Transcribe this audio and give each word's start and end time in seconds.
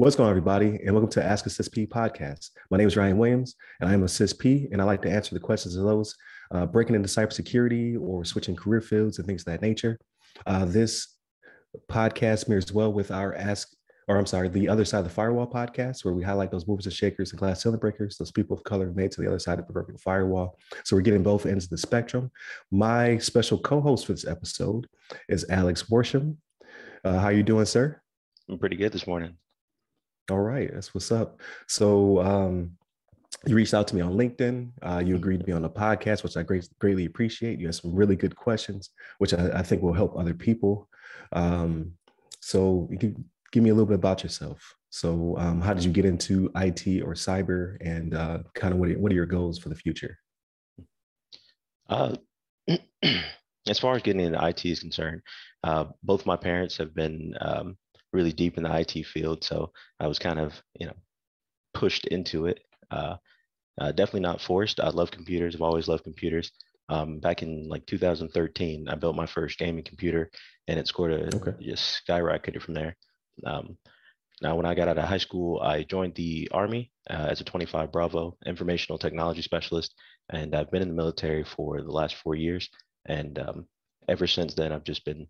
What's 0.00 0.16
going 0.16 0.28
on, 0.28 0.30
everybody? 0.30 0.80
And 0.82 0.94
welcome 0.94 1.10
to 1.10 1.22
Ask 1.22 1.44
a 1.44 1.50
CISSP 1.50 1.88
podcast. 1.88 2.52
My 2.70 2.78
name 2.78 2.88
is 2.88 2.96
Ryan 2.96 3.18
Williams, 3.18 3.56
and 3.80 3.90
I 3.90 3.92
am 3.92 4.02
a 4.02 4.06
CISSP, 4.06 4.72
and 4.72 4.80
I 4.80 4.84
like 4.86 5.02
to 5.02 5.10
answer 5.10 5.34
the 5.34 5.40
questions 5.40 5.76
of 5.76 5.84
those 5.84 6.16
uh, 6.52 6.64
breaking 6.64 6.94
into 6.94 7.06
cybersecurity 7.06 8.00
or 8.00 8.24
switching 8.24 8.56
career 8.56 8.80
fields 8.80 9.18
and 9.18 9.26
things 9.26 9.42
of 9.42 9.52
that 9.52 9.60
nature. 9.60 9.98
Uh, 10.46 10.64
this 10.64 11.18
podcast 11.90 12.48
mirrors 12.48 12.72
well 12.72 12.90
with 12.90 13.10
our 13.10 13.34
Ask, 13.34 13.76
or 14.08 14.16
I'm 14.16 14.24
sorry, 14.24 14.48
the 14.48 14.70
Other 14.70 14.86
Side 14.86 15.00
of 15.00 15.04
the 15.04 15.10
Firewall 15.10 15.46
podcast, 15.46 16.02
where 16.02 16.14
we 16.14 16.22
highlight 16.22 16.50
those 16.50 16.66
movers 16.66 16.86
and 16.86 16.94
shakers 16.94 17.32
and 17.32 17.38
glass 17.38 17.62
ceiling 17.62 17.78
breakers, 17.78 18.16
those 18.16 18.32
people 18.32 18.56
of 18.56 18.64
color 18.64 18.92
made 18.92 19.12
to 19.12 19.20
the 19.20 19.28
other 19.28 19.38
side 19.38 19.58
of 19.58 19.66
the 19.66 19.70
proverbial 19.70 19.98
firewall. 19.98 20.58
So 20.82 20.96
we're 20.96 21.02
getting 21.02 21.22
both 21.22 21.44
ends 21.44 21.64
of 21.64 21.70
the 21.72 21.76
spectrum. 21.76 22.30
My 22.70 23.18
special 23.18 23.58
co-host 23.58 24.06
for 24.06 24.14
this 24.14 24.26
episode 24.26 24.86
is 25.28 25.44
Alex 25.50 25.82
Worsham. 25.90 26.38
Uh, 27.04 27.18
how 27.18 27.28
you 27.28 27.42
doing, 27.42 27.66
sir? 27.66 28.00
I'm 28.48 28.58
pretty 28.58 28.76
good 28.76 28.92
this 28.92 29.06
morning. 29.06 29.36
All 30.28 30.40
right, 30.40 30.70
that's 30.72 30.94
what's 30.94 31.10
up. 31.10 31.40
So 31.66 32.20
um, 32.20 32.72
you 33.46 33.54
reached 33.54 33.74
out 33.74 33.88
to 33.88 33.94
me 33.94 34.00
on 34.00 34.12
LinkedIn. 34.12 34.70
Uh, 34.82 35.02
you 35.04 35.16
agreed 35.16 35.38
to 35.38 35.44
be 35.44 35.52
on 35.52 35.62
the 35.62 35.70
podcast, 35.70 36.22
which 36.22 36.36
I 36.36 36.42
great, 36.42 36.68
greatly 36.78 37.06
appreciate. 37.06 37.58
You 37.58 37.66
had 37.66 37.74
some 37.74 37.94
really 37.94 38.16
good 38.16 38.36
questions, 38.36 38.90
which 39.18 39.32
I, 39.32 39.50
I 39.58 39.62
think 39.62 39.82
will 39.82 39.92
help 39.92 40.16
other 40.16 40.34
people. 40.34 40.88
Um, 41.32 41.92
so 42.40 42.88
you 42.90 42.98
can 42.98 43.24
give 43.52 43.62
me 43.62 43.70
a 43.70 43.74
little 43.74 43.86
bit 43.86 43.94
about 43.94 44.22
yourself. 44.22 44.74
So 44.90 45.36
um, 45.38 45.60
how 45.60 45.72
did 45.72 45.84
you 45.84 45.92
get 45.92 46.04
into 46.04 46.50
IT 46.56 47.02
or 47.02 47.14
cyber, 47.14 47.76
and 47.80 48.14
uh, 48.14 48.38
kind 48.54 48.74
of 48.74 48.80
what 48.80 48.90
are, 48.90 48.98
what 48.98 49.12
are 49.12 49.14
your 49.14 49.26
goals 49.26 49.58
for 49.58 49.68
the 49.68 49.74
future? 49.74 50.18
Uh, 51.88 52.16
as 53.68 53.78
far 53.78 53.94
as 53.94 54.02
getting 54.02 54.20
into 54.20 54.44
IT 54.44 54.64
is 54.64 54.80
concerned, 54.80 55.22
uh, 55.62 55.84
both 56.02 56.26
my 56.26 56.36
parents 56.36 56.76
have 56.76 56.94
been 56.94 57.34
um, 57.40 57.76
really 58.12 58.32
deep 58.32 58.56
in 58.56 58.64
the 58.64 58.78
IT 58.78 59.06
field. 59.06 59.44
So 59.44 59.72
I 59.98 60.06
was 60.06 60.18
kind 60.18 60.38
of, 60.38 60.54
you 60.78 60.86
know, 60.86 60.96
pushed 61.74 62.06
into 62.06 62.46
it. 62.46 62.60
Uh, 62.90 63.16
uh, 63.80 63.92
definitely 63.92 64.20
not 64.20 64.40
forced. 64.40 64.80
I 64.80 64.90
love 64.90 65.10
computers. 65.10 65.54
I've 65.54 65.62
always 65.62 65.88
loved 65.88 66.04
computers. 66.04 66.50
Um, 66.88 67.20
back 67.20 67.42
in 67.42 67.68
like 67.68 67.86
2013, 67.86 68.88
I 68.88 68.94
built 68.96 69.14
my 69.14 69.26
first 69.26 69.58
gaming 69.58 69.84
computer, 69.84 70.28
and 70.66 70.78
it 70.78 70.88
scored 70.88 71.12
a 71.12 71.36
okay. 71.36 71.54
just 71.64 72.02
skyrocketed 72.06 72.62
from 72.62 72.74
there. 72.74 72.96
Um, 73.46 73.78
now, 74.42 74.56
when 74.56 74.66
I 74.66 74.74
got 74.74 74.88
out 74.88 74.98
of 74.98 75.04
high 75.04 75.18
school, 75.18 75.60
I 75.60 75.84
joined 75.84 76.14
the 76.14 76.48
Army 76.50 76.90
uh, 77.08 77.28
as 77.30 77.40
a 77.40 77.44
25 77.44 77.92
Bravo 77.92 78.36
informational 78.44 78.98
technology 78.98 79.42
specialist, 79.42 79.94
and 80.30 80.54
I've 80.54 80.70
been 80.70 80.82
in 80.82 80.88
the 80.88 80.94
military 80.94 81.44
for 81.44 81.82
the 81.82 81.92
last 81.92 82.16
four 82.16 82.34
years. 82.34 82.68
And 83.06 83.38
um, 83.38 83.66
ever 84.08 84.26
since 84.26 84.54
then, 84.54 84.72
I've 84.72 84.84
just 84.84 85.04
been 85.04 85.26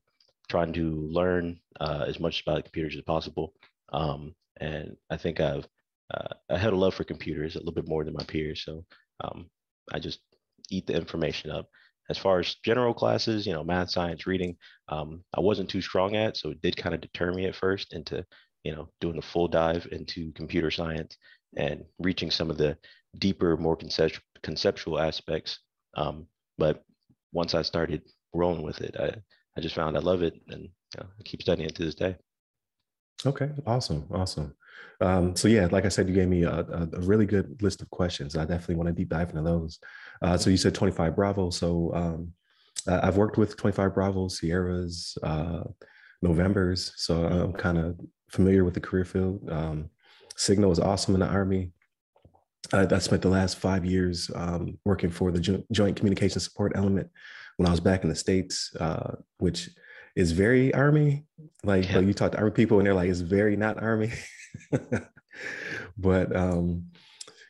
trying 0.51 0.73
to 0.75 1.09
learn 1.19 1.59
uh, 1.81 2.05
as 2.07 2.19
much 2.21 2.43
about 2.43 2.65
computers 2.65 2.97
as 2.97 3.03
possible. 3.03 3.55
Um, 3.93 4.35
and 4.61 4.97
I 5.09 5.17
think 5.17 5.41
I've 5.41 5.67
uh, 6.13 6.35
I 6.51 6.59
had 6.59 6.73
a 6.73 6.77
love 6.77 6.95
for 6.95 7.05
computers 7.05 7.55
a 7.55 7.61
little 7.61 7.73
bit 7.73 7.89
more 7.89 8.05
than 8.05 8.15
my 8.15 8.25
peers. 8.25 8.65
So 8.65 8.85
um, 9.25 9.49
I 9.95 10.01
just 10.01 10.21
eat 10.69 10.87
the 10.87 10.95
information 10.95 11.51
up. 11.51 11.67
As 12.11 12.19
far 12.19 12.41
as 12.41 12.57
general 12.65 12.93
classes, 12.93 13.47
you 13.47 13.53
know, 13.53 13.63
math, 13.63 13.91
science, 13.91 14.27
reading, 14.27 14.57
um, 14.89 15.23
I 15.33 15.41
wasn't 15.41 15.71
too 15.71 15.81
strong 15.81 16.17
at, 16.17 16.37
so 16.37 16.51
it 16.51 16.61
did 16.61 16.77
kind 16.77 16.95
of 16.95 17.01
deter 17.01 17.33
me 17.33 17.47
at 17.47 17.55
first 17.55 17.93
into, 17.93 18.27
you 18.65 18.75
know, 18.75 18.89
doing 19.01 19.19
a 19.19 19.23
full 19.23 19.47
dive 19.47 19.87
into 19.93 20.33
computer 20.33 20.73
science 20.73 21.17
and 21.57 21.85
reaching 22.01 22.31
some 22.33 22.51
of 22.51 22.59
the 22.59 22.77
deeper, 23.19 23.57
more 23.57 23.77
concept- 23.77 24.21
conceptual 24.43 24.99
aspects. 24.99 25.61
Um, 25.95 26.27
but 26.59 26.83
once 27.33 27.55
I 27.55 27.63
started 27.63 28.03
rolling 28.35 28.63
with 28.63 28.81
it, 28.81 28.97
I, 28.99 29.15
I 29.61 29.63
just 29.63 29.75
found 29.75 29.95
I 29.95 30.01
love 30.01 30.23
it 30.23 30.41
and 30.49 30.63
you 30.63 30.99
know, 30.99 31.07
I 31.19 31.23
keep 31.23 31.43
studying 31.43 31.69
it 31.69 31.75
to 31.75 31.85
this 31.85 31.95
day. 31.95 32.17
Okay, 33.27 33.51
awesome, 33.67 34.07
awesome. 34.11 34.55
Um, 35.03 35.37
so 35.37 35.49
yeah, 35.49 35.69
like 35.71 35.85
I 35.85 35.91
said, 35.91 36.09
you 36.09 36.15
gave 36.15 36.29
me 36.29 36.45
a, 36.45 36.61
a, 36.61 37.01
really 37.01 37.27
good 37.27 37.61
list 37.61 37.83
of 37.83 37.91
questions. 37.91 38.37
I 38.37 38.47
definitely 38.47 38.77
want 38.77 38.87
to 38.87 38.95
deep 38.95 39.11
dive 39.11 39.29
into 39.29 39.43
those. 39.43 39.79
Uh, 40.23 40.39
so 40.39 40.49
you 40.49 40.57
said 40.57 40.75
25 40.75 41.15
Bravo. 41.15 41.51
So 41.51 41.93
um, 41.95 42.33
I've 42.89 43.19
worked 43.19 43.37
with 43.37 43.59
25 43.59 43.93
Bravo, 43.93 44.29
Sierras, 44.29 45.19
uh, 45.23 45.65
Novembers. 46.23 46.95
So 46.97 47.25
I'm 47.25 47.53
kind 47.53 47.77
of 47.77 48.01
familiar 48.31 48.65
with 48.65 48.73
the 48.73 48.81
career 48.81 49.05
field. 49.05 49.47
Um, 49.51 49.91
Signal 50.37 50.73
is 50.73 50.81
awesome 50.81 51.13
in 51.13 51.21
the 51.21 51.27
Army. 51.27 51.73
I, 52.73 52.87
I 52.91 52.99
spent 52.99 53.21
the 53.21 53.29
last 53.29 53.59
five 53.59 53.85
years 53.85 54.31
um, 54.35 54.79
working 54.87 55.11
for 55.11 55.31
the 55.31 55.41
jo- 55.41 55.65
Joint 55.71 55.97
Communication 55.97 56.41
Support 56.41 56.73
Element 56.75 57.11
when 57.61 57.67
I 57.67 57.73
was 57.73 57.81
back 57.81 58.05
in 58.05 58.09
the 58.09 58.17
States, 58.17 58.75
uh, 58.81 59.17
which 59.37 59.69
is 60.17 60.33
very 60.33 60.73
Army. 60.73 61.27
Like, 61.63 61.91
yeah. 61.91 61.99
like 61.99 62.07
you 62.07 62.15
talk 62.15 62.33
to 62.33 62.39
Army 62.39 62.53
people 62.53 62.79
and 62.79 62.87
they're 62.87 62.95
like, 62.95 63.11
it's 63.11 63.21
very 63.21 63.55
not 63.55 63.83
Army. 63.83 64.11
but 65.99 66.35
um, 66.35 66.87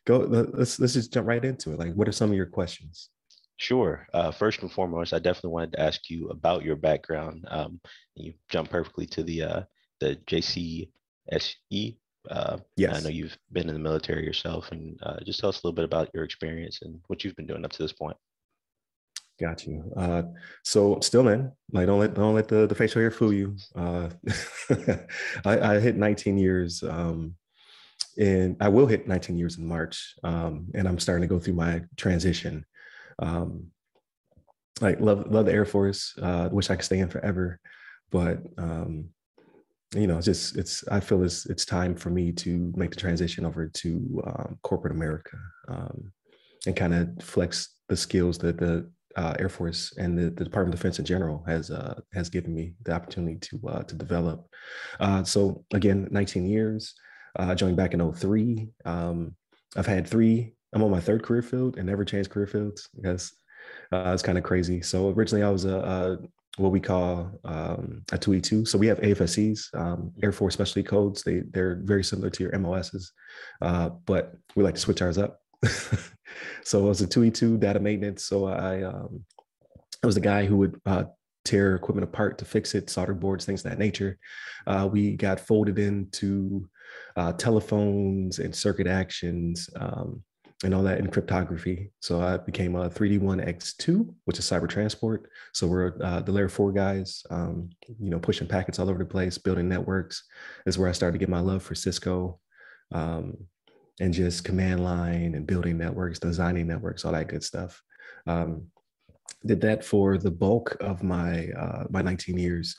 go, 0.05 0.17
let's, 0.17 0.81
let's 0.81 0.95
just 0.95 1.13
jump 1.13 1.29
right 1.29 1.45
into 1.45 1.71
it. 1.71 1.79
Like, 1.79 1.93
what 1.93 2.09
are 2.09 2.11
some 2.11 2.29
of 2.29 2.35
your 2.35 2.45
questions? 2.45 3.07
Sure. 3.55 4.05
Uh, 4.13 4.31
first 4.31 4.61
and 4.61 4.69
foremost, 4.69 5.13
I 5.13 5.19
definitely 5.19 5.51
wanted 5.51 5.71
to 5.73 5.81
ask 5.81 6.09
you 6.09 6.27
about 6.27 6.65
your 6.65 6.75
background. 6.75 7.45
Um, 7.47 7.79
you 8.15 8.33
jumped 8.49 8.69
perfectly 8.69 9.05
to 9.05 9.23
the 9.23 9.43
uh, 9.43 9.61
the 10.01 10.17
JCSE. 10.27 11.97
Uh, 12.29 12.57
yes. 12.75 12.97
I 12.97 12.99
know 12.99 13.09
you've 13.09 13.37
been 13.53 13.69
in 13.69 13.75
the 13.75 13.79
military 13.79 14.25
yourself, 14.25 14.73
and 14.73 14.99
uh, 15.03 15.21
just 15.25 15.39
tell 15.39 15.47
us 15.47 15.63
a 15.63 15.65
little 15.65 15.75
bit 15.75 15.85
about 15.85 16.09
your 16.13 16.25
experience 16.25 16.79
and 16.81 16.99
what 17.07 17.23
you've 17.23 17.37
been 17.37 17.47
doing 17.47 17.63
up 17.63 17.71
to 17.71 17.81
this 17.81 17.93
point. 17.93 18.17
Got 19.41 19.65
you. 19.65 19.91
Uh, 19.97 20.23
so 20.63 20.99
still 20.99 21.27
in. 21.29 21.51
Like 21.71 21.87
don't 21.87 21.99
let 21.99 22.13
don't 22.13 22.35
let 22.35 22.47
the, 22.47 22.67
the 22.67 22.75
facial 22.75 23.01
hair 23.01 23.09
fool 23.09 23.33
you. 23.33 23.55
Uh, 23.75 24.09
I, 25.45 25.59
I, 25.59 25.79
hit 25.79 25.95
19 25.95 26.37
years, 26.37 26.83
um, 26.83 27.33
and 28.19 28.55
I 28.59 28.69
will 28.69 28.85
hit 28.85 29.07
19 29.07 29.39
years 29.39 29.57
in 29.57 29.67
March, 29.67 30.13
um, 30.23 30.67
and 30.75 30.87
I'm 30.87 30.99
starting 30.99 31.27
to 31.27 31.33
go 31.33 31.39
through 31.39 31.55
my 31.55 31.81
transition. 31.97 32.63
Um, 33.17 33.71
like 34.79 34.99
love 34.99 35.25
love 35.31 35.47
the 35.47 35.53
Air 35.53 35.65
Force. 35.65 36.13
Uh, 36.21 36.49
wish 36.51 36.69
I 36.69 36.75
could 36.75 36.85
stay 36.85 36.99
in 36.99 37.09
forever, 37.09 37.59
but 38.11 38.43
um, 38.59 39.09
you 39.95 40.05
know, 40.05 40.17
it's 40.17 40.25
just 40.25 40.55
it's 40.55 40.87
I 40.87 40.99
feel 40.99 41.23
it's 41.23 41.47
it's 41.47 41.65
time 41.65 41.95
for 41.95 42.11
me 42.11 42.31
to 42.33 42.71
make 42.75 42.91
the 42.91 42.97
transition 42.97 43.43
over 43.43 43.67
to 43.67 44.23
um, 44.23 44.59
corporate 44.61 44.93
America 44.93 45.37
um, 45.67 46.11
and 46.67 46.75
kind 46.75 46.93
of 46.93 47.25
flex 47.25 47.69
the 47.89 47.97
skills 47.97 48.37
that 48.39 48.59
the 48.59 48.87
uh, 49.15 49.35
Air 49.39 49.49
Force 49.49 49.93
and 49.97 50.17
the, 50.17 50.29
the, 50.29 50.43
Department 50.43 50.73
of 50.73 50.79
Defense 50.79 50.99
in 50.99 51.05
general 51.05 51.43
has 51.47 51.71
uh, 51.71 51.99
has 52.13 52.29
given 52.29 52.53
me 52.53 52.73
the 52.83 52.93
opportunity 52.93 53.37
to 53.37 53.59
uh, 53.67 53.83
to 53.83 53.95
develop. 53.95 54.47
Uh, 54.99 55.23
so 55.23 55.63
again, 55.73 56.07
19 56.11 56.45
years. 56.45 56.93
Uh, 57.37 57.47
I 57.49 57.55
joined 57.55 57.77
back 57.77 57.93
in 57.93 58.13
03. 58.13 58.67
Um, 58.85 59.35
I've 59.75 59.85
had 59.85 60.07
three. 60.07 60.53
I'm 60.73 60.83
on 60.83 60.91
my 60.91 60.99
third 60.99 61.23
career 61.23 61.41
field 61.41 61.77
and 61.77 61.87
never 61.87 62.05
changed 62.05 62.29
career 62.29 62.47
fields 62.47 62.89
because 62.95 63.33
uh, 63.91 64.11
it's 64.13 64.23
kind 64.23 64.37
of 64.37 64.43
crazy. 64.43 64.81
So 64.81 65.09
originally 65.09 65.43
I 65.43 65.49
was 65.49 65.65
a, 65.65 65.77
a 65.77 66.17
what 66.57 66.71
we 66.71 66.81
call 66.81 67.31
um, 67.45 68.03
a 68.11 68.17
2E2. 68.17 68.67
So 68.67 68.77
we 68.77 68.87
have 68.87 68.99
AFSCs, 68.99 69.73
um, 69.73 70.11
Air 70.21 70.33
Force 70.33 70.53
Specialty 70.53 70.83
Codes. 70.83 71.23
They 71.23 71.41
they're 71.51 71.79
very 71.83 72.03
similar 72.03 72.29
to 72.29 72.43
your 72.43 72.57
MOSs, 72.59 73.11
but 73.59 74.33
we 74.55 74.63
like 74.63 74.75
to 74.75 74.81
switch 74.81 75.01
ours 75.01 75.17
up. 75.17 75.40
so 76.63 76.85
it 76.85 76.89
was 76.89 77.01
a 77.01 77.07
2E2 77.07 77.59
data 77.59 77.79
maintenance. 77.79 78.23
So 78.23 78.47
I, 78.47 78.83
um, 78.83 79.23
I 80.03 80.05
was 80.05 80.15
the 80.15 80.21
guy 80.21 80.45
who 80.45 80.57
would 80.57 80.81
uh, 80.85 81.05
tear 81.45 81.75
equipment 81.75 82.03
apart 82.03 82.37
to 82.39 82.45
fix 82.45 82.75
it, 82.75 82.89
solder 82.89 83.13
boards, 83.13 83.45
things 83.45 83.63
of 83.65 83.71
that 83.71 83.79
nature. 83.79 84.17
Uh, 84.67 84.87
we 84.91 85.15
got 85.15 85.39
folded 85.39 85.79
into 85.79 86.67
uh, 87.15 87.33
telephones 87.33 88.39
and 88.39 88.55
circuit 88.55 88.87
actions 88.87 89.69
um, 89.75 90.21
and 90.63 90.73
all 90.75 90.83
that 90.83 90.99
in 90.99 91.07
cryptography. 91.09 91.91
So 92.01 92.21
I 92.21 92.37
became 92.37 92.75
a 92.75 92.89
3D1X2, 92.89 94.13
which 94.25 94.37
is 94.37 94.45
cyber 94.45 94.69
transport. 94.69 95.29
So 95.53 95.67
we're 95.67 95.93
uh, 96.03 96.21
the 96.21 96.31
layer 96.31 96.49
four 96.49 96.71
guys, 96.71 97.23
um, 97.31 97.69
you 97.99 98.09
know, 98.09 98.19
pushing 98.19 98.47
packets 98.47 98.77
all 98.77 98.89
over 98.89 98.99
the 98.99 99.05
place, 99.05 99.37
building 99.37 99.67
networks 99.67 100.23
is 100.65 100.77
where 100.77 100.89
I 100.89 100.93
started 100.93 101.13
to 101.13 101.19
get 101.19 101.29
my 101.29 101.39
love 101.39 101.63
for 101.63 101.75
Cisco. 101.75 102.39
Um, 102.91 103.37
and 103.99 104.13
just 104.13 104.43
command 104.43 104.83
line 104.83 105.35
and 105.35 105.45
building 105.45 105.77
networks, 105.77 106.19
designing 106.19 106.67
networks, 106.67 107.05
all 107.05 107.11
that 107.11 107.27
good 107.27 107.43
stuff. 107.43 107.81
Um, 108.27 108.67
did 109.45 109.61
that 109.61 109.83
for 109.83 110.17
the 110.17 110.31
bulk 110.31 110.77
of 110.79 111.03
my 111.03 111.47
uh, 111.57 111.85
my 111.89 112.01
19 112.01 112.37
years, 112.37 112.75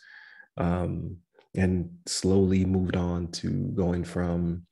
um, 0.56 1.16
and 1.54 1.90
slowly 2.06 2.64
moved 2.64 2.96
on 2.96 3.28
to 3.32 3.50
going 3.74 4.04
from 4.04 4.64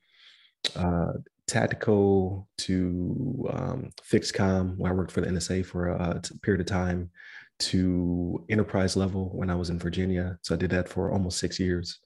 uh, 0.75 1.13
tactical 1.47 2.47
to 2.59 3.49
um, 3.51 3.89
fixed 4.03 4.33
com, 4.33 4.77
where 4.77 4.91
I 4.91 4.95
worked 4.95 5.11
for 5.11 5.21
the 5.21 5.27
NSA 5.27 5.65
for 5.65 5.89
a, 5.89 6.21
a 6.21 6.37
period 6.39 6.61
of 6.61 6.67
time, 6.67 7.11
to 7.59 8.43
enterprise 8.49 8.95
level 8.95 9.29
when 9.33 9.49
I 9.49 9.55
was 9.55 9.69
in 9.69 9.79
Virginia. 9.79 10.37
So 10.41 10.55
I 10.55 10.57
did 10.57 10.71
that 10.71 10.89
for 10.89 11.11
almost 11.11 11.39
six 11.39 11.59
years. 11.59 11.99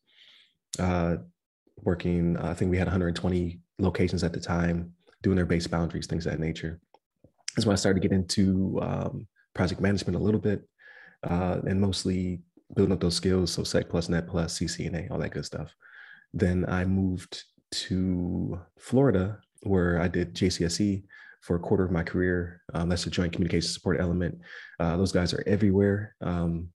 Uh, 0.80 1.18
working, 1.82 2.38
I 2.38 2.54
think 2.54 2.72
we 2.72 2.78
had 2.78 2.88
120 2.88 3.60
locations 3.80 4.24
at 4.24 4.34
the 4.34 4.40
time, 4.40 4.94
doing 5.22 5.36
their 5.36 5.46
base 5.46 5.68
boundaries, 5.68 6.08
things 6.08 6.26
of 6.26 6.32
that 6.32 6.40
nature. 6.40 6.80
That's 7.56 7.66
when 7.66 7.74
I 7.74 7.78
started 7.78 8.02
to 8.02 8.08
get 8.08 8.16
into 8.16 8.80
um, 8.82 9.28
project 9.54 9.82
management 9.82 10.16
a 10.16 10.24
little 10.24 10.40
bit, 10.40 10.68
uh, 11.24 11.60
and 11.68 11.80
mostly 11.80 12.42
building 12.76 12.94
up 12.94 13.00
those 13.00 13.16
skills. 13.16 13.52
So 13.52 13.64
Sec 13.64 13.90
plus, 13.90 14.10
Net 14.10 14.28
plus, 14.28 14.60
CCNA, 14.60 15.12
all 15.12 15.20
that 15.20 15.32
good 15.32 15.46
stuff. 15.46 15.74
Then 16.34 16.66
I 16.68 16.86
moved 16.86 17.44
to 17.72 18.60
Florida 18.80 19.40
where 19.64 20.00
I 20.00 20.08
did 20.08 20.36
JCSE 20.36 21.04
for 21.42 21.56
a 21.56 21.60
quarter 21.60 21.84
of 21.84 21.92
my 21.92 22.04
career. 22.04 22.62
Um, 22.74 22.90
that's 22.90 23.06
a 23.06 23.10
joint 23.10 23.34
communication 23.34 23.70
support 23.70 24.00
element. 24.00 24.40
Uh, 24.80 24.98
those 24.98 25.12
guys 25.12 25.34
are 25.34 25.44
everywhere. 25.46 26.16
Um, 26.22 26.70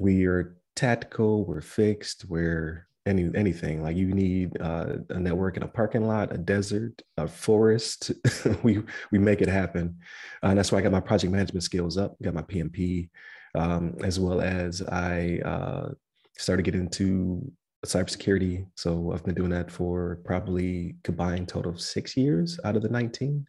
we 0.00 0.26
are 0.26 0.56
tactical, 0.76 1.44
we're 1.44 1.60
fixed, 1.60 2.24
we're 2.28 2.87
any 3.08 3.30
anything 3.34 3.82
like 3.82 3.96
you 3.96 4.12
need 4.12 4.60
uh, 4.60 4.96
a 5.10 5.18
network 5.18 5.56
in 5.56 5.62
a 5.62 5.68
parking 5.68 6.06
lot, 6.06 6.32
a 6.32 6.38
desert, 6.38 7.02
a 7.16 7.26
forest. 7.26 8.12
we 8.62 8.82
we 9.10 9.18
make 9.18 9.40
it 9.40 9.48
happen, 9.48 9.96
uh, 10.42 10.48
and 10.48 10.58
that's 10.58 10.70
why 10.70 10.78
I 10.78 10.82
got 10.82 10.92
my 10.92 11.00
project 11.00 11.32
management 11.32 11.64
skills 11.64 11.96
up. 11.96 12.16
Got 12.22 12.34
my 12.34 12.42
PMP, 12.42 13.08
um, 13.54 13.96
as 14.04 14.20
well 14.20 14.40
as 14.40 14.82
I 14.82 15.40
uh, 15.44 15.90
started 16.36 16.62
getting 16.64 16.82
into 16.82 17.50
cybersecurity. 17.86 18.66
So 18.76 19.12
I've 19.12 19.24
been 19.24 19.34
doing 19.34 19.50
that 19.50 19.70
for 19.70 20.20
probably 20.24 20.96
combined 21.04 21.48
total 21.48 21.72
of 21.72 21.80
six 21.80 22.16
years 22.16 22.58
out 22.64 22.76
of 22.76 22.82
the 22.82 22.88
19. 22.88 23.46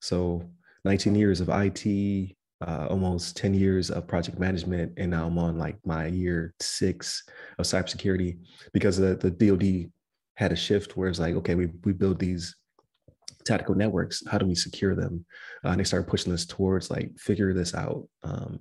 So 0.00 0.42
19 0.84 1.14
years 1.14 1.40
of 1.40 1.48
IT, 1.50 2.36
uh, 2.66 2.86
almost 2.88 3.36
10 3.36 3.54
years 3.54 3.90
of 3.90 4.06
project 4.06 4.38
management, 4.38 4.92
and 4.96 5.10
now 5.10 5.26
I'm 5.26 5.38
on 5.38 5.58
like 5.58 5.76
my 5.84 6.06
year 6.06 6.54
six 6.60 7.22
of 7.58 7.66
cybersecurity 7.66 8.38
because 8.72 8.96
the, 8.96 9.16
the 9.16 9.30
DoD 9.30 9.90
had 10.36 10.52
a 10.52 10.56
shift 10.56 10.96
where 10.96 11.08
it's 11.08 11.18
like, 11.18 11.34
okay, 11.34 11.54
we, 11.54 11.68
we 11.84 11.92
build 11.92 12.18
these 12.18 12.54
tactical 13.44 13.74
networks. 13.74 14.22
How 14.26 14.38
do 14.38 14.46
we 14.46 14.54
secure 14.54 14.94
them? 14.94 15.24
Uh, 15.64 15.70
and 15.70 15.80
they 15.80 15.84
started 15.84 16.08
pushing 16.08 16.32
us 16.32 16.44
towards 16.44 16.90
like 16.90 17.10
figure 17.18 17.54
this 17.54 17.74
out. 17.74 18.06
Um, 18.22 18.60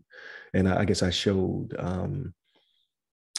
and 0.54 0.70
I, 0.70 0.82
I, 0.82 0.86
guess 0.86 1.04
I 1.04 1.10
showed 1.10 1.76
um, 1.78 2.34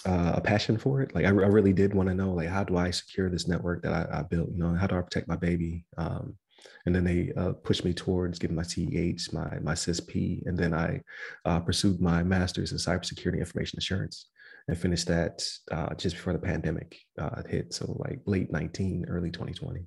uh, 0.05 0.33
a 0.37 0.41
passion 0.41 0.77
for 0.77 1.01
it. 1.03 1.15
Like 1.15 1.25
I, 1.25 1.29
I 1.29 1.31
really 1.31 1.73
did 1.73 1.95
want 1.95 2.09
to 2.09 2.15
know, 2.15 2.33
like, 2.33 2.49
how 2.49 2.65
do 2.65 2.77
I 2.77 2.91
secure 2.91 3.31
this 3.31 3.49
network 3.49 3.83
that 3.83 3.93
I, 3.93 4.21
I 4.21 4.23
built? 4.23 4.51
You 4.53 4.59
know, 4.59 4.75
how 4.75 4.87
do 4.87 4.97
I 4.97 5.03
protect 5.03 5.29
my 5.29 5.37
baby? 5.37 5.85
Um, 5.97 6.37
and 6.85 6.95
then 6.95 7.05
they 7.05 7.33
uh, 7.37 7.53
pushed 7.53 7.85
me 7.85 7.93
towards 7.93 8.39
getting 8.39 8.57
my 8.57 8.63
CEH, 8.63 9.33
my 9.33 9.59
my 9.61 9.75
CISSP, 9.75 10.47
and 10.47 10.57
then 10.57 10.75
I 10.75 11.01
uh, 11.45 11.61
pursued 11.61 12.01
my 12.01 12.23
master's 12.23 12.73
in 12.73 12.79
cybersecurity 12.79 13.39
information 13.39 13.79
assurance 13.79 14.27
and 14.69 14.79
finished 14.79 15.07
that 15.07 15.49
uh, 15.71 15.95
just 15.95 16.17
before 16.17 16.33
the 16.33 16.39
pandemic 16.39 16.99
uh, 17.19 17.43
hit, 17.49 17.73
so 17.73 17.97
like 18.05 18.21
late 18.27 18.51
19, 18.51 19.07
early 19.09 19.31
2020. 19.31 19.87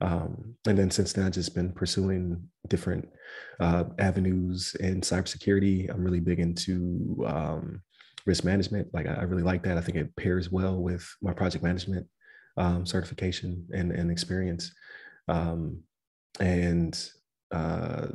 Um, 0.00 0.54
and 0.66 0.78
then 0.78 0.90
since 0.90 1.12
then, 1.12 1.26
I've 1.26 1.32
just 1.32 1.54
been 1.54 1.72
pursuing 1.72 2.48
different 2.68 3.08
uh, 3.60 3.84
avenues 3.98 4.76
in 4.80 5.00
cybersecurity. 5.00 5.90
I'm 5.90 6.04
really 6.04 6.20
big 6.20 6.38
into 6.40 7.24
um, 7.26 7.82
risk 8.26 8.44
management. 8.44 8.88
Like 8.92 9.06
I, 9.06 9.22
really 9.22 9.42
like 9.42 9.62
that. 9.64 9.76
I 9.76 9.80
think 9.80 9.98
it 9.98 10.14
pairs 10.16 10.50
well 10.52 10.76
with 10.76 11.08
my 11.22 11.32
project 11.32 11.64
management 11.64 12.06
um, 12.56 12.86
certification 12.86 13.66
and, 13.72 13.90
and 13.92 14.10
experience. 14.10 14.72
Um, 15.26 15.80
and 16.40 17.10
uh, 17.50 18.06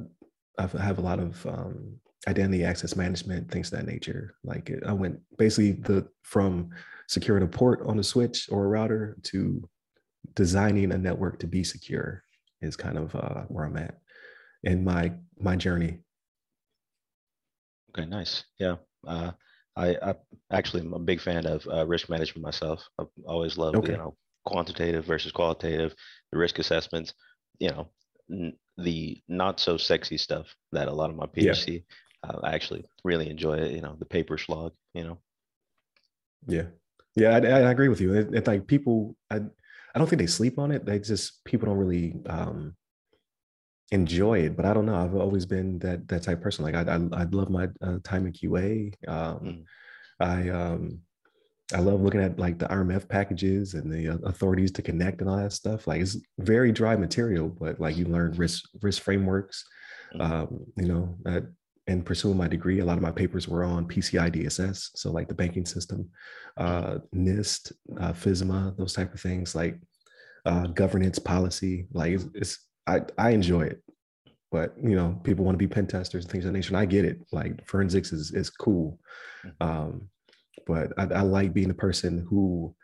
I 0.57 0.67
have 0.77 0.99
a 0.99 1.01
lot 1.01 1.19
of 1.19 1.45
um, 1.45 1.99
identity 2.27 2.63
access 2.63 2.95
management, 2.95 3.51
things 3.51 3.71
of 3.71 3.79
that 3.79 3.87
nature. 3.87 4.35
Like 4.43 4.71
I 4.85 4.93
went 4.93 5.19
basically 5.37 5.71
the 5.71 6.07
from 6.23 6.69
securing 7.07 7.43
a 7.43 7.47
port 7.47 7.81
on 7.85 7.99
a 7.99 8.03
switch 8.03 8.47
or 8.51 8.65
a 8.65 8.67
router 8.67 9.17
to 9.23 9.67
designing 10.35 10.91
a 10.91 10.97
network 10.97 11.39
to 11.39 11.47
be 11.47 11.63
secure 11.63 12.23
is 12.61 12.75
kind 12.75 12.97
of 12.97 13.15
uh, 13.15 13.41
where 13.47 13.65
I'm 13.65 13.77
at 13.77 13.97
in 14.63 14.83
my 14.83 15.13
my 15.39 15.55
journey. 15.55 15.99
Okay, 17.91 18.07
nice. 18.07 18.43
Yeah, 18.59 18.77
uh, 19.07 19.31
I, 19.75 19.95
I 20.01 20.15
actually 20.51 20.81
am 20.81 20.93
a 20.93 20.99
big 20.99 21.19
fan 21.19 21.45
of 21.45 21.67
uh, 21.67 21.85
risk 21.85 22.09
management 22.09 22.43
myself. 22.43 22.87
I've 22.99 23.07
always 23.27 23.57
loved 23.57 23.77
okay. 23.77 23.91
you 23.91 23.97
know 23.97 24.15
quantitative 24.45 25.05
versus 25.05 25.31
qualitative, 25.31 25.93
the 26.31 26.37
risk 26.37 26.59
assessments. 26.59 27.13
You 27.59 27.69
know, 27.69 27.89
n- 28.33 28.57
the 28.77 29.21
not 29.27 29.59
so 29.59 29.77
sexy 29.77 30.17
stuff 30.17 30.55
that 30.71 30.87
a 30.87 30.91
lot 30.91 31.09
of 31.09 31.15
my 31.15 31.27
peers 31.27 31.59
yeah. 31.59 31.65
see. 31.65 31.83
Uh, 32.23 32.39
I 32.43 32.53
actually 32.53 32.85
really 33.03 33.29
enjoy 33.29 33.57
it. 33.57 33.71
You 33.71 33.81
know, 33.81 33.95
the 33.99 34.05
paper 34.05 34.37
slog. 34.37 34.73
You 34.93 35.03
know. 35.03 35.17
Yeah, 36.47 36.65
yeah, 37.15 37.35
I, 37.35 37.37
I 37.37 37.71
agree 37.71 37.89
with 37.89 38.01
you. 38.01 38.13
It's 38.13 38.33
it, 38.33 38.47
like 38.47 38.67
people, 38.67 39.15
I, 39.29 39.37
I 39.37 39.99
don't 39.99 40.07
think 40.07 40.19
they 40.19 40.27
sleep 40.27 40.57
on 40.57 40.71
it. 40.71 40.85
They 40.85 40.99
just 40.99 41.43
people 41.45 41.67
don't 41.67 41.77
really 41.77 42.15
um, 42.25 42.75
enjoy 43.91 44.39
it. 44.39 44.57
But 44.57 44.65
I 44.65 44.73
don't 44.73 44.85
know. 44.85 44.95
I've 44.95 45.15
always 45.15 45.45
been 45.45 45.79
that 45.79 46.07
that 46.07 46.23
type 46.23 46.41
person. 46.41 46.65
Like 46.65 46.75
I, 46.75 46.81
I, 46.81 47.21
I 47.21 47.23
love 47.25 47.49
my 47.49 47.69
uh, 47.81 47.99
time 48.03 48.25
in 48.25 48.33
QA. 48.33 48.93
Um, 49.07 49.39
mm. 49.39 49.63
I 50.19 50.49
um, 50.49 50.99
I 51.73 51.79
love 51.79 52.01
looking 52.01 52.21
at 52.21 52.37
like 52.37 52.59
the 52.59 52.65
RMF 52.65 53.07
packages 53.07 53.73
and 53.73 53.91
the 53.91 54.09
uh, 54.09 54.17
authorities 54.25 54.71
to 54.73 54.81
connect 54.81 55.21
and 55.21 55.29
all 55.29 55.37
that 55.37 55.53
stuff. 55.53 55.87
Like 55.87 56.01
it's 56.01 56.17
very 56.39 56.71
dry 56.71 56.95
material, 56.95 57.47
but 57.47 57.79
like 57.79 57.95
you 57.95 58.05
learn 58.05 58.33
risk 58.33 58.65
risk 58.81 59.01
frameworks. 59.01 59.63
Mm-hmm. 60.13 60.33
Um, 60.33 60.65
you 60.77 60.87
know, 60.87 61.17
uh, 61.25 61.41
and 61.87 62.05
pursuing 62.05 62.37
my 62.37 62.47
degree, 62.47 62.79
a 62.79 62.85
lot 62.85 62.97
of 62.97 63.03
my 63.03 63.11
papers 63.11 63.47
were 63.47 63.63
on 63.63 63.87
PCI 63.87 64.33
DSS, 64.33 64.89
so 64.95 65.11
like 65.11 65.27
the 65.27 65.33
banking 65.33 65.65
system, 65.65 66.09
uh, 66.57 66.99
NIST, 67.13 67.73
uh, 67.99 68.13
FISMA, 68.13 68.77
those 68.77 68.93
type 68.93 69.13
of 69.13 69.19
things, 69.19 69.53
like 69.53 69.79
uh, 70.45 70.67
governance 70.67 71.19
policy. 71.19 71.87
Like 71.91 72.13
it's, 72.13 72.25
it's 72.33 72.59
I 72.87 73.01
I 73.17 73.31
enjoy 73.31 73.63
it, 73.63 73.81
but 74.51 74.75
you 74.81 74.95
know, 74.95 75.19
people 75.23 75.45
want 75.45 75.55
to 75.55 75.65
be 75.65 75.73
pen 75.73 75.87
testers 75.87 76.25
and 76.25 76.31
things 76.31 76.45
of 76.45 76.51
that 76.51 76.57
nature. 76.57 76.69
And 76.69 76.77
I 76.77 76.85
get 76.85 77.05
it. 77.05 77.19
Like 77.31 77.65
forensics 77.67 78.11
is 78.11 78.31
is 78.31 78.49
cool. 78.49 78.99
Mm-hmm. 79.45 79.67
Um, 79.67 80.09
but 80.65 80.93
I, 80.97 81.03
I 81.03 81.21
like 81.21 81.53
being 81.53 81.69
a 81.69 81.75
person 81.75 82.25
who 82.29 82.75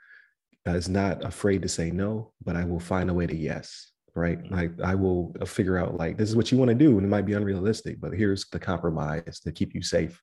is 0.66 0.90
not 0.90 1.24
afraid 1.24 1.62
to 1.62 1.70
say 1.70 1.92
no, 1.92 2.34
but 2.44 2.56
I 2.56 2.64
will 2.66 2.80
find 2.80 3.10
a 3.10 3.14
way 3.14 3.28
to 3.28 3.36
yes. 3.36 3.92
Right. 4.16 4.42
Mm-hmm. 4.42 4.54
Like 4.54 4.72
I 4.84 4.96
will 4.96 5.36
uh, 5.40 5.46
figure 5.46 5.78
out 5.78 5.96
like 5.96 6.18
this 6.18 6.30
is 6.30 6.36
what 6.36 6.52
you 6.52 6.58
want 6.58 6.70
to 6.70 6.76
do. 6.76 6.98
And 6.98 7.06
it 7.06 7.10
might 7.10 7.26
be 7.26 7.34
unrealistic, 7.34 8.02
but 8.02 8.12
here's 8.14 8.46
the 8.50 8.60
compromise 8.60 9.40
to 9.42 9.52
keep 9.52 9.74
you 9.74 9.82
safe 9.82 10.22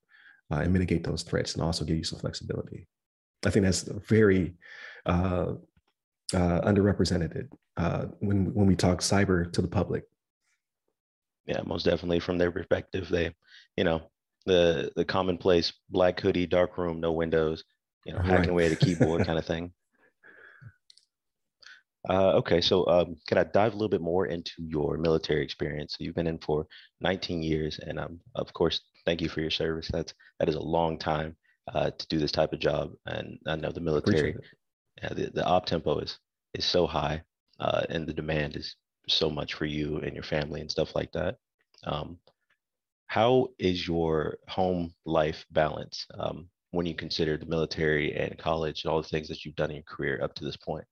uh, 0.50 0.56
and 0.56 0.72
mitigate 0.72 1.04
those 1.04 1.22
threats 1.22 1.54
and 1.54 1.62
also 1.62 1.84
give 1.84 1.96
you 1.96 2.04
some 2.04 2.18
flexibility. 2.18 2.86
I 3.44 3.50
think 3.50 3.64
that's 3.64 3.82
very 3.82 4.56
uh, 5.06 5.54
uh, 6.34 6.60
underrepresented 6.62 7.48
uh, 7.76 8.06
when 8.18 8.52
when 8.54 8.66
we 8.66 8.74
talk 8.74 9.00
cyber 9.00 9.50
to 9.52 9.62
the 9.62 9.68
public. 9.68 10.04
Yeah, 11.46 11.62
most 11.64 11.84
definitely. 11.84 12.18
From 12.18 12.38
their 12.38 12.50
perspective, 12.50 13.08
they, 13.08 13.32
you 13.76 13.84
know, 13.84 14.02
the 14.46 14.92
the 14.96 15.04
commonplace 15.04 15.72
black 15.90 16.20
hoodie, 16.20 16.46
dark 16.46 16.78
room, 16.78 17.00
no 17.00 17.12
windows, 17.12 17.64
you 18.04 18.12
know, 18.12 18.18
right. 18.18 18.28
hacking 18.28 18.50
away 18.50 18.66
at 18.66 18.72
a 18.72 18.76
keyboard 18.76 19.26
kind 19.26 19.38
of 19.38 19.44
thing. 19.44 19.72
Uh, 22.08 22.34
okay, 22.34 22.60
so 22.60 22.86
um, 22.86 23.16
can 23.26 23.36
I 23.36 23.42
dive 23.42 23.72
a 23.72 23.76
little 23.76 23.88
bit 23.88 24.00
more 24.00 24.26
into 24.26 24.52
your 24.58 24.96
military 24.96 25.42
experience? 25.42 25.96
So 25.98 26.04
you've 26.04 26.14
been 26.14 26.28
in 26.28 26.38
for 26.38 26.66
19 27.00 27.42
years, 27.42 27.80
and 27.80 27.98
um, 27.98 28.20
of 28.36 28.52
course, 28.52 28.80
thank 29.04 29.20
you 29.20 29.28
for 29.28 29.40
your 29.40 29.50
service. 29.50 29.88
That's 29.92 30.14
that 30.38 30.48
is 30.48 30.54
a 30.54 30.60
long 30.60 30.98
time 30.98 31.34
uh, 31.74 31.90
to 31.90 32.06
do 32.06 32.18
this 32.18 32.30
type 32.30 32.52
of 32.52 32.60
job, 32.60 32.92
and 33.06 33.38
I 33.48 33.56
know 33.56 33.72
the 33.72 33.80
military, 33.80 34.36
yeah, 35.02 35.08
the, 35.08 35.30
the 35.34 35.44
op 35.44 35.66
tempo 35.66 35.98
is 35.98 36.16
is 36.54 36.64
so 36.64 36.86
high, 36.86 37.22
uh, 37.58 37.82
and 37.88 38.06
the 38.06 38.14
demand 38.14 38.56
is 38.56 38.76
so 39.08 39.28
much 39.28 39.54
for 39.54 39.64
you 39.64 39.98
and 39.98 40.14
your 40.14 40.22
family 40.22 40.60
and 40.60 40.70
stuff 40.70 40.94
like 40.94 41.10
that. 41.12 41.38
Um, 41.84 42.18
how 43.06 43.48
is 43.58 43.86
your 43.86 44.38
home 44.48 44.92
life 45.04 45.44
balance 45.50 46.06
um, 46.18 46.48
when 46.70 46.86
you 46.86 46.94
consider 46.94 47.36
the 47.36 47.46
military 47.46 48.14
and 48.14 48.36
college 48.38 48.84
and 48.84 48.92
all 48.92 49.00
the 49.00 49.08
things 49.08 49.28
that 49.28 49.44
you've 49.44 49.56
done 49.56 49.70
in 49.70 49.76
your 49.76 49.84
career 49.84 50.20
up 50.22 50.34
to 50.34 50.44
this 50.44 50.56
point? 50.56 50.84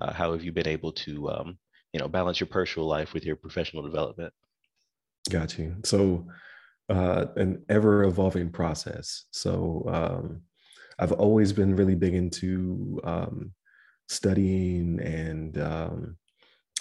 Uh, 0.00 0.12
how 0.12 0.32
have 0.32 0.42
you 0.42 0.52
been 0.52 0.68
able 0.68 0.92
to, 0.92 1.30
um, 1.30 1.58
you 1.92 2.00
know, 2.00 2.08
balance 2.08 2.40
your 2.40 2.48
personal 2.48 2.88
life 2.88 3.12
with 3.12 3.24
your 3.24 3.36
professional 3.36 3.82
development? 3.82 4.32
Got 5.28 5.58
you. 5.58 5.76
So, 5.84 6.26
uh, 6.88 7.26
an 7.36 7.62
ever 7.68 8.04
evolving 8.04 8.50
process. 8.50 9.26
So, 9.30 9.84
um, 9.88 10.42
I've 10.98 11.12
always 11.12 11.52
been 11.52 11.76
really 11.76 11.94
big 11.94 12.14
into 12.14 13.00
um, 13.04 13.52
studying 14.08 15.00
and 15.00 15.56
um, 15.58 16.16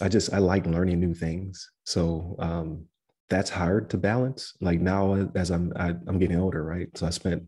I 0.02 0.10
just 0.10 0.34
I 0.34 0.40
like 0.40 0.66
learning 0.66 1.00
new 1.00 1.14
things. 1.14 1.70
So 1.86 2.36
um, 2.40 2.86
that's 3.30 3.50
hard 3.50 3.90
to 3.92 3.98
balance. 3.98 4.54
Like 4.60 4.80
now, 4.80 5.30
as 5.36 5.52
I'm 5.52 5.72
I, 5.76 5.90
am 5.90 6.04
i 6.08 6.12
am 6.12 6.20
getting 6.20 6.40
older, 6.40 6.64
right? 6.64 6.88
So 6.98 7.06
I 7.06 7.12
spent 7.12 7.44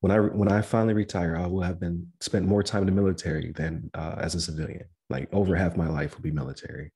when 0.00 0.10
I 0.10 0.18
when 0.18 0.50
I 0.50 0.60
finally 0.62 0.94
retire, 0.94 1.36
I 1.36 1.46
will 1.46 1.62
have 1.62 1.78
been 1.78 2.06
spent 2.20 2.46
more 2.46 2.62
time 2.62 2.82
in 2.82 2.86
the 2.86 3.00
military 3.00 3.52
than 3.52 3.90
uh, 3.94 4.16
as 4.18 4.34
a 4.34 4.40
civilian. 4.40 4.84
Like 5.08 5.28
over 5.32 5.54
half 5.54 5.76
my 5.76 5.88
life 5.88 6.14
will 6.14 6.22
be 6.22 6.30
military, 6.30 6.92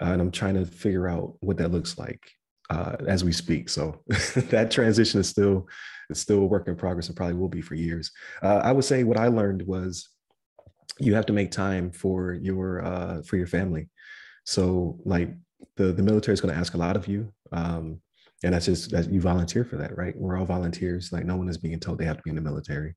uh, 0.00 0.06
and 0.06 0.20
I'm 0.20 0.30
trying 0.30 0.54
to 0.54 0.66
figure 0.66 1.08
out 1.08 1.36
what 1.40 1.56
that 1.58 1.72
looks 1.72 1.98
like 1.98 2.30
uh, 2.70 2.96
as 3.06 3.24
we 3.24 3.32
speak. 3.32 3.68
So 3.68 4.00
that 4.08 4.70
transition 4.70 5.20
is 5.20 5.28
still 5.28 5.68
is 6.10 6.18
still 6.18 6.38
a 6.38 6.46
work 6.46 6.68
in 6.68 6.76
progress, 6.76 7.08
and 7.08 7.16
probably 7.16 7.34
will 7.34 7.48
be 7.48 7.62
for 7.62 7.74
years. 7.74 8.10
Uh, 8.42 8.60
I 8.62 8.72
would 8.72 8.84
say 8.84 9.04
what 9.04 9.18
I 9.18 9.28
learned 9.28 9.62
was 9.62 10.08
you 10.98 11.14
have 11.14 11.26
to 11.26 11.32
make 11.32 11.50
time 11.50 11.90
for 11.90 12.34
your 12.34 12.84
uh, 12.84 13.22
for 13.22 13.36
your 13.36 13.46
family. 13.46 13.88
So 14.44 14.98
like 15.04 15.30
the 15.76 15.92
the 15.92 16.02
military 16.02 16.34
is 16.34 16.40
going 16.40 16.52
to 16.52 16.58
ask 16.60 16.74
a 16.74 16.78
lot 16.78 16.96
of 16.96 17.06
you 17.08 17.32
um, 17.52 18.00
and 18.42 18.54
that's 18.54 18.66
just 18.66 18.90
that 18.90 19.10
you 19.10 19.20
volunteer 19.20 19.64
for 19.64 19.76
that 19.76 19.96
right 19.96 20.14
we're 20.16 20.36
all 20.36 20.44
volunteers 20.44 21.12
like 21.12 21.24
no 21.24 21.36
one 21.36 21.48
is 21.48 21.58
being 21.58 21.78
told 21.78 21.98
they 21.98 22.04
have 22.04 22.16
to 22.16 22.22
be 22.22 22.30
in 22.30 22.36
the 22.36 22.42
military 22.42 22.94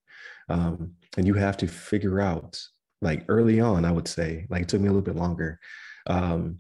um, 0.50 0.94
and 1.18 1.26
you 1.26 1.34
have 1.34 1.58
to 1.58 1.68
figure 1.68 2.20
out 2.20 2.60
like 3.02 3.26
early 3.28 3.60
on, 3.60 3.86
I 3.86 3.92
would 3.92 4.08
say, 4.08 4.46
like 4.50 4.64
it 4.64 4.70
took 4.70 4.82
me 4.82 4.88
a 4.88 4.92
little 4.92 5.02
bit 5.02 5.16
longer, 5.16 5.60
um, 6.08 6.60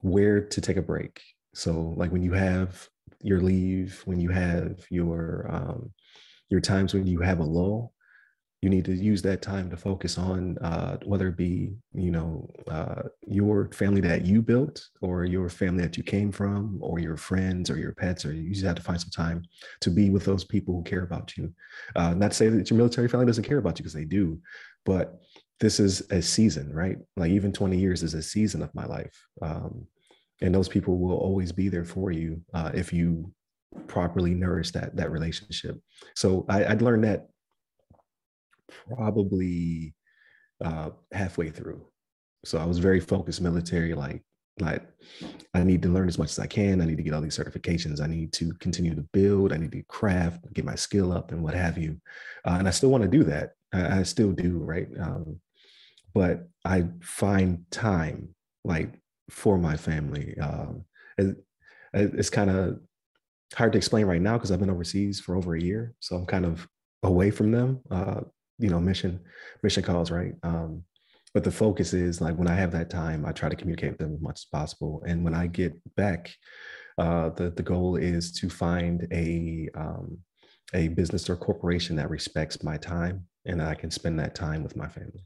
where 0.00 0.40
to 0.40 0.60
take 0.60 0.76
a 0.76 0.82
break. 0.82 1.20
So 1.54 1.94
like 1.96 2.12
when 2.12 2.22
you 2.22 2.32
have 2.32 2.88
your 3.22 3.40
leave, 3.40 4.02
when 4.04 4.20
you 4.20 4.30
have 4.30 4.84
your 4.90 5.46
um, 5.50 5.92
your 6.48 6.60
times 6.60 6.94
when 6.94 7.06
you 7.06 7.20
have 7.20 7.40
a 7.40 7.44
lull, 7.44 7.92
you 8.62 8.68
need 8.68 8.84
to 8.84 8.92
use 8.92 9.22
that 9.22 9.40
time 9.40 9.70
to 9.70 9.76
focus 9.76 10.18
on 10.18 10.58
uh, 10.58 10.98
whether 11.04 11.28
it 11.28 11.36
be 11.36 11.72
you 11.94 12.10
know 12.10 12.48
uh, 12.68 13.02
your 13.26 13.70
family 13.72 14.00
that 14.00 14.26
you 14.26 14.42
built 14.42 14.86
or 15.00 15.24
your 15.24 15.48
family 15.48 15.82
that 15.82 15.96
you 15.96 16.02
came 16.02 16.30
from 16.30 16.78
or 16.82 16.98
your 16.98 17.16
friends 17.16 17.70
or 17.70 17.78
your 17.78 17.92
pets 17.92 18.24
or 18.24 18.34
you 18.34 18.52
just 18.52 18.66
have 18.66 18.76
to 18.76 18.82
find 18.82 19.00
some 19.00 19.10
time 19.10 19.42
to 19.80 19.90
be 19.90 20.10
with 20.10 20.24
those 20.24 20.44
people 20.44 20.74
who 20.74 20.82
care 20.82 21.02
about 21.02 21.36
you. 21.36 21.52
Uh, 21.96 22.12
not 22.12 22.32
to 22.32 22.36
say 22.36 22.48
that 22.48 22.68
your 22.68 22.76
military 22.76 23.08
family 23.08 23.26
doesn't 23.26 23.44
care 23.44 23.58
about 23.58 23.78
you 23.78 23.82
because 23.82 23.94
they 23.94 24.04
do 24.04 24.38
but 24.84 25.20
this 25.58 25.78
is 25.78 26.00
a 26.10 26.20
season 26.20 26.72
right? 26.72 26.96
Like 27.16 27.30
even 27.30 27.52
20 27.52 27.78
years 27.78 28.02
is 28.02 28.14
a 28.14 28.22
season 28.22 28.62
of 28.62 28.74
my 28.74 28.86
life. 28.86 29.26
Um, 29.42 29.86
and 30.42 30.54
those 30.54 30.68
people 30.68 30.98
will 30.98 31.18
always 31.18 31.52
be 31.52 31.68
there 31.68 31.84
for 31.84 32.10
you 32.10 32.40
uh, 32.54 32.70
if 32.74 32.92
you 32.92 33.30
properly 33.86 34.34
nourish 34.34 34.70
that 34.72 34.96
that 34.96 35.12
relationship. 35.12 35.78
So 36.16 36.44
I, 36.48 36.64
i'd 36.64 36.82
learned 36.82 37.04
that 37.04 37.28
probably 38.88 39.94
uh, 40.64 40.90
halfway 41.12 41.50
through. 41.50 41.86
So 42.44 42.58
I 42.58 42.64
was 42.64 42.78
very 42.78 43.00
focused 43.00 43.40
military, 43.40 43.94
like 43.94 44.22
like 44.60 44.82
I 45.54 45.62
need 45.62 45.82
to 45.82 45.88
learn 45.88 46.08
as 46.08 46.18
much 46.18 46.30
as 46.30 46.38
I 46.38 46.46
can. 46.46 46.80
I 46.80 46.84
need 46.84 46.98
to 46.98 47.02
get 47.02 47.14
all 47.14 47.20
these 47.20 47.36
certifications. 47.38 48.00
I 48.00 48.06
need 48.06 48.32
to 48.34 48.52
continue 48.54 48.94
to 48.94 49.06
build. 49.12 49.52
I 49.52 49.56
need 49.56 49.72
to 49.72 49.82
craft, 49.84 50.52
get 50.52 50.64
my 50.64 50.74
skill 50.74 51.12
up, 51.12 51.32
and 51.32 51.42
what 51.42 51.54
have 51.54 51.78
you. 51.78 52.00
Uh, 52.46 52.56
and 52.58 52.68
I 52.68 52.70
still 52.70 52.90
want 52.90 53.02
to 53.02 53.08
do 53.08 53.24
that. 53.24 53.52
I, 53.72 54.00
I 54.00 54.02
still 54.02 54.32
do, 54.32 54.58
right? 54.58 54.88
Um, 55.00 55.40
but 56.14 56.48
I 56.64 56.88
find 57.02 57.64
time 57.70 58.34
like 58.64 58.92
for 59.30 59.58
my 59.58 59.76
family. 59.76 60.36
Um, 60.38 60.84
it, 61.16 61.36
it's 61.94 62.30
kind 62.30 62.50
of 62.50 62.80
hard 63.54 63.72
to 63.72 63.78
explain 63.78 64.06
right 64.06 64.20
now 64.20 64.34
because 64.34 64.52
I've 64.52 64.60
been 64.60 64.70
overseas 64.70 65.20
for 65.20 65.36
over 65.36 65.54
a 65.54 65.60
year, 65.60 65.94
so 66.00 66.16
I'm 66.16 66.26
kind 66.26 66.44
of 66.44 66.68
away 67.02 67.30
from 67.30 67.50
them. 67.50 67.80
Uh, 67.90 68.22
you 68.60 68.70
know 68.70 68.80
mission 68.80 69.20
mission 69.62 69.82
calls 69.82 70.10
right? 70.10 70.34
Um 70.42 70.84
but 71.34 71.44
the 71.44 71.50
focus 71.52 71.92
is 71.92 72.20
like 72.20 72.36
when 72.36 72.48
i 72.48 72.54
have 72.54 72.72
that 72.72 72.90
time 72.90 73.24
i 73.24 73.32
try 73.32 73.48
to 73.48 73.54
communicate 73.56 73.92
with 73.92 73.98
them 74.00 74.14
as 74.14 74.20
much 74.20 74.40
as 74.40 74.44
possible. 74.46 75.02
And 75.06 75.24
when 75.24 75.34
i 75.34 75.46
get 75.46 75.72
back 75.96 76.34
uh 76.98 77.30
the 77.30 77.50
the 77.50 77.62
goal 77.62 77.96
is 77.96 78.32
to 78.40 78.48
find 78.50 79.06
a 79.12 79.68
um 79.74 80.18
a 80.74 80.88
business 80.88 81.28
or 81.30 81.36
corporation 81.36 81.96
that 81.96 82.10
respects 82.10 82.62
my 82.62 82.76
time 82.76 83.26
and 83.46 83.60
that 83.60 83.68
i 83.68 83.74
can 83.74 83.90
spend 83.90 84.18
that 84.18 84.34
time 84.34 84.62
with 84.62 84.76
my 84.76 84.88
family. 84.88 85.24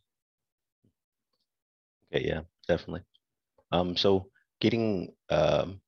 Okay 2.15 2.27
yeah 2.27 2.41
definitely. 2.69 3.03
Um 3.73 3.97
so 3.97 4.29
getting 4.61 5.13
um 5.31 5.81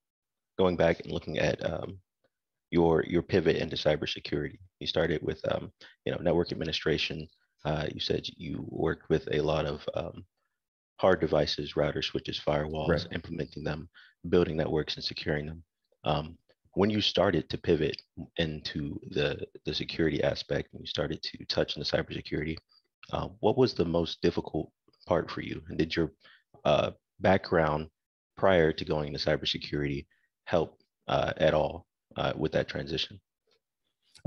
going 0.59 0.77
back 0.77 1.01
and 1.01 1.13
looking 1.13 1.39
at 1.39 1.65
um 1.65 1.99
your 2.71 3.05
your 3.05 3.23
pivot 3.23 3.57
into 3.57 3.77
cybersecurity. 3.77 4.59
You 4.81 4.87
started 4.87 5.23
with 5.23 5.41
um, 5.53 5.73
you 6.05 6.13
know 6.13 6.19
network 6.19 6.53
administration. 6.53 7.29
Uh, 7.65 7.87
you 7.93 8.01
said 8.01 8.25
you 8.37 8.65
worked 8.69 9.09
with 9.09 9.29
a 9.33 9.41
lot 9.41 9.67
of 9.67 9.89
um, 9.95 10.25
hard 10.99 11.21
devices, 11.21 11.75
routers, 11.75 12.05
switches, 12.05 12.41
firewalls, 12.41 12.89
right. 12.89 13.07
implementing 13.13 13.65
them, 13.65 13.89
building 14.29 14.57
networks, 14.57 14.97
and 14.97 15.05
securing 15.05 15.47
them. 15.47 15.63
Um, 16.05 16.39
when 16.75 16.91
you 16.91 17.01
started 17.01 17.49
to 17.49 17.59
pivot 17.59 18.01
into 18.37 19.01
the 19.11 19.47
the 19.65 19.75
security 19.75 20.23
aspect, 20.23 20.73
and 20.73 20.81
you 20.81 20.87
started 20.87 21.23
to 21.23 21.45
touch 21.47 21.77
on 21.77 21.81
the 21.81 21.87
cybersecurity, 21.87 22.57
uh, 23.13 23.29
what 23.41 23.57
was 23.57 23.75
the 23.75 23.85
most 23.85 24.21
difficult 24.23 24.71
part 25.07 25.31
for 25.31 25.41
you? 25.41 25.63
And 25.69 25.79
did 25.79 25.95
your 25.97 26.13
uh, 26.65 26.91
background 27.21 27.89
prior 28.37 28.73
to 28.73 28.85
going 28.85 29.09
into 29.09 29.19
cybersecurity 29.19 30.07
help 30.45 30.81
uh, 31.09 31.33
at 31.39 31.55
all 31.55 31.87
uh, 32.17 32.33
with 32.37 32.53
that 32.53 32.69
transition? 32.69 33.21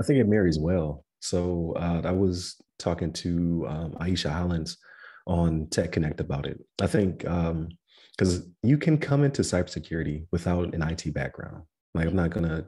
I 0.00 0.02
think 0.02 0.18
it 0.18 0.28
marries 0.28 0.58
well. 0.58 1.04
So 1.20 1.74
uh, 1.76 2.02
I 2.04 2.12
was 2.12 2.56
talking 2.78 3.12
to 3.12 3.66
um, 3.68 3.92
Aisha 4.00 4.30
Hollins 4.30 4.78
on 5.26 5.66
Tech 5.68 5.92
Connect 5.92 6.20
about 6.20 6.46
it. 6.46 6.58
I 6.80 6.86
think 6.86 7.18
because 7.18 8.38
um, 8.38 8.54
you 8.62 8.78
can 8.78 8.96
come 8.96 9.22
into 9.24 9.42
cybersecurity 9.42 10.26
without 10.32 10.74
an 10.74 10.82
IT 10.82 11.12
background. 11.12 11.64
Like 11.94 12.06
I'm 12.06 12.16
not 12.16 12.30
gonna 12.30 12.66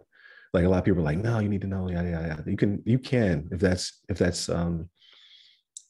like 0.53 0.65
a 0.65 0.69
lot 0.69 0.79
of 0.79 0.85
people 0.85 1.01
are 1.01 1.05
like, 1.05 1.19
no, 1.19 1.39
you 1.39 1.49
need 1.49 1.63
to 1.63 1.67
know. 1.67 1.89
Yeah, 1.89 2.03
yeah, 2.03 2.27
yeah. 2.27 2.41
You 2.47 2.57
can 2.57 2.83
you 2.85 2.99
can 2.99 3.49
if 3.51 3.61
that's 3.61 4.01
if 4.11 4.19
that's 4.19 4.51
um, 4.51 4.91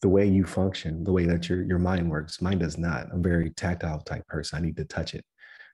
the 0.01 0.09
way 0.09 0.29
you 0.29 0.45
function, 0.45 1.03
the 1.03 1.13
way 1.13 1.25
that 1.25 1.49
your 1.49 1.65
your 1.65 1.81
mind 1.81 2.09
works. 2.09 2.41
Mine 2.41 2.59
does 2.59 2.79
not. 2.79 3.09
I'm 3.13 3.23
very 3.23 3.51
tactile 3.51 4.01
type 4.01 4.27
person. 4.29 4.59
I 4.59 4.63
need 4.63 4.77
to 4.77 4.85
touch 4.85 5.15
it. 5.15 5.25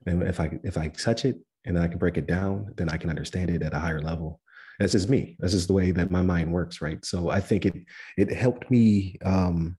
And 0.06 0.22
if 0.22 0.40
I 0.40 0.58
if 0.64 0.78
I 0.78 0.88
touch 0.88 1.26
it, 1.26 1.36
and 1.66 1.76
then 1.76 1.84
I 1.84 1.88
can 1.88 1.98
break 1.98 2.16
it 2.16 2.26
down, 2.26 2.72
then 2.76 2.88
I 2.88 2.96
can 2.96 3.10
understand 3.10 3.50
it 3.50 3.62
at 3.62 3.74
a 3.74 3.78
higher 3.78 4.00
level. 4.00 4.40
That's 4.78 4.92
just 4.92 5.08
me. 5.08 5.36
That's 5.40 5.52
just 5.52 5.66
the 5.66 5.74
way 5.74 5.90
that 5.90 6.10
my 6.10 6.22
mind 6.22 6.52
works, 6.52 6.80
right? 6.80 7.04
So 7.04 7.30
I 7.30 7.40
think 7.40 7.66
it 7.66 7.74
it 8.16 8.32
helped 8.32 8.70
me 8.70 9.16
um, 9.24 9.76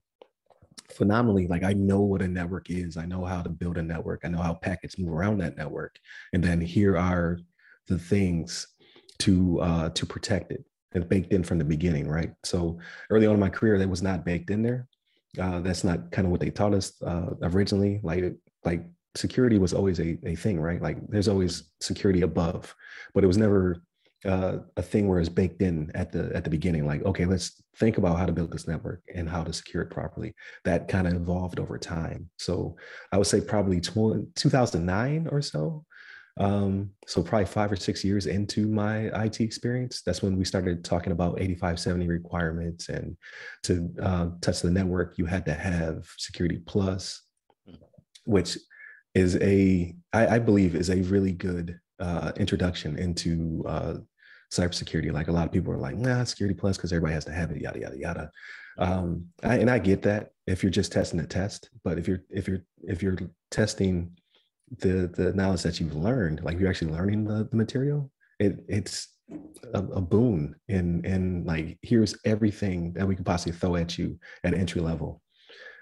phenomenally. 0.90 1.46
Like 1.46 1.64
I 1.64 1.72
know 1.72 2.00
what 2.00 2.22
a 2.22 2.28
network 2.28 2.70
is. 2.70 2.96
I 2.96 3.06
know 3.06 3.24
how 3.24 3.42
to 3.42 3.48
build 3.48 3.78
a 3.78 3.82
network. 3.82 4.20
I 4.24 4.28
know 4.28 4.42
how 4.42 4.54
packets 4.54 4.98
move 4.98 5.12
around 5.12 5.38
that 5.38 5.56
network, 5.56 5.98
and 6.32 6.44
then 6.44 6.60
here 6.60 6.96
are 6.96 7.38
the 7.88 7.98
things 7.98 8.66
to 9.20 9.60
uh, 9.60 9.88
to 9.90 10.06
protect 10.06 10.52
it 10.52 10.64
and 10.92 11.08
baked 11.08 11.32
in 11.32 11.44
from 11.44 11.58
the 11.58 11.64
beginning, 11.64 12.08
right? 12.08 12.32
So 12.44 12.78
early 13.10 13.26
on 13.26 13.34
in 13.34 13.40
my 13.40 13.48
career, 13.48 13.78
that 13.78 13.88
was 13.88 14.02
not 14.02 14.24
baked 14.24 14.50
in 14.50 14.62
there. 14.62 14.88
Uh, 15.40 15.60
that's 15.60 15.84
not 15.84 16.10
kind 16.10 16.26
of 16.26 16.32
what 16.32 16.40
they 16.40 16.50
taught 16.50 16.74
us 16.74 17.00
uh, 17.02 17.34
originally. 17.42 18.00
Like 18.02 18.34
like 18.64 18.84
security 19.14 19.58
was 19.58 19.72
always 19.72 19.98
a, 19.98 20.18
a 20.24 20.34
thing, 20.34 20.60
right? 20.60 20.82
Like 20.82 20.98
there's 21.08 21.28
always 21.28 21.70
security 21.80 22.22
above, 22.22 22.74
but 23.14 23.24
it 23.24 23.28
was 23.28 23.38
never 23.38 23.76
uh, 24.26 24.58
a 24.76 24.82
thing 24.82 25.08
where 25.08 25.18
it's 25.18 25.28
baked 25.28 25.62
in 25.62 25.90
at 25.94 26.12
the 26.12 26.30
at 26.34 26.44
the 26.44 26.50
beginning. 26.50 26.86
Like, 26.86 27.04
okay, 27.04 27.24
let's 27.24 27.62
think 27.76 27.98
about 27.98 28.18
how 28.18 28.26
to 28.26 28.32
build 28.32 28.52
this 28.52 28.68
network 28.68 29.02
and 29.14 29.28
how 29.28 29.42
to 29.42 29.52
secure 29.52 29.82
it 29.82 29.90
properly. 29.90 30.34
That 30.64 30.88
kind 30.88 31.06
of 31.06 31.14
evolved 31.14 31.58
over 31.58 31.78
time. 31.78 32.28
So 32.38 32.76
I 33.12 33.18
would 33.18 33.26
say 33.26 33.40
probably 33.40 33.80
20, 33.80 34.26
2009 34.34 35.28
or 35.30 35.40
so. 35.40 35.84
Um, 36.38 36.90
so 37.06 37.22
probably 37.22 37.46
five 37.46 37.72
or 37.72 37.76
six 37.76 38.04
years 38.04 38.26
into 38.26 38.66
my 38.68 39.24
IT 39.24 39.40
experience, 39.40 40.00
that's 40.02 40.22
when 40.22 40.38
we 40.38 40.44
started 40.44 40.84
talking 40.84 41.12
about 41.12 41.40
8570 41.40 42.08
requirements 42.08 42.88
and 42.88 43.16
to 43.64 43.90
uh, 44.00 44.28
touch 44.40 44.62
the 44.62 44.70
network, 44.70 45.18
you 45.18 45.26
had 45.26 45.44
to 45.46 45.54
have 45.54 46.06
security 46.16 46.62
plus, 46.64 47.22
hmm. 47.66 47.74
which 48.24 48.56
is 49.14 49.36
a 49.36 49.94
I, 50.12 50.36
I 50.36 50.38
believe 50.38 50.74
is 50.74 50.90
a 50.90 51.02
really 51.02 51.32
good 51.32 51.78
uh, 51.98 52.32
introduction 52.36 52.96
into 52.96 53.64
uh, 53.66 53.94
cybersecurity. 54.52 55.12
Like 55.12 55.28
a 55.28 55.32
lot 55.32 55.46
of 55.46 55.52
people 55.52 55.72
are 55.72 55.78
like, 55.78 55.96
nah, 55.96 56.24
security 56.24 56.58
plus 56.58 56.76
because 56.76 56.92
everybody 56.92 57.14
has 57.14 57.24
to 57.26 57.32
have 57.32 57.50
it, 57.50 57.60
yada 57.60 57.80
yada 57.80 57.98
yada. 57.98 58.30
Um, 58.78 59.26
I, 59.42 59.56
and 59.56 59.70
I 59.70 59.78
get 59.78 60.02
that 60.02 60.30
if 60.46 60.62
you're 60.62 60.70
just 60.70 60.92
testing 60.92 61.20
a 61.20 61.26
test, 61.26 61.70
but 61.84 61.98
if 61.98 62.08
you're 62.08 62.22
if 62.30 62.48
you're 62.48 62.62
if 62.84 63.02
you're 63.02 63.18
testing 63.50 64.16
the 64.78 65.10
the 65.14 65.32
knowledge 65.34 65.62
that 65.62 65.80
you've 65.80 65.96
learned, 65.96 66.42
like 66.42 66.58
you're 66.58 66.70
actually 66.70 66.92
learning 66.92 67.24
the, 67.24 67.48
the 67.50 67.56
material, 67.56 68.10
it 68.38 68.64
it's 68.68 69.08
a, 69.74 69.78
a 69.78 70.00
boon 70.00 70.56
in 70.68 71.04
in 71.04 71.44
like 71.44 71.78
here's 71.82 72.16
everything 72.24 72.92
that 72.94 73.06
we 73.06 73.14
can 73.14 73.24
possibly 73.24 73.52
throw 73.52 73.76
at 73.76 73.98
you 73.98 74.18
at 74.44 74.54
entry 74.54 74.80
level. 74.80 75.22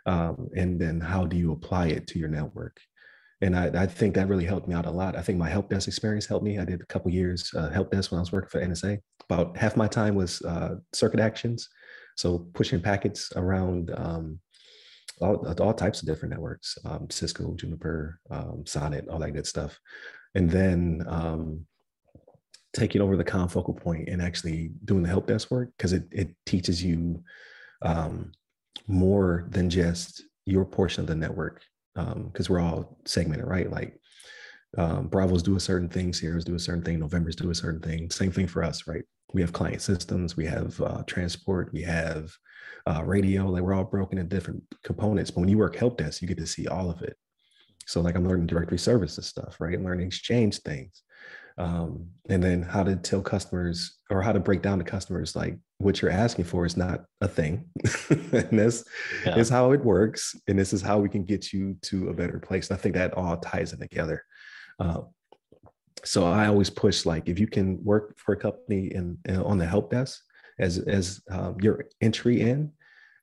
Um, 0.06 0.48
and 0.56 0.80
then 0.80 1.00
how 1.00 1.26
do 1.26 1.36
you 1.36 1.52
apply 1.52 1.88
it 1.88 2.06
to 2.08 2.18
your 2.18 2.28
network? 2.28 2.78
And 3.40 3.56
I, 3.56 3.66
I, 3.82 3.86
think 3.86 4.14
that 4.14 4.28
really 4.28 4.44
helped 4.44 4.66
me 4.66 4.74
out 4.74 4.86
a 4.86 4.90
lot. 4.90 5.16
I 5.16 5.22
think 5.22 5.38
my 5.38 5.48
help 5.48 5.70
desk 5.70 5.86
experience 5.86 6.26
helped 6.26 6.44
me. 6.44 6.58
I 6.58 6.64
did 6.64 6.80
a 6.80 6.86
couple 6.86 7.10
years 7.10 7.50
uh, 7.56 7.70
help 7.70 7.90
desk 7.90 8.10
when 8.10 8.18
I 8.18 8.22
was 8.22 8.32
working 8.32 8.50
for 8.50 8.60
NSA. 8.64 8.98
About 9.30 9.56
half 9.56 9.76
my 9.76 9.86
time 9.86 10.14
was 10.16 10.42
uh, 10.42 10.76
circuit 10.92 11.20
actions, 11.20 11.68
so 12.16 12.48
pushing 12.54 12.80
packets 12.80 13.30
around 13.36 13.92
um, 13.94 14.40
all, 15.20 15.46
all, 15.60 15.74
types 15.74 16.00
of 16.00 16.08
different 16.08 16.32
networks, 16.32 16.76
um, 16.84 17.08
Cisco, 17.10 17.54
Juniper, 17.54 18.18
um, 18.30 18.64
SONET, 18.64 19.08
all 19.08 19.18
that 19.20 19.32
good 19.32 19.46
stuff, 19.46 19.78
and 20.34 20.50
then 20.50 21.04
um, 21.06 21.66
taking 22.72 23.00
over 23.00 23.16
the 23.16 23.24
confocal 23.24 23.76
point 23.76 24.08
and 24.08 24.20
actually 24.20 24.70
doing 24.84 25.02
the 25.02 25.08
help 25.08 25.26
desk 25.26 25.50
work 25.50 25.70
because 25.76 25.92
it 25.92 26.04
it 26.10 26.34
teaches 26.44 26.82
you 26.82 27.22
um, 27.82 28.32
more 28.88 29.46
than 29.50 29.70
just 29.70 30.24
your 30.44 30.64
portion 30.64 31.02
of 31.02 31.06
the 31.06 31.14
network 31.14 31.62
because 31.98 32.48
um, 32.48 32.54
we're 32.54 32.60
all 32.60 32.98
segmented, 33.04 33.46
right? 33.46 33.70
Like 33.70 33.98
um, 34.76 35.08
Bravos 35.08 35.42
do 35.42 35.56
a 35.56 35.60
certain 35.60 35.88
thing, 35.88 36.12
Sierras 36.12 36.44
do 36.44 36.54
a 36.54 36.58
certain 36.58 36.82
thing, 36.82 36.98
Novembers 36.98 37.36
do 37.36 37.50
a 37.50 37.54
certain 37.54 37.80
thing. 37.80 38.10
Same 38.10 38.30
thing 38.30 38.46
for 38.46 38.62
us, 38.62 38.86
right? 38.86 39.02
We 39.34 39.40
have 39.40 39.52
client 39.52 39.82
systems, 39.82 40.36
we 40.36 40.46
have 40.46 40.80
uh, 40.80 41.02
transport, 41.06 41.72
we 41.72 41.82
have 41.82 42.30
uh, 42.86 43.02
radio. 43.04 43.46
Like 43.46 43.62
we're 43.62 43.74
all 43.74 43.84
broken 43.84 44.18
into 44.18 44.34
different 44.34 44.62
components. 44.84 45.30
But 45.30 45.40
when 45.40 45.48
you 45.48 45.58
work 45.58 45.76
help 45.76 45.98
desk, 45.98 46.22
you 46.22 46.28
get 46.28 46.38
to 46.38 46.46
see 46.46 46.66
all 46.66 46.90
of 46.90 47.02
it. 47.02 47.16
So 47.86 48.00
like 48.00 48.16
I'm 48.16 48.26
learning 48.26 48.46
directory 48.46 48.78
services 48.78 49.26
stuff, 49.26 49.56
right? 49.60 49.74
I'm 49.74 49.84
learning 49.84 50.06
exchange 50.06 50.60
things. 50.60 51.02
Um, 51.58 52.06
and 52.28 52.42
then 52.42 52.62
how 52.62 52.82
to 52.82 52.96
tell 52.96 53.20
customers 53.20 53.98
or 54.10 54.22
how 54.22 54.32
to 54.32 54.40
break 54.40 54.62
down 54.62 54.78
to 54.78 54.84
customers 54.84 55.34
like 55.34 55.58
what 55.78 56.00
you're 56.00 56.10
asking 56.10 56.44
for 56.44 56.64
is 56.64 56.76
not 56.76 57.04
a 57.20 57.28
thing 57.28 57.64
and 58.10 58.58
this 58.58 58.84
yeah. 59.26 59.36
is 59.36 59.48
how 59.48 59.72
it 59.72 59.84
works 59.84 60.34
and 60.46 60.58
this 60.58 60.72
is 60.72 60.80
how 60.80 60.98
we 60.98 61.08
can 61.08 61.24
get 61.24 61.52
you 61.52 61.76
to 61.82 62.08
a 62.08 62.14
better 62.14 62.38
place 62.38 62.70
and 62.70 62.78
i 62.78 62.80
think 62.80 62.94
that 62.94 63.12
all 63.14 63.36
ties 63.38 63.72
in 63.72 63.80
together 63.80 64.22
uh, 64.78 65.00
so 66.04 66.24
i 66.24 66.46
always 66.46 66.70
push 66.70 67.04
like 67.04 67.28
if 67.28 67.38
you 67.38 67.46
can 67.46 67.82
work 67.84 68.16
for 68.18 68.32
a 68.32 68.36
company 68.36 68.92
and 68.92 69.18
on 69.44 69.58
the 69.58 69.66
help 69.66 69.90
desk 69.90 70.22
as 70.60 70.78
as 70.78 71.20
um, 71.30 71.56
your 71.60 71.86
entry 72.00 72.40
in 72.40 72.70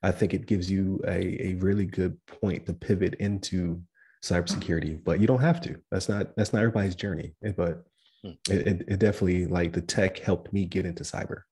i 0.02 0.10
think 0.10 0.34
it 0.34 0.46
gives 0.46 0.70
you 0.70 1.00
a, 1.06 1.52
a 1.52 1.54
really 1.54 1.86
good 1.86 2.16
point 2.26 2.66
to 2.66 2.74
pivot 2.74 3.14
into 3.14 3.80
cybersecurity 4.22 5.02
but 5.04 5.20
you 5.20 5.26
don't 5.26 5.40
have 5.40 5.60
to 5.60 5.76
that's 5.90 6.08
not 6.08 6.34
that's 6.36 6.52
not 6.52 6.60
everybody's 6.60 6.94
journey 6.94 7.34
but 7.56 7.78
Hmm. 7.78 7.95
It, 8.24 8.84
it, 8.88 8.98
definitely 8.98 9.46
like 9.46 9.72
the 9.72 9.80
tech 9.80 10.18
helped 10.18 10.52
me 10.52 10.64
get 10.64 10.86
into 10.86 11.02
cyber. 11.02 11.42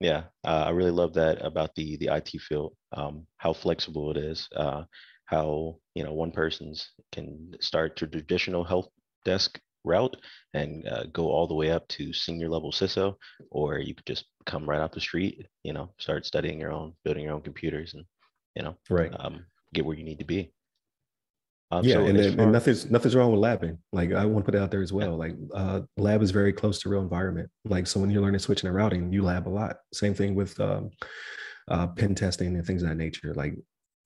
Yeah 0.00 0.24
uh, 0.44 0.64
i 0.66 0.70
really 0.70 0.90
love 0.90 1.14
that 1.14 1.44
about 1.44 1.74
the 1.76 1.96
the 1.96 2.08
it 2.08 2.40
field 2.40 2.74
um, 2.92 3.26
how 3.38 3.52
flexible 3.52 4.10
it 4.10 4.16
is 4.16 4.48
uh, 4.56 4.82
how 5.26 5.76
you 5.94 6.04
know 6.04 6.12
one 6.12 6.32
person's 6.32 6.90
can 7.12 7.54
start 7.60 7.96
to 7.96 8.06
traditional 8.06 8.64
help 8.64 8.92
desk 9.24 9.58
route 9.84 10.16
and 10.54 10.86
uh, 10.88 11.04
go 11.12 11.30
all 11.30 11.46
the 11.46 11.54
way 11.54 11.70
up 11.70 11.86
to 11.88 12.12
senior 12.12 12.48
level 12.48 12.72
CISO, 12.72 13.14
or 13.50 13.78
you 13.78 13.94
could 13.94 14.06
just 14.06 14.24
come 14.46 14.68
right 14.68 14.80
off 14.80 14.92
the 14.92 15.00
street, 15.00 15.46
you 15.62 15.72
know, 15.72 15.90
start 15.98 16.26
studying 16.26 16.60
your 16.60 16.72
own, 16.72 16.94
building 17.04 17.24
your 17.24 17.34
own 17.34 17.42
computers, 17.42 17.94
and 17.94 18.04
you 18.56 18.62
know, 18.62 18.76
right, 18.90 19.12
um, 19.18 19.44
get 19.72 19.84
where 19.84 19.96
you 19.96 20.04
need 20.04 20.18
to 20.18 20.24
be. 20.24 20.52
Um, 21.70 21.84
yeah, 21.84 21.94
so 21.94 22.06
and, 22.06 22.18
then, 22.18 22.40
and 22.40 22.52
nothing's 22.52 22.90
nothing's 22.90 23.16
wrong 23.16 23.32
with 23.32 23.40
labbing. 23.40 23.78
Like 23.92 24.12
I 24.12 24.24
want 24.26 24.44
to 24.44 24.50
put 24.50 24.56
it 24.56 24.62
out 24.62 24.70
there 24.70 24.82
as 24.82 24.92
well. 24.92 25.16
Like 25.16 25.34
uh, 25.54 25.80
lab 25.96 26.22
is 26.22 26.30
very 26.30 26.52
close 26.52 26.78
to 26.80 26.88
real 26.88 27.00
environment. 27.00 27.50
Like 27.64 27.86
so 27.86 28.00
when 28.00 28.10
you're 28.10 28.22
learning 28.22 28.40
switching 28.40 28.68
and 28.68 28.76
routing, 28.76 29.12
you 29.12 29.22
lab 29.22 29.48
a 29.48 29.50
lot. 29.50 29.76
Same 29.92 30.14
thing 30.14 30.34
with 30.34 30.58
um, 30.60 30.90
uh, 31.68 31.88
pen 31.88 32.14
testing 32.14 32.54
and 32.54 32.64
things 32.66 32.82
of 32.82 32.88
that 32.90 32.96
nature. 32.96 33.32
Like 33.34 33.54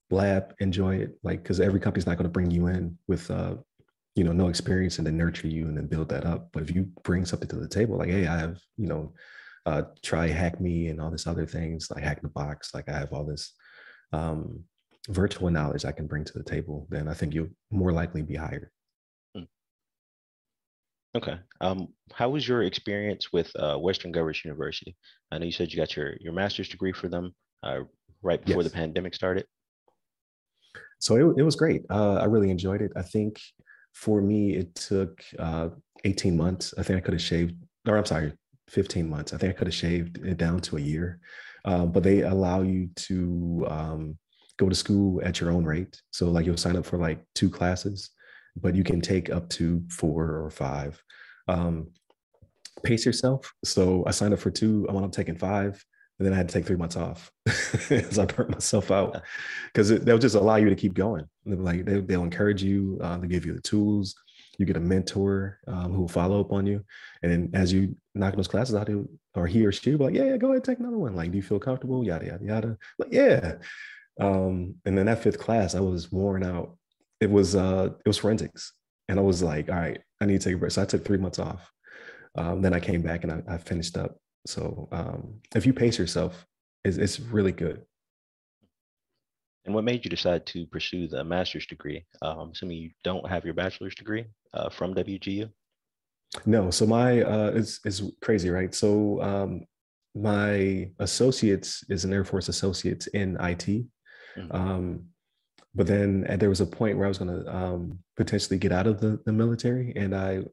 lab, 0.09 0.53
enjoy 0.59 0.95
it. 0.95 1.11
Like 1.23 1.43
because 1.43 1.59
every 1.59 1.79
company's 1.79 2.07
not 2.07 2.17
going 2.17 2.23
to 2.23 2.31
bring 2.31 2.49
you 2.49 2.67
in 2.67 2.97
with 3.07 3.29
uh, 3.29 3.55
you 4.15 4.23
know 4.23 4.31
no 4.31 4.47
experience 4.47 4.97
and 4.97 5.05
then 5.05 5.17
nurture 5.17 5.47
you 5.47 5.67
and 5.67 5.77
then 5.77 5.87
build 5.87 6.09
that 6.09 6.25
up. 6.25 6.49
But 6.53 6.63
if 6.63 6.73
you 6.73 6.89
bring 7.03 7.25
something 7.25 7.49
to 7.49 7.57
the 7.57 7.67
table, 7.67 7.97
like 7.97 8.09
hey, 8.09 8.25
I 8.25 8.37
have 8.37 8.57
you 8.77 8.87
know 8.87 9.13
uh, 9.65 9.83
try 10.01 10.27
hack 10.27 10.59
me 10.59 10.87
and 10.87 10.99
all 10.99 11.11
this 11.11 11.27
other 11.27 11.45
things 11.45 11.89
like 11.91 12.03
hack 12.03 12.21
the 12.21 12.29
box. 12.29 12.73
Like 12.73 12.89
I 12.89 12.93
have 12.93 13.13
all 13.13 13.25
this 13.25 13.53
um, 14.13 14.63
virtual 15.07 15.49
knowledge 15.49 15.85
I 15.85 15.91
can 15.91 16.07
bring 16.07 16.25
to 16.25 16.33
the 16.33 16.43
table, 16.43 16.87
then 16.89 17.07
I 17.07 17.13
think 17.13 17.33
you'll 17.33 17.49
more 17.71 17.91
likely 17.91 18.21
be 18.21 18.35
hired. 18.35 18.69
Hmm. 19.35 19.43
Okay. 21.15 21.37
Um, 21.61 21.87
how 22.13 22.29
was 22.29 22.47
your 22.47 22.63
experience 22.63 23.31
with 23.31 23.51
uh, 23.55 23.77
Western 23.77 24.11
Governors 24.11 24.43
University? 24.43 24.95
I 25.31 25.37
know 25.37 25.45
you 25.45 25.51
said 25.51 25.71
you 25.71 25.77
got 25.77 25.95
your 25.95 26.15
your 26.19 26.33
master's 26.33 26.69
degree 26.69 26.93
for 26.93 27.07
them 27.07 27.33
uh, 27.63 27.81
right 28.21 28.43
before 28.43 28.63
yes. 28.63 28.71
the 28.71 28.77
pandemic 28.77 29.15
started. 29.15 29.45
So 30.99 31.15
it, 31.15 31.39
it 31.39 31.43
was 31.43 31.55
great. 31.55 31.83
Uh, 31.89 32.15
I 32.15 32.25
really 32.25 32.51
enjoyed 32.51 32.81
it. 32.81 32.91
I 32.95 33.01
think 33.01 33.39
for 33.93 34.21
me, 34.21 34.55
it 34.55 34.75
took 34.75 35.23
uh, 35.39 35.69
18 36.03 36.35
months. 36.35 36.73
I 36.77 36.83
think 36.83 36.97
I 36.97 37.01
could 37.01 37.13
have 37.13 37.21
shaved, 37.21 37.55
or 37.87 37.97
I'm 37.97 38.05
sorry, 38.05 38.33
15 38.69 39.09
months. 39.09 39.33
I 39.33 39.37
think 39.37 39.55
I 39.55 39.57
could 39.57 39.67
have 39.67 39.73
shaved 39.73 40.17
it 40.25 40.37
down 40.37 40.59
to 40.61 40.77
a 40.77 40.81
year. 40.81 41.19
Uh, 41.65 41.85
but 41.85 42.03
they 42.03 42.21
allow 42.21 42.61
you 42.61 42.89
to 42.95 43.65
um, 43.69 44.17
go 44.59 44.67
to 44.67 44.75
school 44.75 45.21
at 45.23 45.39
your 45.39 45.51
own 45.51 45.63
rate. 45.63 46.01
So 46.11 46.29
like 46.29 46.45
you'll 46.45 46.57
sign 46.57 46.75
up 46.75 46.85
for 46.85 46.97
like 46.97 47.23
two 47.33 47.49
classes, 47.49 48.11
but 48.61 48.75
you 48.75 48.83
can 48.83 48.99
take 48.99 49.29
up 49.29 49.47
to 49.49 49.81
four 49.89 50.43
or 50.43 50.49
five. 50.51 51.01
Um, 51.47 51.91
pace 52.83 53.05
yourself. 53.05 53.51
So 53.63 54.03
I 54.05 54.11
signed 54.11 54.33
up 54.33 54.39
for 54.39 54.51
two. 54.51 54.85
I 54.89 54.91
wound 54.91 55.05
up 55.05 55.13
taking 55.13 55.37
five, 55.37 55.83
and 56.19 56.25
then 56.25 56.33
I 56.33 56.37
had 56.37 56.49
to 56.49 56.53
take 56.53 56.65
three 56.65 56.75
months 56.75 56.97
off 56.97 57.31
as 57.89 58.19
I 58.19 58.25
burnt 58.25 58.49
myself 58.51 58.91
out 58.91 59.21
because 59.73 59.89
they'll 60.01 60.17
just 60.17 60.35
allow 60.35 60.57
you 60.57 60.69
to 60.69 60.75
keep 60.75 60.93
going. 60.93 61.25
Like 61.45 61.85
they, 61.85 61.99
will 61.99 62.23
encourage 62.23 62.61
you. 62.61 62.99
Uh, 63.01 63.17
they 63.17 63.27
give 63.27 63.45
you 63.45 63.53
the 63.53 63.61
tools. 63.61 64.13
You 64.57 64.65
get 64.65 64.75
a 64.75 64.81
mentor 64.81 65.59
um, 65.67 65.93
who 65.93 66.01
will 66.01 66.09
follow 66.09 66.41
up 66.41 66.51
on 66.51 66.67
you, 66.67 66.83
and 67.23 67.31
then 67.31 67.49
as 67.53 67.71
you 67.71 67.95
knock 68.13 68.35
those 68.35 68.49
classes 68.49 68.75
out, 68.75 68.89
or 69.33 69.47
he 69.47 69.65
or 69.65 69.71
she 69.71 69.91
will 69.91 69.99
be 69.99 70.03
like, 70.03 70.15
"Yeah, 70.15 70.31
yeah, 70.31 70.37
go 70.37 70.51
ahead, 70.51 70.65
take 70.65 70.79
another 70.79 70.97
one." 70.97 71.15
Like, 71.15 71.31
do 71.31 71.37
you 71.37 71.43
feel 71.43 71.59
comfortable? 71.59 72.03
Yada 72.03 72.25
yada 72.25 72.43
yada. 72.43 72.77
Like, 72.97 73.13
yeah. 73.13 73.53
Um, 74.19 74.75
and 74.85 74.97
then 74.97 75.05
that 75.05 75.23
fifth 75.23 75.39
class, 75.39 75.75
I 75.75 75.79
was 75.79 76.11
worn 76.11 76.43
out. 76.43 76.77
It 77.19 77.29
was 77.29 77.55
uh, 77.55 77.89
it 78.05 78.07
was 78.07 78.17
forensics, 78.17 78.73
and 79.07 79.19
I 79.19 79.21
was 79.21 79.41
like, 79.41 79.69
all 79.69 79.75
right, 79.75 79.99
I 80.21 80.25
need 80.25 80.41
to 80.41 80.49
take 80.49 80.55
a 80.55 80.57
break. 80.57 80.71
So 80.71 80.81
I 80.81 80.85
took 80.85 81.05
three 81.05 81.17
months 81.17 81.39
off. 81.39 81.71
Um, 82.35 82.61
then 82.61 82.73
I 82.73 82.79
came 82.79 83.01
back 83.01 83.23
and 83.23 83.31
I, 83.31 83.55
I 83.55 83.57
finished 83.57 83.97
up. 83.97 84.17
So 84.45 84.87
um, 84.91 85.41
if 85.55 85.65
you 85.65 85.73
pace 85.73 85.97
yourself, 85.97 86.45
it's, 86.85 86.97
it's 86.97 87.19
really 87.19 87.51
good. 87.51 87.81
And 89.65 89.75
what 89.75 89.83
made 89.83 90.05
you 90.05 90.09
decide 90.09 90.45
to 90.47 90.65
pursue 90.67 91.07
the 91.07 91.23
master's 91.23 91.65
degree? 91.65 92.05
Um, 92.21 92.51
assuming 92.53 92.77
you 92.77 92.91
don't 93.03 93.27
have 93.27 93.45
your 93.45 93.53
bachelor's 93.53 93.95
degree 93.95 94.25
uh, 94.53 94.69
from 94.69 94.95
WGU. 94.95 95.49
No, 96.45 96.69
so 96.71 96.85
my 96.85 97.21
uh, 97.21 97.51
it's 97.55 97.79
it's 97.85 98.03
crazy, 98.21 98.49
right? 98.49 98.73
So 98.73 99.21
um, 99.21 99.65
my 100.15 100.89
associates 100.99 101.83
is 101.89 102.05
an 102.05 102.13
Air 102.13 102.23
Force 102.23 102.49
associates 102.49 103.07
in 103.07 103.35
IT, 103.41 103.85
Mm-hmm. 104.39 104.55
Um, 104.55 105.05
but 105.75 105.87
then 105.87 106.25
there 106.39 106.49
was 106.49 106.61
a 106.61 106.65
point 106.65 106.97
where 106.97 107.05
I 107.05 107.09
was 107.09 107.19
going 107.19 107.43
to 107.43 107.55
um, 107.55 107.99
potentially 108.17 108.57
get 108.57 108.71
out 108.71 108.87
of 108.87 108.99
the, 108.99 109.19
the 109.25 109.31
military, 109.31 109.93
and 109.95 110.15
I 110.15 110.43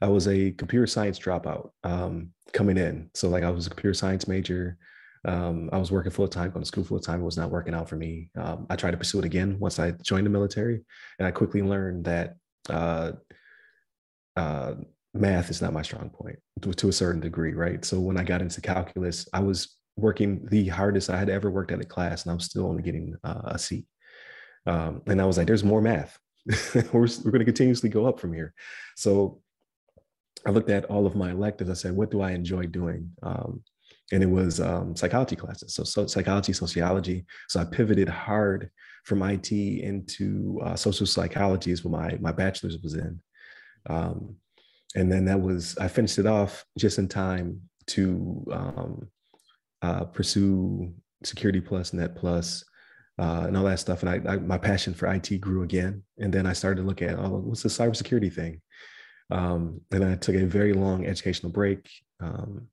I 0.00 0.08
was 0.08 0.26
a 0.26 0.50
computer 0.52 0.86
science 0.86 1.18
dropout 1.18 1.70
um, 1.84 2.30
coming 2.52 2.76
in. 2.76 3.08
So 3.14 3.28
like 3.28 3.44
I 3.44 3.50
was 3.50 3.66
a 3.66 3.70
computer 3.70 3.94
science 3.94 4.26
major. 4.26 4.76
Um, 5.24 5.70
I 5.72 5.78
was 5.78 5.92
working 5.92 6.10
full 6.10 6.26
time, 6.26 6.50
going 6.50 6.62
to 6.62 6.66
school 6.66 6.82
full 6.82 6.98
time. 6.98 7.22
It 7.22 7.24
was 7.24 7.36
not 7.36 7.50
working 7.50 7.74
out 7.74 7.88
for 7.88 7.94
me. 7.94 8.30
Um, 8.36 8.66
I 8.68 8.74
tried 8.74 8.90
to 8.90 8.96
pursue 8.96 9.20
it 9.20 9.24
again 9.24 9.58
once 9.60 9.78
I 9.78 9.92
joined 10.02 10.26
the 10.26 10.30
military, 10.30 10.82
and 11.18 11.26
I 11.26 11.30
quickly 11.30 11.62
learned 11.62 12.04
that 12.06 12.34
uh, 12.68 13.12
uh, 14.36 14.74
math 15.14 15.50
is 15.50 15.62
not 15.62 15.72
my 15.72 15.82
strong 15.82 16.10
point 16.10 16.38
to, 16.62 16.72
to, 16.72 16.88
a 16.88 16.92
certain 16.92 17.20
degree, 17.20 17.52
right? 17.54 17.84
So 17.84 18.00
when 18.00 18.16
I 18.16 18.24
got 18.24 18.42
into 18.42 18.60
calculus, 18.60 19.28
I 19.32 19.40
was 19.40 19.76
working 19.96 20.46
the 20.50 20.68
hardest 20.68 21.10
I 21.10 21.18
had 21.18 21.28
ever 21.28 21.50
worked 21.50 21.72
at 21.72 21.80
a 21.80 21.84
class, 21.84 22.24
and 22.24 22.32
I'm 22.32 22.40
still 22.40 22.66
only 22.66 22.82
getting 22.82 23.16
uh, 23.24 23.42
a 23.44 23.58
C. 23.58 23.86
Um, 24.66 25.02
and 25.06 25.20
I 25.20 25.24
was 25.24 25.38
like, 25.38 25.46
"There's 25.46 25.64
more 25.64 25.82
math. 25.82 26.18
we're 26.74 27.08
we're 27.24 27.30
going 27.30 27.38
to 27.38 27.44
continuously 27.44 27.88
go 27.88 28.06
up 28.06 28.20
from 28.20 28.32
here." 28.32 28.54
So 28.96 29.40
I 30.46 30.50
looked 30.50 30.70
at 30.70 30.86
all 30.86 31.06
of 31.06 31.14
my 31.14 31.30
electives. 31.30 31.70
I 31.70 31.74
said, 31.74 31.96
"What 31.96 32.10
do 32.10 32.20
I 32.20 32.32
enjoy 32.32 32.66
doing?" 32.66 33.10
Um, 33.22 33.62
and 34.12 34.22
it 34.22 34.30
was 34.30 34.60
um, 34.60 34.94
psychology 34.94 35.36
classes, 35.36 35.74
so, 35.74 35.84
so, 35.84 36.06
psychology, 36.06 36.52
sociology. 36.52 37.24
So 37.48 37.60
I 37.60 37.64
pivoted 37.64 38.08
hard 38.08 38.70
from 39.04 39.22
IT 39.22 39.50
into 39.50 40.60
uh, 40.62 40.76
social 40.76 41.06
psychology, 41.06 41.70
is 41.70 41.84
what 41.84 41.98
my 41.98 42.18
my 42.20 42.32
bachelor's 42.32 42.78
was 42.82 42.94
in. 42.94 43.20
Um, 43.88 44.36
and 44.94 45.10
then 45.10 45.24
that 45.26 45.40
was 45.40 45.76
I 45.78 45.88
finished 45.88 46.18
it 46.18 46.26
off 46.26 46.64
just 46.78 46.98
in 46.98 47.08
time 47.08 47.62
to 47.88 48.46
um, 48.52 49.08
uh, 49.82 50.04
pursue 50.04 50.92
Security 51.24 51.60
Plus, 51.60 51.92
Net 51.92 52.16
Plus, 52.16 52.64
uh, 53.18 53.44
and 53.46 53.56
all 53.56 53.64
that 53.64 53.80
stuff. 53.80 54.02
And 54.02 54.10
I, 54.10 54.32
I, 54.32 54.36
my 54.38 54.58
passion 54.58 54.94
for 54.94 55.12
IT 55.12 55.40
grew 55.40 55.62
again. 55.62 56.02
And 56.18 56.32
then 56.32 56.46
I 56.46 56.52
started 56.52 56.80
to 56.80 56.86
look 56.86 57.02
at, 57.02 57.18
oh, 57.18 57.42
what's 57.44 57.62
the 57.62 57.68
cybersecurity 57.68 58.32
thing? 58.32 58.60
Um, 59.30 59.80
and 59.90 60.04
I 60.04 60.14
took 60.16 60.34
a 60.34 60.46
very 60.46 60.72
long 60.72 61.06
educational 61.06 61.52
break. 61.52 61.90
Um, 62.20 62.68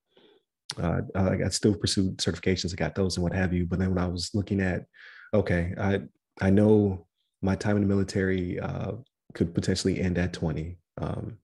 uh, 0.81 1.01
I, 1.15 1.43
I 1.45 1.49
still 1.49 1.75
pursued 1.75 2.17
certifications, 2.17 2.73
I 2.73 2.75
got 2.75 2.95
those 2.95 3.17
and 3.17 3.23
what 3.23 3.33
have 3.33 3.53
you. 3.53 3.65
But 3.65 3.79
then 3.79 3.89
when 3.89 4.03
I 4.03 4.07
was 4.07 4.31
looking 4.33 4.61
at, 4.61 4.85
okay, 5.33 5.73
I 5.79 6.01
I 6.41 6.49
know 6.49 7.07
my 7.41 7.55
time 7.55 7.75
in 7.75 7.81
the 7.81 7.87
military 7.87 8.59
uh, 8.59 8.93
could 9.33 9.53
potentially 9.53 9.99
end 9.99 10.17
at 10.17 10.33
20. 10.33 10.77
Um, 10.99 11.37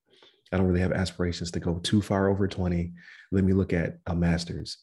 I 0.51 0.58
don't 0.58 0.67
really 0.67 0.82
have 0.82 0.91
aspirations 0.91 1.51
to 1.51 1.60
go 1.60 1.80
too 1.80 2.01
far 2.01 2.30
over 2.30 2.47
20. 2.47 2.93
Let 3.32 3.43
me 3.43 3.54
look 3.54 3.73
at 3.73 3.97
a 4.08 4.15
master's 4.15 4.78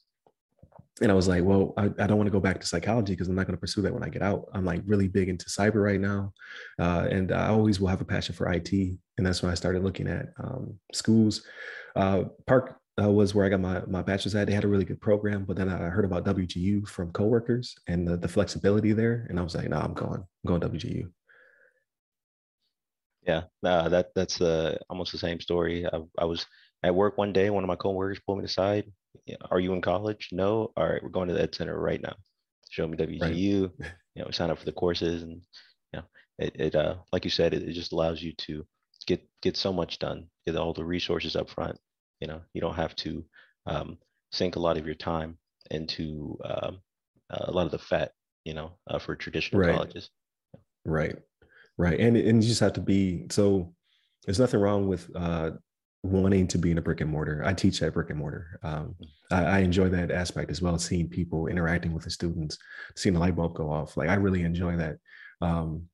and 1.01 1.11
I 1.11 1.15
was 1.15 1.27
like, 1.27 1.43
well, 1.43 1.73
I, 1.79 1.85
I 1.85 2.07
don't 2.07 2.19
want 2.19 2.27
to 2.27 2.33
go 2.33 2.41
back 2.41 2.61
to 2.61 2.67
psychology 2.67 3.15
because 3.15 3.29
I'm 3.29 3.35
not 3.35 3.47
going 3.47 3.57
to 3.57 3.61
pursue 3.61 3.81
that 3.83 3.95
when 3.95 4.03
I 4.03 4.11
get 4.11 4.23
out. 4.23 4.49
I'm 4.53 4.65
like 4.65 4.83
really 4.85 5.09
big 5.09 5.31
into 5.31 5.47
cyber 5.47 5.83
right 5.83 6.01
now. 6.01 6.35
Uh, 6.79 7.09
and 7.11 7.33
I 7.33 7.49
always 7.49 7.81
will 7.81 7.89
have 7.89 8.03
a 8.03 8.05
passion 8.05 8.35
for 8.35 8.53
IT. 8.53 8.73
And 8.73 9.27
that's 9.27 9.43
when 9.43 9.51
I 9.51 9.55
started 9.55 9.83
looking 9.83 10.07
at 10.07 10.27
um, 10.39 10.79
schools. 10.93 11.47
Uh, 11.97 12.25
Park 12.47 12.79
uh, 13.03 13.11
was 13.11 13.35
where 13.35 13.47
I 13.47 13.49
got 13.49 13.61
my, 13.61 13.81
my 13.87 14.03
bachelor's 14.03 14.35
at. 14.35 14.47
They 14.47 14.53
had 14.53 14.65
a 14.65 14.69
really 14.69 14.85
good 14.85 15.01
program, 15.01 15.45
but 15.47 15.57
then 15.57 15.71
I 15.71 15.77
heard 15.77 16.05
about 16.05 16.27
WGU 16.27 16.87
from 16.87 17.11
coworkers 17.13 17.75
and 17.87 18.07
the, 18.07 18.19
the 18.19 18.29
flexibility 18.29 18.93
there. 18.93 19.27
And 19.31 19.39
I 19.39 19.43
was 19.43 19.55
like, 19.55 19.71
no, 19.71 19.79
nah, 19.79 19.85
I'm 19.85 19.95
going, 19.95 20.21
I'm 20.21 20.47
going 20.47 20.61
WGU. 20.61 21.11
Yeah, 23.27 23.43
that 23.63 24.09
that's 24.17 24.41
uh, 24.41 24.77
almost 24.91 25.13
the 25.13 25.19
same 25.19 25.39
story. 25.39 25.87
I, 25.87 26.01
I 26.19 26.25
was 26.25 26.45
at 26.83 26.95
work 26.95 27.17
one 27.17 27.33
day. 27.33 27.51
One 27.51 27.63
of 27.63 27.69
my 27.69 27.77
coworkers 27.77 28.19
pulled 28.27 28.39
me 28.39 28.45
aside 28.47 28.91
are 29.51 29.61
you 29.61 29.73
in 29.73 29.81
college? 29.81 30.29
No. 30.33 30.73
All 30.77 30.89
right, 30.89 31.03
we're 31.03 31.09
going 31.09 31.29
to 31.29 31.35
the 31.35 31.43
ed 31.43 31.55
center 31.55 31.79
right 31.79 32.01
now. 32.01 32.15
Show 32.71 32.87
me 32.87 32.97
WGU. 32.97 33.71
Right. 33.79 33.91
You 34.15 34.23
know, 34.23 34.31
sign 34.31 34.51
up 34.51 34.59
for 34.59 34.67
the 34.67 34.73
courses, 34.73 35.23
and 35.23 35.41
you 35.95 35.95
know, 35.95 36.03
it, 36.39 36.55
it 36.55 36.75
uh, 36.75 36.97
like 37.15 37.25
you 37.25 37.31
said, 37.31 37.55
it, 37.55 37.63
it 37.63 37.73
just 37.73 37.93
allows 37.93 38.23
you 38.23 38.35
to 38.35 38.63
get 39.07 39.27
get 39.41 39.57
so 39.57 39.73
much 39.73 39.99
done 39.99 40.27
get 40.47 40.57
all 40.57 40.73
the 40.73 40.85
resources 40.85 41.37
up 41.37 41.51
front. 41.51 41.79
You 42.21 42.29
know, 42.29 42.41
you 42.53 42.61
don't 42.61 42.75
have 42.75 42.95
to 42.97 43.25
um, 43.67 43.99
sink 44.33 44.57
a 44.57 44.61
lot 44.61 44.77
of 44.77 44.87
your 44.87 44.95
time 44.95 45.39
into 45.71 46.39
um, 46.45 46.79
a 47.31 47.51
lot 47.51 47.67
of 47.67 47.73
the 47.73 47.79
fat, 47.79 48.13
you 48.45 48.55
know, 48.55 48.73
uh, 48.89 48.99
for 48.99 49.17
traditional 49.17 49.61
right. 49.61 49.75
colleges. 49.75 50.11
Right, 50.85 51.17
right, 51.79 51.99
and 51.99 52.17
and 52.17 52.43
you 52.43 52.49
just 52.49 52.61
have 52.61 52.75
to 52.75 52.81
be 52.81 53.27
so. 53.31 53.75
There's 54.25 54.39
nothing 54.39 54.61
wrong 54.61 54.87
with 54.89 55.11
uh, 55.17 55.53
wanting 56.03 56.49
to 56.49 56.59
be 56.59 56.71
in 56.71 56.79
a 56.79 56.83
brick 56.83 57.01
and 57.01 57.11
mortar. 57.11 57.43
I 57.45 57.55
teach 57.55 57.81
at 57.83 57.95
brick 57.95 58.11
and 58.11 58.19
mortar. 58.19 58.59
Um, 58.63 58.97
I, 59.31 59.45
I, 59.45 59.59
enjoy 59.61 59.89
that 59.91 60.11
aspect 60.11 60.51
as 60.51 60.61
well, 60.61 60.77
seeing 60.79 61.09
people 61.09 61.47
interacting 61.47 61.93
with 61.93 62.05
the 62.05 62.11
students, 62.11 62.59
seeing 62.97 63.15
the 63.15 63.21
light 63.21 63.37
bulb 63.37 63.55
go 63.55 63.71
off. 63.71 63.97
Like 63.97 64.09
I 64.09 64.15
really 64.15 64.43
enjoy 64.43 64.77
that. 64.77 64.97
Um, 65.41 65.85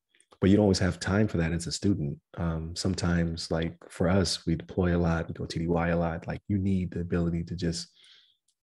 but 0.41 0.49
you 0.49 0.55
don't 0.55 0.63
always 0.63 0.79
have 0.79 0.99
time 0.99 1.27
for 1.27 1.37
that 1.37 1.51
as 1.51 1.67
a 1.67 1.71
student. 1.71 2.17
Um, 2.37 2.75
sometimes, 2.75 3.51
like 3.51 3.75
for 3.89 4.07
us, 4.07 4.45
we 4.45 4.55
deploy 4.55 4.95
a 4.95 4.97
lot, 4.97 5.27
we 5.27 5.33
go 5.33 5.43
TDY 5.43 5.91
a 5.91 5.95
lot. 5.95 6.27
Like 6.27 6.41
you 6.47 6.57
need 6.57 6.91
the 6.91 7.01
ability 7.01 7.43
to 7.45 7.55
just 7.55 7.89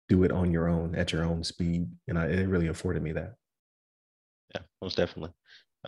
do 0.09 0.23
it 0.23 0.33
on 0.33 0.53
your 0.53 0.69
own 0.69 0.95
at 0.95 1.13
your 1.13 1.25
own 1.25 1.43
speed, 1.43 1.89
and 2.07 2.19
I, 2.19 2.27
it 2.27 2.49
really 2.49 2.69
afforded 2.69 3.03
me 3.03 3.13
that. 3.13 3.35
Yeah, 4.55 4.63
most 4.81 4.97
definitely. 4.97 5.33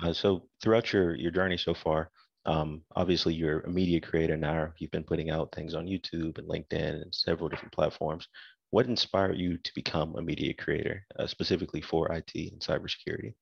Uh, 0.03 0.13
so 0.13 0.49
throughout 0.61 0.93
your 0.93 1.15
your 1.15 1.31
journey 1.31 1.57
so 1.57 1.73
far, 1.73 2.11
um, 2.47 2.83
obviously 2.95 3.35
you're 3.35 3.61
a 3.61 3.71
media 3.71 4.01
creator 4.01 4.37
now. 4.37 4.73
You've 4.79 4.93
been 4.93 5.05
putting 5.05 5.31
out 5.31 5.53
things 5.55 5.75
on 5.75 5.87
YouTube 5.87 6.39
and 6.39 6.49
LinkedIn 6.49 7.03
and 7.03 7.15
several 7.15 7.49
different 7.49 7.73
platforms. 7.73 8.29
What 8.71 8.87
inspired 8.87 9.37
you 9.37 9.59
to 9.59 9.75
become 9.75 10.15
a 10.17 10.23
media 10.23 10.55
creator, 10.55 11.05
uh, 11.19 11.27
specifically 11.27 11.81
for 11.81 12.11
IT 12.13 12.33
and 12.35 12.61
cybersecurity? 12.61 13.35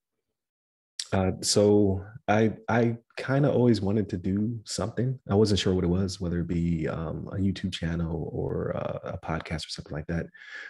Uh, 1.12 1.32
so 1.42 2.04
I 2.28 2.54
I 2.68 2.96
kind 3.16 3.46
of 3.46 3.54
always 3.54 3.80
wanted 3.80 4.08
to 4.08 4.16
do 4.16 4.58
something. 4.64 5.18
I 5.30 5.34
wasn't 5.34 5.60
sure 5.60 5.74
what 5.74 5.84
it 5.84 5.88
was, 5.88 6.20
whether 6.20 6.40
it 6.40 6.48
be 6.48 6.88
um, 6.88 7.28
a 7.30 7.36
YouTube 7.36 7.72
channel 7.72 8.30
or 8.32 8.76
uh, 8.76 9.12
a 9.12 9.18
podcast 9.18 9.66
or 9.66 9.70
something 9.70 9.92
like 9.92 10.06
that. 10.08 10.26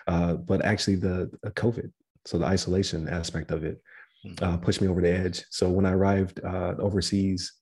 Uh, 0.07 0.35
but 0.35 0.65
actually, 0.65 0.97
the, 0.97 1.31
the, 1.43 1.51
COVID, 1.53 1.91
so 2.27 2.39
the 2.39 2.45
isolation 2.45 3.09
aspect 3.09 3.53
of 3.53 3.65
it, 3.65 3.81
mm-hmm. 4.27 4.45
uh, 4.45 4.57
pushed 4.59 4.83
me 4.83 4.89
over 4.89 5.01
the 5.01 5.11
edge. 5.11 5.45
So 5.51 5.71
when 5.71 5.87
I 5.87 5.93
arrived 5.93 6.45
uh, 6.45 6.75
overseas 6.79 7.53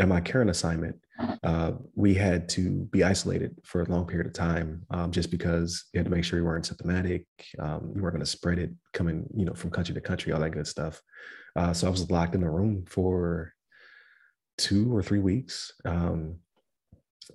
at 0.00 0.08
my 0.08 0.20
current 0.20 0.50
assignment, 0.50 0.96
uh, 1.44 1.72
we 1.94 2.14
had 2.14 2.48
to 2.48 2.88
be 2.90 3.04
isolated 3.04 3.54
for 3.64 3.82
a 3.82 3.90
long 3.90 4.06
period 4.06 4.26
of 4.26 4.32
time, 4.32 4.82
um, 4.90 5.10
just 5.10 5.30
because 5.30 5.84
we 5.92 5.98
had 5.98 6.06
to 6.06 6.10
make 6.10 6.24
sure 6.24 6.38
we 6.38 6.46
weren't 6.46 6.66
symptomatic, 6.66 7.26
um, 7.58 7.92
we 7.94 8.00
weren't 8.00 8.14
going 8.14 8.24
to 8.24 8.26
spread 8.30 8.58
it 8.58 8.70
coming, 8.94 9.26
you 9.36 9.44
know, 9.44 9.54
from 9.54 9.70
country 9.70 9.94
to 9.94 10.00
country, 10.00 10.32
all 10.32 10.40
that 10.40 10.50
good 10.50 10.66
stuff. 10.66 11.00
Uh, 11.54 11.72
so 11.72 11.86
I 11.86 11.90
was 11.90 12.10
locked 12.10 12.34
in 12.34 12.42
a 12.42 12.50
room 12.50 12.84
for 12.88 13.52
two 14.56 14.94
or 14.94 15.02
three 15.02 15.18
weeks. 15.18 15.72
Um, 15.84 16.36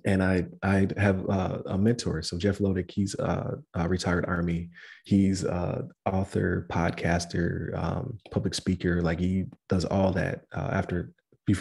and 0.04 0.22
I 0.22 0.46
I 0.62 0.88
have 0.98 1.28
uh, 1.28 1.58
a 1.66 1.78
mentor. 1.78 2.22
So 2.22 2.36
Jeff 2.36 2.58
Lodick, 2.58 2.90
he's 2.90 3.14
a 3.14 3.56
retired 3.88 4.26
Army. 4.26 4.70
He's 5.04 5.44
uh, 5.44 5.82
author, 6.04 6.66
podcaster, 6.70 7.76
um, 7.76 8.18
public 8.30 8.54
speaker. 8.54 9.00
Like 9.00 9.18
he 9.18 9.44
does 9.68 9.84
all 9.84 10.12
that 10.12 10.42
uh, 10.54 10.68
after, 10.72 11.12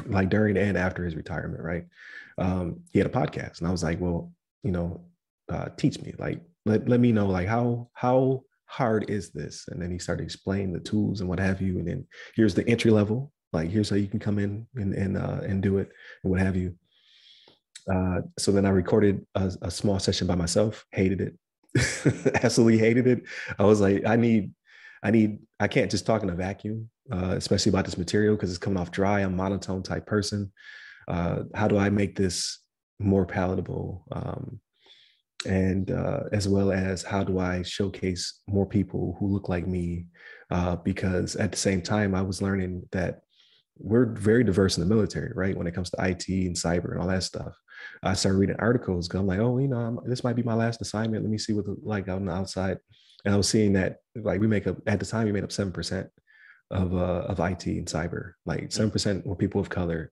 like 0.07 0.29
during 0.29 0.57
and 0.57 0.77
after 0.77 1.03
his 1.03 1.15
retirement. 1.15 1.63
Right? 1.63 1.85
Um, 2.37 2.81
he 2.91 2.99
had 2.99 3.07
a 3.07 3.11
podcast, 3.11 3.59
and 3.59 3.67
I 3.67 3.71
was 3.71 3.83
like, 3.83 3.99
well, 3.99 4.31
you 4.63 4.71
know, 4.71 5.05
uh, 5.49 5.69
teach 5.77 5.99
me. 6.01 6.13
Like 6.17 6.41
let 6.65 6.87
let 6.87 6.99
me 6.99 7.11
know 7.11 7.27
like 7.27 7.47
how 7.47 7.89
how 7.93 8.43
hard 8.65 9.09
is 9.09 9.31
this? 9.31 9.65
And 9.69 9.81
then 9.81 9.91
he 9.91 9.99
started 9.99 10.23
explaining 10.23 10.73
the 10.73 10.79
tools 10.79 11.21
and 11.21 11.29
what 11.29 11.39
have 11.39 11.61
you. 11.61 11.79
And 11.79 11.87
then 11.87 12.07
here's 12.35 12.55
the 12.55 12.67
entry 12.67 12.91
level, 12.91 13.31
like 13.53 13.69
here's 13.69 13.89
how 13.89 13.95
you 13.95 14.07
can 14.07 14.19
come 14.19 14.39
in 14.39 14.67
and 14.75 14.93
and 14.93 15.17
uh, 15.17 15.41
and 15.43 15.61
do 15.61 15.77
it 15.77 15.89
and 16.23 16.31
what 16.31 16.41
have 16.41 16.55
you. 16.55 16.75
Uh, 17.91 18.21
so 18.37 18.51
then 18.51 18.65
I 18.65 18.69
recorded 18.69 19.25
a, 19.35 19.51
a 19.61 19.71
small 19.71 19.99
session 19.99 20.27
by 20.27 20.35
myself. 20.35 20.85
Hated 20.91 21.21
it, 21.21 21.35
absolutely 22.43 22.79
hated 22.79 23.07
it. 23.07 23.23
I 23.59 23.63
was 23.63 23.81
like, 23.81 24.05
I 24.05 24.15
need, 24.15 24.51
I 25.03 25.11
need, 25.11 25.39
I 25.59 25.67
can't 25.67 25.91
just 25.91 26.05
talk 26.05 26.23
in 26.23 26.29
a 26.29 26.35
vacuum, 26.35 26.89
uh, 27.11 27.33
especially 27.35 27.69
about 27.69 27.85
this 27.85 27.97
material 27.97 28.35
because 28.35 28.49
it's 28.49 28.59
coming 28.59 28.79
off 28.79 28.91
dry. 28.91 29.21
I'm 29.21 29.35
monotone 29.35 29.83
type 29.83 30.05
person. 30.05 30.51
Uh, 31.07 31.43
how 31.53 31.67
do 31.67 31.77
I 31.77 31.89
make 31.89 32.15
this 32.15 32.59
more 32.99 33.25
palatable? 33.25 34.05
Um, 34.11 34.59
and 35.45 35.91
uh, 35.91 36.21
as 36.31 36.47
well 36.47 36.71
as 36.71 37.03
how 37.03 37.23
do 37.23 37.39
I 37.39 37.61
showcase 37.61 38.41
more 38.47 38.65
people 38.65 39.15
who 39.19 39.27
look 39.27 39.47
like 39.49 39.67
me? 39.67 40.07
Uh, 40.49 40.75
because 40.77 41.35
at 41.35 41.51
the 41.51 41.57
same 41.57 41.81
time, 41.81 42.15
I 42.15 42.21
was 42.21 42.41
learning 42.41 42.87
that 42.91 43.21
we're 43.77 44.05
very 44.05 44.43
diverse 44.43 44.77
in 44.77 44.87
the 44.87 44.93
military, 44.93 45.31
right? 45.35 45.55
When 45.55 45.67
it 45.67 45.75
comes 45.75 45.89
to 45.91 46.03
IT 46.03 46.27
and 46.29 46.55
cyber 46.55 46.91
and 46.91 47.01
all 47.01 47.07
that 47.07 47.23
stuff. 47.23 47.53
I 48.01 48.13
started 48.13 48.37
reading 48.37 48.55
articles 48.59 49.13
I'm 49.13 49.27
like, 49.27 49.39
oh, 49.39 49.57
you 49.57 49.67
know, 49.67 49.77
I'm, 49.77 49.99
this 50.05 50.23
might 50.23 50.35
be 50.35 50.43
my 50.43 50.53
last 50.53 50.81
assignment. 50.81 51.23
Let 51.23 51.31
me 51.31 51.37
see 51.37 51.53
what 51.53 51.65
the, 51.65 51.75
like 51.83 52.07
out 52.07 52.17
on 52.17 52.25
the 52.25 52.31
outside. 52.31 52.77
And 53.25 53.33
I 53.33 53.37
was 53.37 53.49
seeing 53.49 53.73
that 53.73 53.97
like 54.15 54.39
we 54.39 54.47
make 54.47 54.65
up 54.67 54.77
at 54.87 54.99
the 54.99 55.05
time 55.05 55.25
we 55.25 55.31
made 55.31 55.43
up 55.43 55.51
seven 55.51 55.73
percent 55.73 56.07
of 56.75 56.95
uh, 56.95 57.25
of 57.27 57.39
IT 57.39 57.65
and 57.65 57.87
cyber. 57.87 58.33
Like 58.45 58.71
seven 58.71 58.91
percent 58.91 59.25
were 59.25 59.35
people 59.35 59.61
of 59.61 59.69
color, 59.69 60.11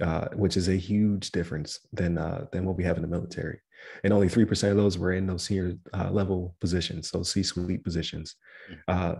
uh, 0.00 0.28
which 0.34 0.56
is 0.56 0.68
a 0.68 0.76
huge 0.76 1.30
difference 1.30 1.80
than 1.92 2.18
uh, 2.18 2.46
than 2.52 2.64
what 2.64 2.76
we 2.76 2.84
have 2.84 2.96
in 2.96 3.02
the 3.02 3.08
military. 3.08 3.60
And 4.04 4.12
only 4.12 4.28
3% 4.28 4.70
of 4.70 4.76
those 4.76 4.98
were 4.98 5.12
in 5.12 5.26
those 5.26 5.44
senior 5.44 5.72
uh, 5.94 6.10
level 6.10 6.54
positions 6.60 7.08
so 7.08 7.22
c-suite 7.22 7.82
positions. 7.82 8.36
Mm. 8.70 8.76
uh, 8.88 9.14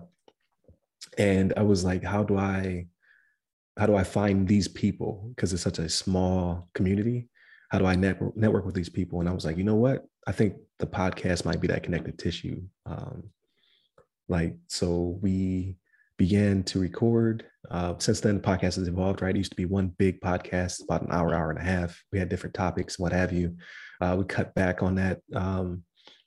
and 1.16 1.54
i 1.56 1.62
was 1.62 1.82
like 1.82 2.04
how 2.04 2.22
do 2.22 2.36
i 2.36 2.86
how 3.78 3.86
do 3.86 3.96
i 3.96 4.04
find 4.04 4.46
these 4.46 4.68
people? 4.68 5.32
Because 5.34 5.52
it's 5.52 5.62
such 5.62 5.78
a 5.78 5.88
small 5.88 6.68
community. 6.74 7.28
How 7.70 7.78
do 7.78 7.86
i 7.86 7.94
network, 7.94 8.36
network 8.36 8.66
with 8.66 8.74
these 8.74 8.90
people? 8.90 9.20
And 9.20 9.28
i 9.28 9.32
was 9.32 9.44
like 9.44 9.56
you 9.56 9.64
know 9.64 9.76
what? 9.76 10.04
I 10.26 10.32
think 10.32 10.56
the 10.78 10.86
podcast 10.86 11.44
might 11.44 11.60
be 11.60 11.68
that 11.68 11.82
connective 11.82 12.16
tissue. 12.16 12.60
Um, 12.84 13.30
like 14.28 14.54
so 14.68 15.18
we 15.22 15.76
began 16.24 16.62
to 16.62 16.78
record 16.78 17.44
uh, 17.70 17.94
since 17.98 18.20
then 18.20 18.36
the 18.36 18.48
podcast 18.50 18.76
has 18.76 18.88
evolved 18.88 19.22
right 19.22 19.34
it 19.34 19.38
used 19.38 19.52
to 19.52 19.62
be 19.62 19.64
one 19.78 19.88
big 19.98 20.20
podcast 20.20 20.82
about 20.84 21.02
an 21.02 21.12
hour 21.12 21.34
hour 21.34 21.50
and 21.50 21.58
a 21.58 21.62
half 21.72 21.90
we 22.12 22.18
had 22.18 22.28
different 22.28 22.54
topics 22.54 22.98
what 22.98 23.12
have 23.12 23.32
you 23.32 23.56
uh, 24.00 24.16
we 24.18 24.24
cut 24.24 24.54
back 24.54 24.82
on 24.82 24.94
that, 24.94 25.20
um, 25.34 25.82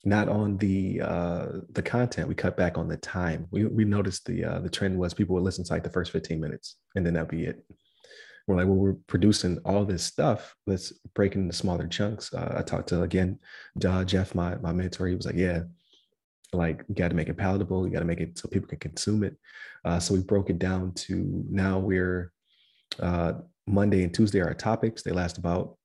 not 0.06 0.30
on 0.30 0.58
the 0.58 1.02
uh, 1.02 1.46
the 1.72 1.82
content. 1.82 2.28
We 2.28 2.36
cut 2.36 2.56
back 2.56 2.78
on 2.78 2.88
the 2.88 2.98
time. 2.98 3.48
We 3.52 3.66
we 3.66 3.86
noticed 3.86 4.26
the 4.26 4.44
uh, 4.44 4.60
the 4.60 4.70
trend 4.70 4.98
was 4.98 5.14
people 5.14 5.34
would 5.36 5.44
listen 5.44 5.64
to 5.64 5.74
like 5.74 5.84
the 5.84 5.90
first 5.90 6.12
15 6.12 6.40
minutes, 6.40 6.78
and 6.96 7.06
then 7.06 7.14
that'd 7.14 7.30
be 7.30 7.46
it. 7.46 7.66
We're 8.46 8.58
like, 8.58 8.68
well, 8.68 8.76
we're 8.76 8.98
producing 9.08 9.60
all 9.66 9.86
this 9.86 10.04
stuff. 10.04 10.54
Let's 10.68 10.92
break 11.16 11.32
it 11.32 11.40
into 11.40 11.56
smaller 11.56 11.88
chunks. 11.88 12.34
Uh, 12.34 12.56
I 12.58 12.62
talked 12.62 12.90
to 12.90 13.02
again, 13.02 13.40
Jeff, 13.78 14.36
my 14.36 14.56
my 14.56 14.74
mentor. 14.74 15.08
He 15.08 15.16
was 15.16 15.26
like, 15.26 15.36
yeah, 15.38 15.62
like 16.54 16.84
you 16.88 16.96
got 16.96 17.10
to 17.10 17.16
make 17.16 17.30
it 17.30 17.38
palatable. 17.38 17.86
You 17.86 17.94
got 17.94 18.00
to 18.00 18.06
make 18.06 18.20
it 18.20 18.38
so 18.38 18.48
people 18.48 18.68
can 18.68 18.80
consume 18.80 19.24
it. 19.24 19.36
Uh, 19.86 20.00
so 20.00 20.14
we 20.14 20.22
broke 20.22 20.50
it 20.50 20.60
down 20.60 20.94
to 20.94 21.44
now 21.50 21.80
we're 21.80 22.32
uh, 23.00 23.34
Monday 23.68 24.04
and 24.04 24.14
Tuesday 24.14 24.40
are 24.40 24.48
our 24.48 24.54
topics. 24.54 25.04
They 25.04 25.12
last 25.12 25.38
about 25.38 25.78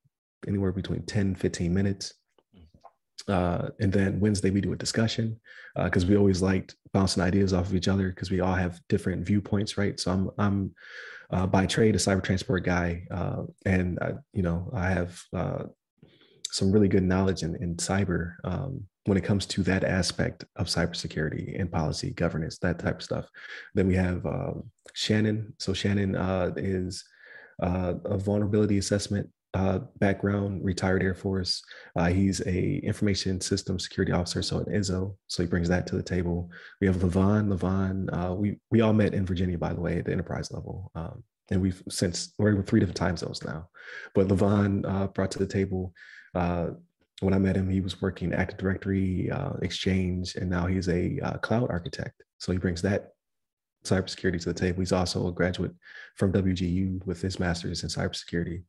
anywhere 0.47 0.71
between 0.71 1.03
10, 1.05 1.35
15 1.35 1.73
minutes. 1.73 2.13
Uh, 3.27 3.69
and 3.79 3.91
then 3.91 4.19
Wednesday 4.19 4.49
we 4.49 4.61
do 4.61 4.73
a 4.73 4.77
discussion 4.77 5.39
because 5.75 6.03
uh, 6.03 6.07
we 6.07 6.17
always 6.17 6.41
liked 6.41 6.75
bouncing 6.93 7.21
ideas 7.21 7.53
off 7.53 7.67
of 7.67 7.75
each 7.75 7.87
other 7.87 8.09
because 8.09 8.31
we 8.31 8.39
all 8.39 8.55
have 8.55 8.79
different 8.89 9.25
viewpoints, 9.25 9.77
right? 9.77 9.99
So 9.99 10.11
I'm 10.11 10.29
I'm 10.37 10.75
uh, 11.31 11.45
by 11.45 11.65
trade 11.65 11.95
a 11.95 11.99
cyber 11.99 12.23
transport 12.23 12.63
guy, 12.63 13.03
uh, 13.11 13.43
and 13.65 13.99
I, 14.01 14.13
you 14.33 14.41
know 14.41 14.71
I 14.73 14.89
have 14.89 15.21
uh, 15.35 15.63
some 16.51 16.71
really 16.71 16.87
good 16.87 17.03
knowledge 17.03 17.43
in, 17.43 17.55
in 17.61 17.75
cyber 17.75 18.35
um, 18.43 18.83
when 19.05 19.17
it 19.17 19.23
comes 19.23 19.45
to 19.47 19.63
that 19.63 19.83
aspect 19.83 20.45
of 20.55 20.67
cybersecurity 20.67 21.59
and 21.59 21.71
policy 21.71 22.11
governance, 22.11 22.57
that 22.59 22.79
type 22.79 22.97
of 22.97 23.03
stuff. 23.03 23.27
Then 23.73 23.87
we 23.87 23.95
have 23.95 24.25
um, 24.25 24.69
Shannon. 24.93 25.53
So 25.57 25.73
Shannon 25.73 26.15
uh, 26.15 26.51
is 26.55 27.03
a 27.61 28.17
vulnerability 28.17 28.77
assessment 28.77 29.29
uh, 29.53 29.79
background, 29.97 30.63
retired 30.63 31.01
Air 31.01 31.15
Force. 31.15 31.63
Uh, 31.95 32.07
he's 32.07 32.41
a 32.45 32.77
information 32.77 33.41
system 33.41 33.79
security 33.79 34.11
officer, 34.11 34.41
so 34.41 34.59
an 34.59 34.65
ISO. 34.65 35.15
So 35.27 35.43
he 35.43 35.49
brings 35.49 35.67
that 35.69 35.87
to 35.87 35.95
the 35.95 36.03
table. 36.03 36.51
We 36.81 36.87
have 36.87 36.97
Levon. 36.97 37.51
Levon, 37.51 38.09
uh, 38.13 38.33
we 38.35 38.59
we 38.69 38.81
all 38.81 38.93
met 38.93 39.13
in 39.13 39.25
Virginia, 39.25 39.57
by 39.57 39.73
the 39.73 39.81
way, 39.81 39.97
at 39.97 40.05
the 40.05 40.11
enterprise 40.11 40.51
level, 40.51 40.91
um, 40.95 41.23
and 41.49 41.61
we've 41.61 41.81
since 41.89 42.33
we're 42.37 42.51
in 42.51 42.63
three 42.63 42.79
different 42.79 42.97
time 42.97 43.17
zones 43.17 43.43
now. 43.43 43.67
But 44.13 44.27
Levon 44.27 44.87
uh, 44.87 45.07
brought 45.07 45.31
to 45.31 45.39
the 45.39 45.47
table. 45.47 45.93
Uh, 46.35 46.69
when 47.21 47.33
I 47.33 47.37
met 47.37 47.57
him, 47.57 47.69
he 47.69 47.81
was 47.81 48.01
working 48.01 48.33
Active 48.33 48.57
Directory, 48.57 49.29
uh, 49.29 49.53
Exchange, 49.61 50.35
and 50.35 50.49
now 50.49 50.67
he's 50.67 50.87
a 50.87 51.19
cloud 51.41 51.69
architect. 51.69 52.23
So 52.37 52.51
he 52.51 52.57
brings 52.57 52.81
that 52.83 53.13
cybersecurity 53.83 54.41
to 54.41 54.53
the 54.53 54.59
table. 54.59 54.79
He's 54.79 54.91
also 54.91 55.27
a 55.27 55.31
graduate 55.31 55.73
from 56.15 56.31
WGU 56.31 57.05
with 57.05 57.21
his 57.21 57.39
master's 57.39 57.83
in 57.83 57.89
cybersecurity. 57.89 58.63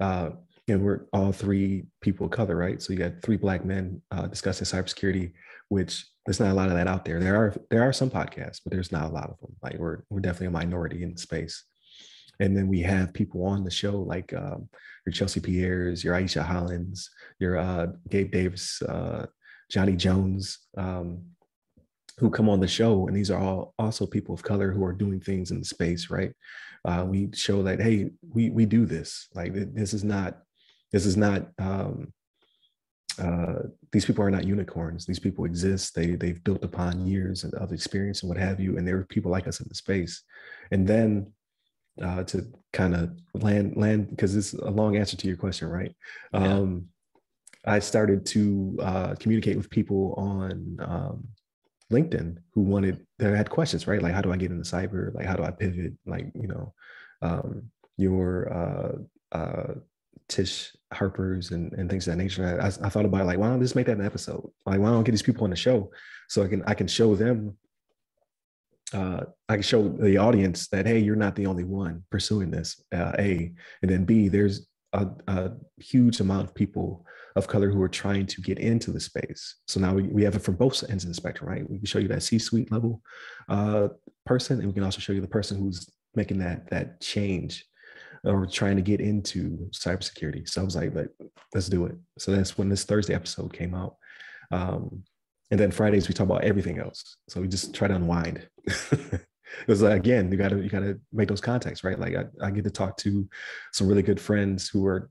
Uh, 0.00 0.30
and 0.68 0.84
we're 0.84 1.02
all 1.12 1.32
three 1.32 1.84
people 2.00 2.26
of 2.26 2.32
color, 2.32 2.56
right? 2.56 2.82
So 2.82 2.92
you 2.92 2.98
got 2.98 3.22
three 3.22 3.36
black 3.36 3.64
men 3.64 4.02
uh, 4.10 4.26
discussing 4.26 4.66
cybersecurity, 4.66 5.32
which 5.68 6.06
there's 6.24 6.40
not 6.40 6.50
a 6.50 6.54
lot 6.54 6.68
of 6.68 6.74
that 6.74 6.88
out 6.88 7.04
there. 7.04 7.20
There 7.20 7.36
are 7.36 7.54
there 7.70 7.82
are 7.82 7.92
some 7.92 8.10
podcasts, 8.10 8.60
but 8.64 8.72
there's 8.72 8.90
not 8.90 9.08
a 9.08 9.14
lot 9.14 9.30
of 9.30 9.38
them. 9.38 9.54
Like 9.62 9.78
we're 9.78 10.02
we're 10.10 10.20
definitely 10.20 10.48
a 10.48 10.50
minority 10.50 11.04
in 11.04 11.16
space. 11.16 11.62
And 12.40 12.56
then 12.56 12.68
we 12.68 12.80
have 12.80 13.14
people 13.14 13.44
on 13.44 13.64
the 13.64 13.70
show 13.70 13.98
like 14.00 14.32
um, 14.34 14.68
your 15.06 15.12
Chelsea 15.12 15.40
Pierres, 15.40 16.04
your 16.04 16.14
Aisha 16.14 16.42
Hollins, 16.42 17.10
your 17.38 17.58
uh, 17.58 17.86
Gabe 18.08 18.30
Davis, 18.30 18.82
uh, 18.82 19.26
Johnny 19.70 19.96
Jones, 19.96 20.58
um, 20.76 21.22
who 22.18 22.30
come 22.30 22.48
on 22.48 22.60
the 22.60 22.68
show, 22.68 23.06
and 23.06 23.16
these 23.16 23.30
are 23.30 23.40
all 23.40 23.74
also 23.78 24.06
people 24.06 24.34
of 24.34 24.42
color 24.42 24.72
who 24.72 24.84
are 24.84 24.92
doing 24.92 25.20
things 25.20 25.50
in 25.50 25.58
the 25.58 25.64
space, 25.64 26.10
right? 26.10 26.32
Uh, 26.84 27.04
we 27.06 27.28
show 27.34 27.62
that 27.62 27.80
hey, 27.80 28.10
we 28.32 28.50
we 28.50 28.64
do 28.64 28.86
this. 28.86 29.28
Like 29.34 29.52
this 29.74 29.92
is 29.92 30.04
not 30.04 30.38
this 30.92 31.04
is 31.04 31.16
not 31.16 31.48
um, 31.58 32.12
uh, 33.18 33.62
these 33.92 34.04
people 34.04 34.24
are 34.24 34.30
not 34.30 34.46
unicorns. 34.46 35.04
These 35.04 35.18
people 35.18 35.44
exist. 35.44 35.94
They 35.94 36.16
they've 36.16 36.42
built 36.42 36.64
upon 36.64 37.06
years 37.06 37.44
of 37.44 37.72
experience 37.72 38.22
and 38.22 38.28
what 38.28 38.38
have 38.38 38.60
you, 38.60 38.78
and 38.78 38.86
there 38.86 38.96
are 38.96 39.04
people 39.04 39.30
like 39.30 39.46
us 39.46 39.60
in 39.60 39.66
the 39.68 39.74
space. 39.74 40.22
And 40.70 40.86
then 40.86 41.32
uh, 42.02 42.24
to 42.24 42.46
kind 42.72 42.94
of 42.94 43.10
land 43.34 43.76
land 43.76 44.10
because 44.10 44.36
it's 44.36 44.52
a 44.52 44.70
long 44.70 44.96
answer 44.96 45.16
to 45.16 45.28
your 45.28 45.36
question, 45.36 45.68
right? 45.68 45.94
Yeah. 46.32 46.54
Um, 46.54 46.86
I 47.64 47.80
started 47.80 48.24
to 48.26 48.78
uh, 48.80 49.14
communicate 49.18 49.56
with 49.56 49.70
people 49.70 50.14
on 50.16 50.76
um, 50.80 51.28
LinkedIn 51.92 52.36
who 52.52 52.62
wanted 52.62 53.06
that 53.18 53.34
had 53.34 53.50
questions, 53.50 53.86
right? 53.86 54.02
Like 54.02 54.14
how 54.14 54.20
do 54.20 54.32
I 54.32 54.36
get 54.36 54.50
into 54.50 54.64
cyber? 54.64 55.14
Like 55.14 55.26
how 55.26 55.34
do 55.34 55.42
I 55.42 55.50
pivot? 55.50 55.94
Like 56.06 56.30
you 56.34 56.48
know, 56.48 56.72
um, 57.22 57.70
your 57.96 58.52
uh, 58.52 59.36
uh, 59.36 59.74
Tish 60.28 60.74
Harper's 60.92 61.50
and, 61.50 61.72
and 61.72 61.88
things 61.88 62.06
of 62.06 62.12
that 62.12 62.22
nature. 62.22 62.60
I, 62.60 62.66
I, 62.66 62.88
thought 62.88 63.04
about 63.04 63.22
it, 63.22 63.24
like, 63.24 63.38
why 63.38 63.48
don't 63.48 63.58
I 63.58 63.62
just 63.62 63.76
make 63.76 63.86
that 63.86 63.98
an 63.98 64.04
episode? 64.04 64.48
Like, 64.64 64.80
why 64.80 64.88
don't 64.88 65.00
I 65.00 65.02
get 65.02 65.12
these 65.12 65.22
people 65.22 65.44
on 65.44 65.50
the 65.50 65.56
show 65.56 65.90
so 66.28 66.42
I 66.42 66.48
can 66.48 66.62
I 66.64 66.74
can 66.74 66.88
show 66.88 67.14
them, 67.14 67.56
uh, 68.92 69.20
I 69.48 69.54
can 69.54 69.62
show 69.62 69.88
the 69.88 70.18
audience 70.18 70.68
that 70.68 70.86
hey, 70.86 70.98
you're 70.98 71.16
not 71.16 71.34
the 71.34 71.46
only 71.46 71.64
one 71.64 72.04
pursuing 72.10 72.50
this. 72.50 72.80
Uh, 72.94 73.12
a 73.18 73.52
and 73.82 73.90
then 73.90 74.04
B, 74.04 74.28
there's 74.28 74.68
a, 74.92 75.08
a, 75.26 75.50
huge 75.78 76.20
amount 76.20 76.48
of 76.48 76.54
people 76.54 77.04
of 77.34 77.48
color 77.48 77.70
who 77.70 77.82
are 77.82 77.88
trying 77.88 78.24
to 78.24 78.40
get 78.40 78.58
into 78.58 78.90
the 78.90 79.00
space. 79.00 79.56
So 79.66 79.78
now 79.78 79.92
we, 79.92 80.04
we 80.04 80.22
have 80.22 80.36
it 80.36 80.42
from 80.42 80.54
both 80.54 80.82
ends 80.88 81.04
of 81.04 81.08
the 81.08 81.14
spectrum, 81.14 81.50
right? 81.50 81.68
We 81.68 81.76
can 81.76 81.86
show 81.86 81.98
you 81.98 82.08
that 82.08 82.22
C-suite 82.22 82.72
level 82.72 83.02
uh, 83.48 83.88
person, 84.24 84.58
and 84.58 84.68
we 84.68 84.72
can 84.72 84.84
also 84.84 85.00
show 85.00 85.12
you 85.12 85.20
the 85.20 85.26
person 85.26 85.58
who's 85.58 85.90
making 86.14 86.38
that 86.38 86.70
that 86.70 87.00
change 87.00 87.64
or 88.24 88.46
trying 88.46 88.76
to 88.76 88.82
get 88.82 89.00
into 89.00 89.68
cybersecurity. 89.70 90.48
So 90.48 90.60
I 90.60 90.64
was 90.64 90.76
like, 90.76 90.94
like, 90.94 91.10
let's 91.54 91.68
do 91.68 91.86
it. 91.86 91.96
So 92.18 92.32
that's 92.32 92.56
when 92.56 92.68
this 92.68 92.84
Thursday 92.84 93.14
episode 93.14 93.52
came 93.52 93.74
out. 93.74 93.96
Um, 94.50 95.04
and 95.50 95.60
then 95.60 95.70
Fridays 95.70 96.08
we 96.08 96.14
talk 96.14 96.26
about 96.26 96.44
everything 96.44 96.78
else. 96.78 97.16
So 97.28 97.40
we 97.40 97.48
just 97.48 97.74
try 97.74 97.88
to 97.88 97.94
unwind. 97.94 98.48
Because 99.60 99.82
like, 99.82 99.96
again, 99.96 100.30
you 100.30 100.36
gotta 100.38 100.56
you 100.56 100.68
gotta 100.68 100.98
make 101.12 101.28
those 101.28 101.40
contacts, 101.40 101.84
right? 101.84 101.98
Like 101.98 102.14
I, 102.16 102.24
I 102.46 102.50
get 102.50 102.64
to 102.64 102.70
talk 102.70 102.96
to 102.98 103.28
some 103.72 103.86
really 103.86 104.02
good 104.02 104.20
friends 104.20 104.68
who 104.68 104.86
are 104.86 105.10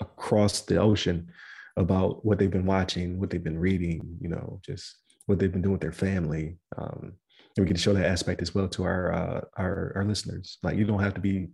across 0.00 0.62
the 0.62 0.76
ocean 0.76 1.30
about 1.76 2.24
what 2.24 2.38
they've 2.38 2.50
been 2.50 2.66
watching, 2.66 3.18
what 3.18 3.30
they've 3.30 3.42
been 3.42 3.58
reading, 3.58 4.18
you 4.20 4.28
know, 4.28 4.60
just 4.64 4.96
what 5.26 5.38
they've 5.38 5.52
been 5.52 5.62
doing 5.62 5.72
with 5.72 5.80
their 5.80 5.92
family. 5.92 6.58
Um, 6.76 7.14
and 7.56 7.64
we 7.64 7.66
can 7.66 7.76
show 7.76 7.92
that 7.92 8.06
aspect 8.06 8.42
as 8.42 8.54
well 8.54 8.68
to 8.68 8.84
our 8.84 9.12
uh, 9.12 9.40
our 9.56 9.92
our 9.96 10.04
listeners. 10.04 10.58
Like 10.62 10.76
you 10.76 10.84
don't 10.84 11.02
have 11.02 11.14
to 11.14 11.20
be 11.20 11.48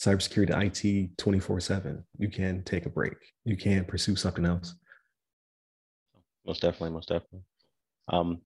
cybersecurity 0.00 0.50
IT 0.50 1.16
24 1.18 1.60
7. 1.60 2.04
You 2.18 2.28
can 2.28 2.62
take 2.64 2.86
a 2.86 2.90
break. 2.90 3.16
You 3.44 3.56
can 3.56 3.84
pursue 3.84 4.16
something 4.16 4.44
else. 4.44 4.74
Most 6.44 6.62
definitely. 6.62 6.90
Most 6.90 7.08
definitely. 7.08 7.42
Um, 8.12 8.42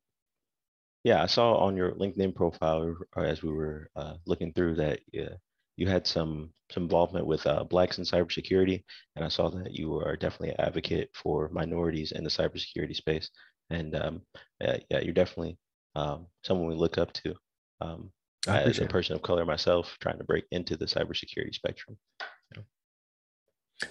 yeah, 1.04 1.22
I 1.22 1.26
saw 1.26 1.56
on 1.58 1.76
your 1.76 1.92
LinkedIn 1.92 2.34
profile 2.34 2.96
as 3.16 3.42
we 3.42 3.50
were 3.50 3.90
uh, 3.94 4.14
looking 4.26 4.52
through 4.52 4.76
that 4.76 5.00
yeah, 5.12 5.34
you 5.76 5.86
had 5.86 6.06
some 6.06 6.50
some 6.72 6.84
involvement 6.84 7.26
with 7.26 7.46
uh, 7.46 7.62
blacks 7.64 7.98
in 7.98 8.04
cybersecurity, 8.04 8.82
and 9.14 9.24
I 9.24 9.28
saw 9.28 9.50
that 9.50 9.72
you 9.72 10.00
are 10.00 10.16
definitely 10.16 10.50
an 10.50 10.60
advocate 10.60 11.10
for 11.14 11.48
minorities 11.52 12.12
in 12.12 12.24
the 12.24 12.30
cybersecurity 12.30 12.96
space. 12.96 13.30
And 13.70 13.94
um, 13.94 14.22
yeah, 14.60 14.78
yeah, 14.90 15.00
you're 15.00 15.14
definitely 15.14 15.58
um, 15.94 16.26
someone 16.44 16.68
we 16.68 16.74
look 16.74 16.98
up 16.98 17.12
to. 17.12 17.34
Um, 17.80 18.10
as 18.48 18.78
a 18.78 18.86
person 18.86 19.16
of 19.16 19.22
color 19.22 19.44
myself 19.44 19.96
trying 20.00 20.18
to 20.18 20.24
break 20.24 20.44
into 20.50 20.76
the 20.76 20.84
cybersecurity 20.86 21.54
spectrum. 21.54 21.96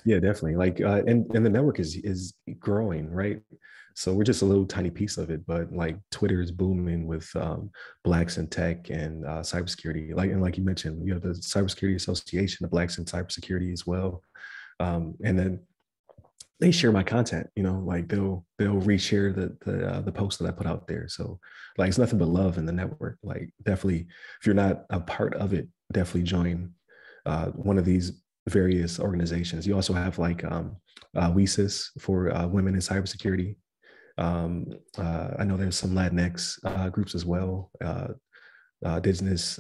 Yeah, 0.04 0.20
definitely. 0.20 0.56
Like, 0.56 0.82
uh, 0.82 1.04
and 1.06 1.26
and 1.36 1.46
the 1.46 1.50
network 1.50 1.80
is 1.80 1.96
is 1.98 2.34
growing, 2.60 3.10
right? 3.10 3.40
So 3.96 4.14
we're 4.14 4.24
just 4.26 4.42
a 4.42 4.46
little 4.46 4.66
tiny 4.66 4.90
piece 4.90 5.18
of 5.18 5.30
it, 5.30 5.46
but 5.48 5.72
like 5.72 5.98
Twitter 6.12 6.42
is 6.42 6.52
booming 6.52 7.08
with 7.08 7.34
um, 7.36 7.72
blacks 8.04 8.38
in 8.38 8.48
tech 8.48 8.90
and 8.90 9.26
uh, 9.26 9.40
cybersecurity. 9.42 10.14
Like 10.16 10.32
and 10.32 10.42
like 10.42 10.58
you 10.58 10.64
mentioned, 10.64 11.06
you 11.06 11.14
have 11.14 11.22
the 11.22 11.30
Cybersecurity 11.30 11.96
Association, 11.96 12.58
the 12.62 12.68
Blacks 12.68 12.98
in 12.98 13.06
Cybersecurity 13.06 13.72
as 13.72 13.86
well, 13.88 14.22
um, 14.80 15.16
and 15.24 15.38
then 15.40 15.60
they 16.60 16.72
share 16.72 16.92
my 16.92 17.04
content 17.04 17.48
you 17.56 17.64
know 17.64 17.80
like 17.86 18.08
they'll 18.08 18.46
they'll 18.58 18.82
reshare 18.82 19.34
the 19.36 19.56
the 19.66 19.88
uh, 19.88 20.02
the 20.02 20.12
post 20.12 20.40
that 20.40 20.48
i 20.48 20.52
put 20.52 20.66
out 20.68 20.88
there 20.88 21.08
so 21.08 21.40
like 21.78 21.90
it's 21.90 21.98
nothing 21.98 22.18
but 22.20 22.28
love 22.28 22.58
in 22.58 22.66
the 22.66 22.72
network 22.72 23.18
like 23.24 23.50
definitely 23.64 24.08
if 24.40 24.46
you're 24.46 24.56
not 24.56 24.86
a 24.90 25.00
part 25.00 25.34
of 25.36 25.54
it 25.54 25.68
definitely 25.92 26.24
join 26.24 26.72
uh, 27.26 27.48
one 27.48 27.78
of 27.78 27.86
these 27.86 28.22
various 28.48 29.00
organizations 29.00 29.66
you 29.66 29.74
also 29.74 29.94
have 29.94 30.20
like 30.20 30.44
um 30.46 30.76
uh, 31.16 31.32
WiCyS 31.32 31.90
for 32.00 32.32
uh, 32.32 32.48
women 32.48 32.76
in 32.76 32.82
cybersecurity 32.82 33.56
um 34.18 34.66
uh, 34.98 35.32
i 35.40 35.44
know 35.44 35.58
there's 35.58 35.76
some 35.76 35.92
latinx 35.92 36.60
uh, 36.64 36.90
groups 36.90 37.16
as 37.16 37.26
well 37.26 37.72
uh, 37.84 38.10
uh, 38.86 38.98
indigenous 38.98 39.56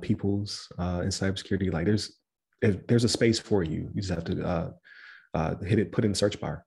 peoples 0.00 0.68
in 0.78 1.08
cybersecurity 1.08 1.72
like 1.72 1.86
there's 1.86 2.18
there's 2.60 3.04
a 3.04 3.08
space 3.08 3.38
for 3.38 3.62
you 3.62 3.90
you 3.94 4.02
just 4.02 4.12
have 4.12 4.24
to 4.24 4.74
hit 5.64 5.78
it, 5.78 5.92
put 5.92 6.04
in 6.04 6.14
search 6.14 6.40
bar. 6.40 6.64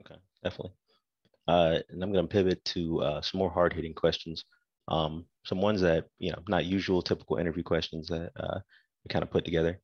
Okay, 0.00 0.18
definitely. 0.42 0.72
And 1.46 2.02
I'm 2.02 2.12
going 2.12 2.26
to 2.26 2.32
pivot 2.32 2.64
to 2.66 3.20
some 3.22 3.38
more 3.38 3.50
hard 3.50 3.72
hitting 3.72 3.94
questions. 3.94 4.44
Um, 4.88 5.26
some 5.44 5.60
ones 5.60 5.80
that, 5.82 6.06
you 6.18 6.32
know, 6.32 6.38
not 6.48 6.64
usual, 6.64 7.02
typical 7.02 7.36
interview 7.36 7.62
questions 7.62 8.08
that 8.08 8.30
we 9.04 9.08
kind 9.08 9.22
of 9.22 9.30
put 9.30 9.44
together. 9.44 9.80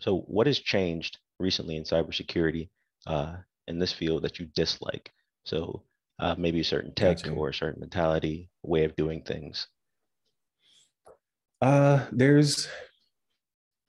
So, 0.00 0.20
what 0.20 0.46
has 0.46 0.58
changed 0.58 1.18
recently 1.38 1.76
in 1.76 1.84
cybersecurity 1.84 2.68
uh, 3.06 3.36
in 3.66 3.78
this 3.78 3.92
field 3.92 4.22
that 4.22 4.38
you 4.38 4.46
dislike? 4.54 5.10
So, 5.44 5.82
uh, 6.18 6.34
maybe 6.38 6.60
a 6.60 6.64
certain 6.64 6.94
tech 6.94 7.18
gotcha. 7.18 7.32
or 7.32 7.48
a 7.50 7.54
certain 7.54 7.80
mentality, 7.80 8.50
way 8.62 8.84
of 8.84 8.96
doing 8.96 9.22
things. 9.22 9.66
Uh, 11.60 12.04
there's 12.12 12.68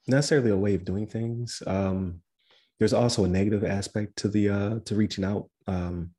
necessarily 0.07 0.51
a 0.51 0.57
way 0.57 0.75
of 0.75 0.85
doing 0.85 1.07
things. 1.07 1.61
Um, 1.67 2.21
there's 2.79 2.93
also 2.93 3.23
a 3.25 3.27
negative 3.27 3.63
aspect 3.63 4.17
to 4.17 4.27
the 4.27 4.49
uh 4.49 4.79
to 4.85 4.95
reaching 4.95 5.23
out 5.23 5.49
um 5.67 6.11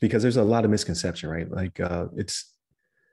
because 0.00 0.22
there's 0.22 0.36
a 0.36 0.42
lot 0.42 0.64
of 0.64 0.70
misconception 0.70 1.28
right 1.28 1.50
like 1.50 1.80
uh 1.80 2.06
it's 2.16 2.52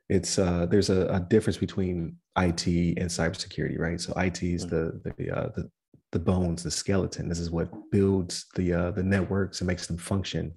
it's 0.10 0.40
uh 0.40 0.66
there's 0.66 0.90
a, 0.90 1.08
a 1.08 1.20
difference 1.20 1.58
between 1.58 2.16
IT 2.38 2.68
and 2.68 3.10
cybersecurity 3.10 3.78
right 3.78 4.02
so 4.02 4.14
IT 4.18 4.42
is 4.44 4.66
mm-hmm. 4.66 4.76
the 4.76 5.14
the 5.18 5.32
uh 5.32 5.50
the 5.56 5.70
the 6.12 6.20
bones 6.20 6.64
the 6.64 6.72
skeleton 6.72 7.30
this 7.30 7.40
is 7.40 7.52
what 7.52 7.70
builds 7.92 8.46
the 8.56 8.74
uh 8.74 8.92
the 8.92 9.04
networks 9.04 9.62
and 9.62 9.68
makes 9.68 9.88
them 9.88 9.98
function 9.98 10.52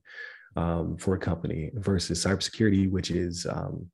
um, 0.57 0.97
for 0.99 1.15
a 1.15 1.19
company 1.19 1.71
versus 1.75 2.25
cybersecurity 2.25 2.91
which 2.91 3.11
is 3.11 3.47
um 3.47 3.87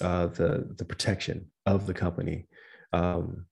uh 0.00 0.26
the 0.26 0.74
the 0.76 0.84
protection 0.84 1.46
of 1.66 1.86
the 1.86 1.94
company 1.94 2.46
um 2.92 3.46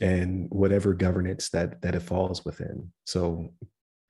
and 0.00 0.48
whatever 0.50 0.94
governance 0.94 1.50
that 1.50 1.80
that 1.82 1.94
it 1.94 2.00
falls 2.00 2.44
within. 2.44 2.90
So 3.04 3.52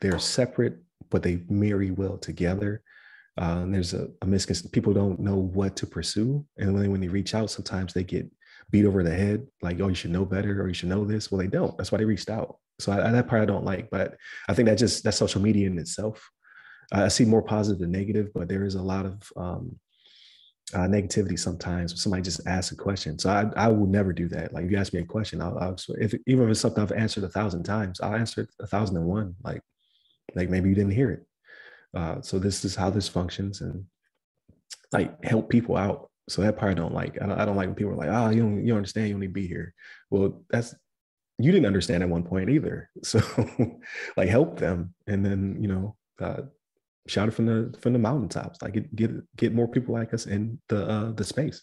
they're 0.01 0.19
separate, 0.19 0.79
but 1.11 1.23
they 1.23 1.43
marry 1.49 1.91
well 1.91 2.17
together. 2.17 2.83
Uh, 3.41 3.63
and 3.63 3.75
there's 3.75 3.95
a, 3.95 4.09
a 4.23 4.27
misconception. 4.27 4.71
People 4.71 4.93
don't 4.93 5.19
know 5.19 5.37
what 5.37 5.75
to 5.77 5.87
pursue, 5.87 6.45
and 6.59 6.75
when 6.75 6.83
they, 6.83 6.89
when 6.89 7.01
they 7.01 7.09
reach 7.09 7.35
out, 7.35 7.51
sometimes 7.51 7.95
they 7.95 8.05
get 8.05 8.31
beat 8.71 8.85
over 8.85 9.03
the 9.03 9.15
head, 9.15 9.47
like, 9.63 9.81
"Oh, 9.81 9.89
you 9.89 9.95
should 9.95 10.11
know 10.11 10.27
better," 10.27 10.63
or 10.63 10.69
"You 10.69 10.75
should 10.75 10.91
know 10.91 11.05
this." 11.05 11.31
Well, 11.31 11.41
they 11.41 11.47
don't. 11.47 11.77
That's 11.79 11.91
why 11.91 11.99
they 11.99 12.05
reached 12.05 12.29
out. 12.29 12.59
So 12.79 12.93
I, 12.93 13.11
that 13.11 13.29
part 13.29 13.43
I 13.43 13.47
don't 13.47 13.65
like, 13.65 13.91
but 13.91 14.17
I 14.49 14.55
think 14.55 14.69
that 14.69 14.79
just 14.79 15.05
that's 15.05 15.17
social 15.17 15.41
media 15.41 15.67
in 15.67 15.79
itself. 15.79 16.31
I 16.93 17.09
see 17.09 17.25
more 17.25 17.43
positive 17.43 17.81
than 17.81 17.93
negative, 17.93 18.29
but 18.35 18.49
there 18.49 18.65
is 18.65 18.75
a 18.75 18.83
lot 18.83 19.07
of 19.07 19.33
um, 19.37 19.79
uh, 20.75 20.81
negativity 20.81 21.39
sometimes. 21.39 22.01
Somebody 22.03 22.23
just 22.23 22.47
asks 22.47 22.73
a 22.73 22.77
question, 22.77 23.19
so 23.19 23.31
I, 23.31 23.47
I 23.57 23.69
will 23.69 23.87
never 23.87 24.13
do 24.13 24.29
that. 24.29 24.53
Like 24.53 24.65
if 24.65 24.71
you 24.71 24.77
ask 24.79 24.93
me 24.93 25.01
a 25.01 25.05
question, 25.05 25.41
I'll, 25.41 25.59
I'll 25.59 25.77
if 25.99 26.15
even 26.27 26.45
if 26.45 26.51
it's 26.51 26.61
something 26.61 26.83
I've 26.83 26.93
answered 26.93 27.25
a 27.25 27.29
thousand 27.29 27.63
times, 27.63 28.01
I'll 28.01 28.17
answer 28.17 28.43
it 28.43 28.51
a 28.61 28.67
thousand 28.67 28.97
and 28.97 29.07
one. 29.07 29.35
Like 29.43 29.63
like 30.35 30.51
maybe 30.51 30.69
you 30.69 30.75
didn't 30.75 30.93
hear 30.93 31.11
it. 31.11 31.27
Uh, 31.95 32.21
so 32.21 32.39
this 32.39 32.65
is 32.65 32.77
how 32.77 32.91
this 32.91 33.09
functions, 33.09 33.61
and 33.61 33.85
like 34.93 35.23
help 35.25 35.49
people 35.49 35.77
out. 35.77 36.11
So 36.29 36.43
that 36.43 36.57
part 36.57 36.73
I 36.73 36.75
don't 36.75 36.95
like. 36.95 37.21
I 37.21 37.27
don't, 37.27 37.41
I 37.41 37.45
don't 37.45 37.57
like 37.57 37.67
when 37.67 37.75
people 37.75 37.93
are 37.93 37.97
like, 37.97 38.11
"Oh, 38.11 38.31
you 38.31 38.43
don't 38.43 38.61
you 38.61 38.69
don't 38.69 38.79
understand. 38.79 39.09
You 39.09 39.15
only 39.15 39.27
be 39.27 39.47
here." 39.47 39.75
Well, 40.11 40.43
that's 40.51 40.75
you 41.39 41.51
didn't 41.53 41.67
understand 41.67 42.03
at 42.03 42.09
one 42.09 42.23
point 42.25 42.51
either. 42.51 42.91
So 43.03 43.21
like 44.17 44.29
help 44.29 44.59
them, 44.59 44.95
and 45.07 45.25
then 45.25 45.57
you 45.61 45.69
know 45.69 45.97
uh, 46.21 46.43
shout 47.09 47.29
it 47.29 47.33
from 47.33 47.47
the 47.47 47.77
from 47.81 47.93
the 47.93 47.99
mountaintops. 47.99 48.63
Like 48.63 48.75
get 48.75 48.95
get 48.95 49.37
get 49.37 49.55
more 49.55 49.69
people 49.69 49.95
like 49.95 50.15
us 50.15 50.27
in 50.27 50.61
the 50.69 50.87
uh, 50.87 51.13
the 51.13 51.25
space. 51.25 51.63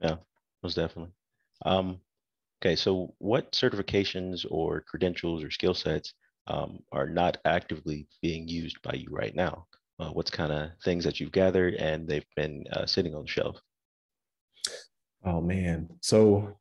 Yeah, 0.00 0.16
most 0.62 0.74
definitely. 0.74 1.12
Um, 1.64 2.00
okay, 2.60 2.76
so 2.76 3.14
what 3.18 3.52
certifications 3.52 4.46
or 4.50 4.80
credentials 4.80 5.44
or 5.44 5.50
skill 5.50 5.74
sets 5.74 6.14
um, 6.46 6.80
are 6.92 7.08
not 7.08 7.38
actively 7.44 8.06
being 8.20 8.48
used 8.48 8.80
by 8.82 8.94
you 8.94 9.08
right 9.10 9.34
now? 9.34 9.66
Uh, 9.98 10.10
what's 10.10 10.30
kind 10.30 10.52
of 10.52 10.70
things 10.84 11.04
that 11.04 11.20
you've 11.20 11.32
gathered 11.32 11.74
and 11.74 12.08
they've 12.08 12.26
been 12.36 12.64
uh, 12.72 12.86
sitting 12.86 13.14
on 13.14 13.22
the 13.22 13.28
shelf? 13.28 13.60
Oh 15.24 15.40
man, 15.40 15.88
so 16.00 16.56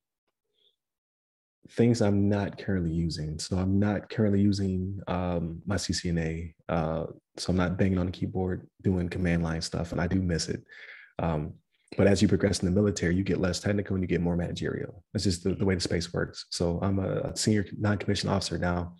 things 1.72 2.02
I'm 2.02 2.30
not 2.30 2.58
currently 2.58 2.91
using. 2.91 3.39
So 3.39 3.58
I'm 3.58 3.80
not 3.80 4.10
currently 4.10 4.41
using 4.41 5.00
um, 5.08 5.62
my 5.65 5.76
CCNA. 5.76 6.54
Uh, 6.67 7.06
so 7.38 7.52
I'm 7.52 7.58
not 7.58 7.78
banging 7.78 7.98
on 7.98 8.08
the 8.08 8.12
keyboard 8.12 8.67
doing 8.82 9.10
command 9.10 9.44
line 9.44 9.62
stuff, 9.62 9.91
and 9.91 10.02
I 10.02 10.08
do 10.08 10.22
miss 10.22 10.50
it. 10.50 10.63
Um, 11.20 11.54
but 11.98 12.08
as 12.08 12.22
you 12.22 12.28
progress 12.28 12.60
in 12.60 12.65
the 12.65 12.76
military, 12.80 13.15
you 13.15 13.24
get 13.24 13.39
less 13.39 13.60
technical 13.60 13.96
and 13.96 14.04
you 14.04 14.08
get 14.08 14.22
more 14.22 14.38
managerial. 14.38 15.04
That's 15.13 15.26
just 15.26 15.44
the, 15.44 15.56
the 15.56 15.65
way 15.65 15.76
the 15.76 15.82
space 15.82 16.13
works. 16.13 16.46
So 16.50 16.80
I'm 16.82 17.00
a 17.00 17.36
senior 17.36 17.65
non-commissioned 17.78 18.32
officer 18.32 18.58
now. 18.58 18.96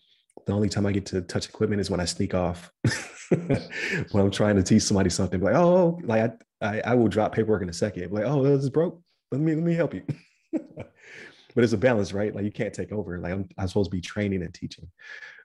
The 0.46 0.54
only 0.54 0.70
time 0.70 0.86
I 0.86 0.91
get 0.91 1.06
to 1.08 1.22
touch 1.22 1.48
equipment 1.48 1.82
is 1.82 1.89
when 1.89 2.00
I 2.00 2.06
sneak 2.06 2.34
off. 2.34 2.72
when 3.30 4.24
I'm 4.24 4.32
trying 4.32 4.56
to 4.56 4.63
teach 4.63 4.84
somebody 4.84 5.10
something, 5.10 5.39
like, 5.39 5.56
oh, 5.56 6.00
like 6.04 6.39
I, 6.62 6.67
I, 6.67 6.82
I 6.88 6.96
will 6.96 7.08
drop 7.08 7.34
paperwork 7.34 7.62
in 7.62 7.70
a 7.70 7.74
second. 7.74 8.12
Like, 8.12 8.26
oh, 8.26 8.44
this 8.44 8.63
is 8.63 8.70
broke. 8.70 9.02
Let 9.32 9.41
me 9.41 9.56
let 9.56 9.63
me 9.63 9.74
help 9.74 9.94
you. 9.94 10.04
but 11.56 11.63
it's 11.63 11.74
a 11.74 11.78
balance, 11.78 12.13
right? 12.13 12.34
Like 12.34 12.46
you 12.46 12.52
can't 12.52 12.74
take 12.74 12.91
over. 12.91 13.20
Like 13.20 13.34
I'm, 13.34 13.50
I'm 13.58 13.67
supposed 13.67 13.91
to 13.91 13.96
be 13.96 14.02
training 14.02 14.41
and 14.41 14.54
teaching. 14.54 14.88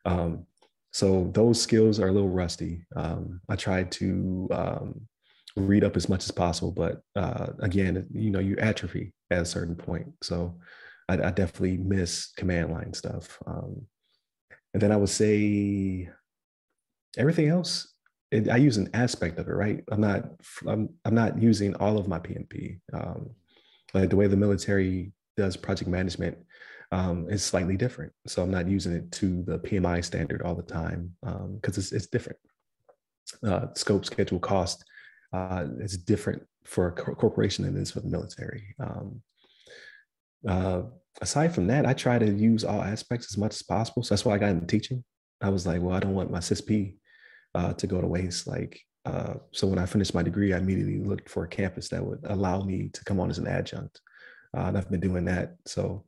Um, 0.04 0.46
so 0.92 1.30
those 1.34 1.60
skills 1.60 2.00
are 2.00 2.08
a 2.08 2.12
little 2.12 2.28
rusty. 2.28 2.86
Um, 2.94 3.40
I 3.48 3.56
tried 3.56 3.92
to 3.92 4.48
um, 4.50 5.00
read 5.56 5.84
up 5.84 5.96
as 5.96 6.08
much 6.08 6.24
as 6.24 6.30
possible, 6.30 6.72
but 6.72 7.02
uh, 7.14 7.48
again, 7.60 8.06
you 8.12 8.30
know, 8.30 8.38
you 8.38 8.56
atrophy 8.58 9.12
at 9.30 9.42
a 9.42 9.44
certain 9.44 9.74
point. 9.74 10.06
So 10.22 10.58
I, 11.08 11.14
I 11.14 11.30
definitely 11.30 11.76
miss 11.78 12.32
command 12.36 12.72
line 12.72 12.94
stuff. 12.94 13.38
Um, 13.46 13.86
and 14.76 14.82
then 14.82 14.92
I 14.92 14.96
would 14.98 15.08
say 15.08 16.06
everything 17.16 17.48
else. 17.48 17.94
It, 18.30 18.50
I 18.50 18.58
use 18.58 18.76
an 18.76 18.90
aspect 18.92 19.38
of 19.38 19.48
it, 19.48 19.52
right? 19.52 19.82
I'm 19.90 20.02
not. 20.02 20.24
I'm. 20.68 20.90
I'm 21.06 21.14
not 21.14 21.40
using 21.40 21.74
all 21.76 21.96
of 21.96 22.08
my 22.08 22.18
PMP. 22.18 22.78
Um, 22.92 23.30
like 23.94 24.10
the 24.10 24.16
way 24.16 24.26
the 24.26 24.36
military 24.36 25.12
does 25.34 25.56
project 25.56 25.88
management 25.88 26.36
um, 26.92 27.26
is 27.30 27.42
slightly 27.42 27.78
different. 27.78 28.12
So 28.26 28.42
I'm 28.42 28.50
not 28.50 28.68
using 28.68 28.92
it 28.92 29.10
to 29.12 29.42
the 29.44 29.60
PMI 29.60 30.04
standard 30.04 30.42
all 30.42 30.54
the 30.54 30.62
time 30.62 31.16
because 31.22 31.78
um, 31.78 31.82
it's, 31.82 31.92
it's 31.92 32.08
different. 32.08 32.38
Uh, 33.42 33.68
scope, 33.74 34.04
schedule, 34.04 34.40
cost 34.40 34.84
uh, 35.32 35.64
is 35.80 35.96
different 35.96 36.42
for 36.66 36.88
a 36.88 36.92
corporation 36.92 37.64
than 37.64 37.78
it 37.78 37.80
is 37.80 37.92
for 37.92 38.00
the 38.00 38.10
military. 38.10 38.74
Um, 38.78 39.22
uh, 40.46 40.82
aside 41.20 41.54
from 41.54 41.66
that, 41.68 41.86
I 41.86 41.92
try 41.92 42.18
to 42.18 42.30
use 42.30 42.64
all 42.64 42.82
aspects 42.82 43.32
as 43.32 43.38
much 43.38 43.54
as 43.54 43.62
possible. 43.62 44.02
So 44.02 44.14
that's 44.14 44.24
why 44.24 44.34
I 44.34 44.38
got 44.38 44.50
into 44.50 44.66
teaching. 44.66 45.04
I 45.40 45.50
was 45.50 45.66
like, 45.66 45.82
well, 45.82 45.94
I 45.94 46.00
don't 46.00 46.14
want 46.14 46.30
my 46.30 46.38
CISSP 46.38 46.96
uh, 47.54 47.72
to 47.74 47.86
go 47.86 48.00
to 48.00 48.06
waste. 48.06 48.46
Like, 48.46 48.80
uh, 49.04 49.34
so 49.52 49.66
when 49.66 49.78
I 49.78 49.86
finished 49.86 50.14
my 50.14 50.22
degree, 50.22 50.52
I 50.52 50.58
immediately 50.58 50.98
looked 50.98 51.28
for 51.28 51.44
a 51.44 51.48
campus 51.48 51.88
that 51.90 52.04
would 52.04 52.20
allow 52.24 52.62
me 52.62 52.90
to 52.92 53.04
come 53.04 53.20
on 53.20 53.30
as 53.30 53.38
an 53.38 53.46
adjunct 53.46 54.00
uh, 54.56 54.62
and 54.62 54.78
I've 54.78 54.90
been 54.90 55.00
doing 55.00 55.24
that. 55.26 55.56
So 55.66 56.04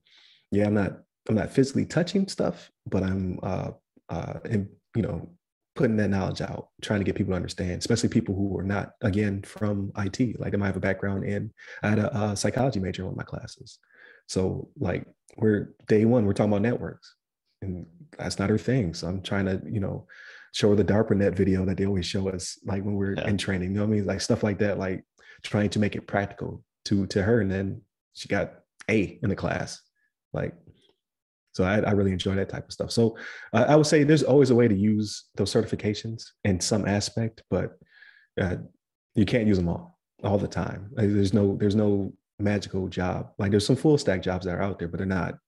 yeah, 0.51 0.67
I'm 0.67 0.75
not 0.75 0.99
I'm 1.29 1.35
not 1.35 1.51
physically 1.51 1.85
touching 1.85 2.27
stuff, 2.29 2.71
but 2.87 3.03
I'm 3.03 3.39
uh, 3.43 3.71
uh, 4.09 4.35
in, 4.45 4.69
you 4.97 5.03
know 5.03 5.31
putting 5.77 5.97
that 5.97 6.09
knowledge 6.09 6.41
out, 6.41 6.71
trying 6.83 6.99
to 6.99 7.05
get 7.05 7.15
people 7.15 7.31
to 7.31 7.37
understand, 7.37 7.79
especially 7.79 8.09
people 8.09 8.35
who 8.35 8.59
are 8.59 8.65
not 8.65 8.95
again 9.03 9.43
from 9.43 9.93
IT. 9.97 10.41
Like 10.41 10.55
I 10.55 10.57
might 10.57 10.67
have 10.67 10.77
a 10.77 10.81
background 10.81 11.25
in 11.25 11.53
I 11.83 11.91
had 11.91 11.99
a, 12.01 12.31
a 12.31 12.37
psychology 12.37 12.81
major 12.81 13.03
in 13.03 13.07
one 13.07 13.13
of 13.13 13.19
my 13.19 13.25
classes, 13.25 13.79
so 14.29 14.69
like 14.79 15.05
we're 15.37 15.75
day 15.89 16.05
one 16.05 16.25
we're 16.25 16.35
talking 16.35 16.53
about 16.53 16.63
networks, 16.63 17.15
and 17.63 17.87
that's 18.17 18.39
not 18.39 18.51
her 18.51 18.59
thing. 18.59 18.95
So 18.95 19.09
I'm 19.09 19.23
trying 19.23 19.47
to 19.47 19.61
you 19.69 19.81
know 19.81 20.07
show 20.53 20.71
her 20.71 20.77
the 20.77 20.85
DARPANET 20.85 21.35
video 21.35 21.65
that 21.65 21.77
they 21.77 21.87
always 21.87 22.07
show 22.07 22.29
us 22.29 22.59
like 22.65 22.85
when 22.85 22.95
we're 22.95 23.15
yeah. 23.15 23.29
in 23.29 23.37
training. 23.39 23.71
You 23.71 23.77
know 23.77 23.87
what 23.87 23.93
I 23.93 23.97
mean? 23.97 24.07
Like 24.07 24.21
stuff 24.21 24.43
like 24.43 24.59
that, 24.59 24.79
like 24.79 25.05
trying 25.43 25.71
to 25.71 25.79
make 25.79 25.97
it 25.97 26.07
practical 26.07 26.63
to 26.87 27.07
to 27.09 27.23
her, 27.23 27.41
and 27.41 27.51
then 27.51 27.81
she 28.13 28.29
got 28.29 28.53
A 28.89 29.19
in 29.23 29.31
the 29.31 29.37
class. 29.37 29.81
Like, 30.35 30.55
so 31.53 31.65
I, 31.65 31.81
I 31.81 31.93
really 31.93 32.13
enjoy 32.13 32.35
that 32.35 32.51
type 32.51 32.67
of 32.67 32.73
stuff. 32.73 32.91
So 32.91 33.17
uh, 33.55 33.65
I 33.67 33.77
would 33.77 33.87
say 33.87 34.05
there's 34.05 34.23
always 34.23 34.51
a 34.51 34.55
way 34.55 34.69
to 34.69 34.77
use 34.77 35.25
those 35.37 35.53
certifications 35.53 36.23
in 36.45 36.61
some 36.61 36.87
aspect, 36.87 37.43
but 37.49 37.79
uh, 38.39 38.57
you 39.15 39.25
can't 39.25 39.47
use 39.47 39.57
them 39.57 39.69
all 39.69 39.99
all 40.23 40.37
the 40.37 40.49
time. 40.49 40.91
Like, 40.93 41.09
there's 41.09 41.33
no 41.33 41.57
there's 41.57 41.77
no 41.77 42.13
magical 42.39 42.89
job. 42.89 43.33
Like 43.39 43.51
there's 43.51 43.67
some 43.67 43.77
full 43.77 43.99
stack 43.99 44.23
jobs 44.23 44.47
that 44.47 44.55
are 44.55 44.63
out 44.63 44.79
there, 44.79 44.89
but 44.89 44.99
they're 44.99 45.07
not 45.07 45.39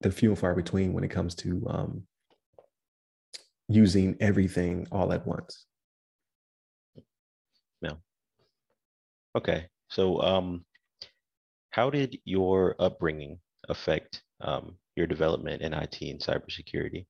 they're 0.00 0.12
few 0.12 0.30
and 0.30 0.38
far 0.38 0.54
between 0.54 0.92
when 0.92 1.04
it 1.04 1.10
comes 1.10 1.34
to 1.36 1.62
um, 1.68 2.02
using 3.68 4.16
everything 4.20 4.86
all 4.90 5.12
at 5.12 5.26
once. 5.26 5.66
Yeah. 7.82 7.92
Okay. 9.36 9.66
So 9.88 10.22
um, 10.22 10.64
how 11.70 11.90
did 11.90 12.18
your 12.24 12.76
upbringing 12.78 13.38
affect 13.68 14.22
um, 14.40 14.76
your 14.96 15.06
development 15.06 15.62
in 15.62 15.74
IT 15.74 15.98
and 16.00 16.20
cybersecurity? 16.20 17.06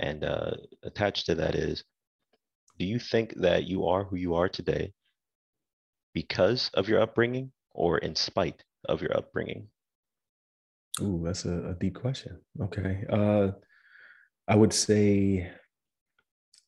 And 0.00 0.24
uh, 0.24 0.52
attached 0.82 1.26
to 1.26 1.36
that 1.36 1.54
is, 1.54 1.84
do 2.78 2.86
you 2.86 2.98
think 2.98 3.34
that 3.36 3.64
you 3.64 3.86
are 3.86 4.02
who 4.02 4.16
you 4.16 4.34
are 4.34 4.48
today 4.48 4.92
because 6.12 6.70
of 6.74 6.88
your 6.88 7.00
upbringing 7.00 7.52
or 7.70 7.98
in 7.98 8.16
spite 8.16 8.64
of 8.88 9.02
your 9.02 9.16
upbringing? 9.16 9.68
Ooh, 11.00 11.22
that's 11.24 11.44
a, 11.44 11.70
a 11.70 11.74
deep 11.74 11.94
question. 11.94 12.38
Okay. 12.60 13.04
Uh, 13.10 13.52
I 14.48 14.56
would 14.56 14.72
say 14.72 15.50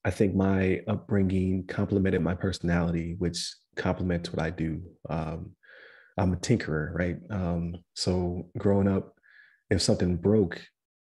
I 0.05 0.11
think 0.11 0.35
my 0.35 0.81
upbringing 0.87 1.67
complemented 1.67 2.23
my 2.23 2.35
personality, 2.35 3.17
which 3.19 3.55
complements 3.77 4.31
what 4.33 4.43
I 4.43 4.51
do. 4.51 4.83
Um, 5.09 5.53
I'm 6.19 6.33
a 6.33 6.37
tinkerer, 6.37 6.95
right? 6.95 7.17
Um, 7.31 7.77
so 7.95 8.49
growing 8.59 8.87
up, 8.87 9.17
if 9.71 9.81
something 9.83 10.17
broke, 10.17 10.61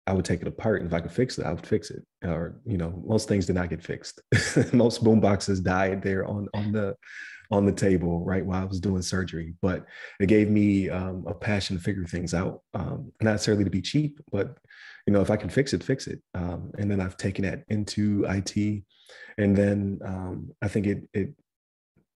I 0.05 0.13
would 0.13 0.25
take 0.25 0.41
it 0.41 0.47
apart, 0.47 0.81
and 0.81 0.89
if 0.89 0.93
I 0.93 0.99
could 0.99 1.11
fix 1.11 1.37
it, 1.37 1.45
I 1.45 1.53
would 1.53 1.65
fix 1.65 1.89
it. 1.89 2.05
Or 2.23 2.59
you 2.65 2.77
know, 2.77 3.01
most 3.05 3.27
things 3.27 3.45
did 3.45 3.55
not 3.55 3.69
get 3.69 3.83
fixed. 3.83 4.21
most 4.73 5.03
boom 5.03 5.19
boxes 5.19 5.59
died 5.59 6.01
there 6.03 6.25
on 6.25 6.47
on 6.53 6.71
the 6.71 6.95
on 7.51 7.65
the 7.65 7.71
table, 7.71 8.23
right 8.23 8.45
while 8.45 8.61
I 8.61 8.65
was 8.65 8.79
doing 8.79 9.01
surgery. 9.01 9.53
But 9.61 9.85
it 10.19 10.27
gave 10.27 10.49
me 10.49 10.89
um, 10.89 11.25
a 11.27 11.33
passion 11.33 11.77
to 11.77 11.83
figure 11.83 12.05
things 12.05 12.33
out, 12.33 12.61
um, 12.73 13.11
not 13.21 13.31
necessarily 13.31 13.63
to 13.63 13.69
be 13.69 13.81
cheap, 13.81 14.19
but 14.31 14.57
you 15.05 15.13
know, 15.13 15.21
if 15.21 15.29
I 15.29 15.35
can 15.35 15.49
fix 15.49 15.73
it, 15.73 15.83
fix 15.83 16.07
it. 16.07 16.21
Um, 16.33 16.71
and 16.77 16.89
then 16.89 17.01
I've 17.01 17.17
taken 17.17 17.43
that 17.43 17.63
into 17.69 18.25
IT, 18.29 18.83
and 19.37 19.55
then 19.55 19.99
um, 20.05 20.51
I 20.61 20.67
think 20.67 20.87
it 20.87 21.03
it 21.13 21.33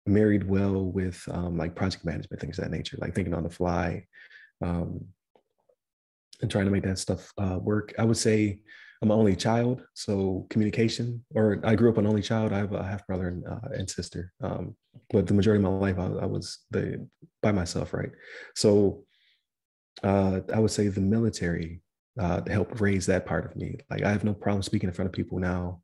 married 0.06 0.48
well 0.48 0.84
with 0.84 1.22
um, 1.32 1.58
like 1.58 1.76
project 1.76 2.06
management, 2.06 2.40
things 2.40 2.60
of 2.60 2.66
that 2.66 2.72
nature, 2.72 2.98
like 3.00 3.16
thinking 3.16 3.34
on 3.34 3.44
the 3.44 3.50
fly 3.50 4.06
um, 4.62 5.04
and 6.42 6.52
trying 6.52 6.66
to 6.66 6.72
make 6.72 6.84
that 6.84 7.00
stuff 7.00 7.32
uh, 7.38 7.58
work. 7.62 7.94
I 7.98 8.04
would 8.04 8.18
say 8.18 8.62
I'm 9.06 9.12
an 9.12 9.20
only 9.20 9.36
child, 9.36 9.84
so 9.94 10.48
communication, 10.50 11.24
or 11.36 11.60
I 11.64 11.76
grew 11.76 11.90
up 11.90 11.98
an 11.98 12.08
only 12.08 12.22
child. 12.22 12.52
I 12.52 12.58
have 12.58 12.74
a 12.74 12.84
half 12.84 13.06
brother 13.06 13.28
and, 13.28 13.46
uh, 13.46 13.70
and 13.78 13.90
sister, 13.90 14.34
um, 14.42 14.76
but 15.12 15.28
the 15.28 15.34
majority 15.34 15.64
of 15.64 15.72
my 15.72 15.78
life 15.78 16.00
I, 16.00 16.24
I, 16.24 16.26
was 16.26 16.66
the 16.72 17.08
by 17.42 17.52
myself, 17.52 17.94
right? 17.94 18.10
So 18.56 19.04
uh, 20.04 20.42
I 20.54 20.60
would 20.60 20.72
say 20.72 20.88
the 20.88 21.02
military 21.02 21.82
uh, 22.20 22.42
helped 22.48 22.82
raise 22.82 23.06
that 23.06 23.26
part 23.26 23.46
of 23.46 23.56
me. 23.56 23.78
Like 23.90 24.04
I 24.04 24.12
have 24.12 24.24
no 24.24 24.34
problem 24.34 24.64
speaking 24.64 24.90
in 24.90 24.96
front 24.96 25.08
of 25.08 25.14
people 25.14 25.40
now 25.40 25.82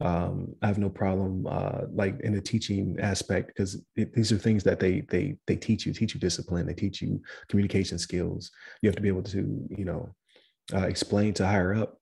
um, 0.00 0.54
I 0.62 0.66
have 0.66 0.78
no 0.78 0.90
problem 0.90 1.46
uh, 1.48 1.82
like 1.92 2.20
in 2.20 2.34
the 2.34 2.40
teaching 2.40 2.96
aspect 3.00 3.48
because 3.48 3.80
these 3.94 4.32
are 4.32 4.38
things 4.38 4.64
that 4.64 4.80
they 4.80 5.02
they 5.08 5.36
they 5.46 5.56
teach 5.56 5.86
you, 5.86 5.92
teach 5.92 6.14
you 6.14 6.20
discipline, 6.20 6.66
they 6.66 6.74
teach 6.74 7.00
you 7.00 7.22
communication 7.48 7.98
skills. 7.98 8.50
You 8.82 8.88
have 8.88 8.96
to 8.96 9.02
be 9.02 9.08
able 9.08 9.22
to 9.24 9.66
you 9.70 9.84
know 9.84 10.14
uh, 10.74 10.86
explain 10.86 11.32
to 11.34 11.46
higher 11.46 11.74
up, 11.74 11.98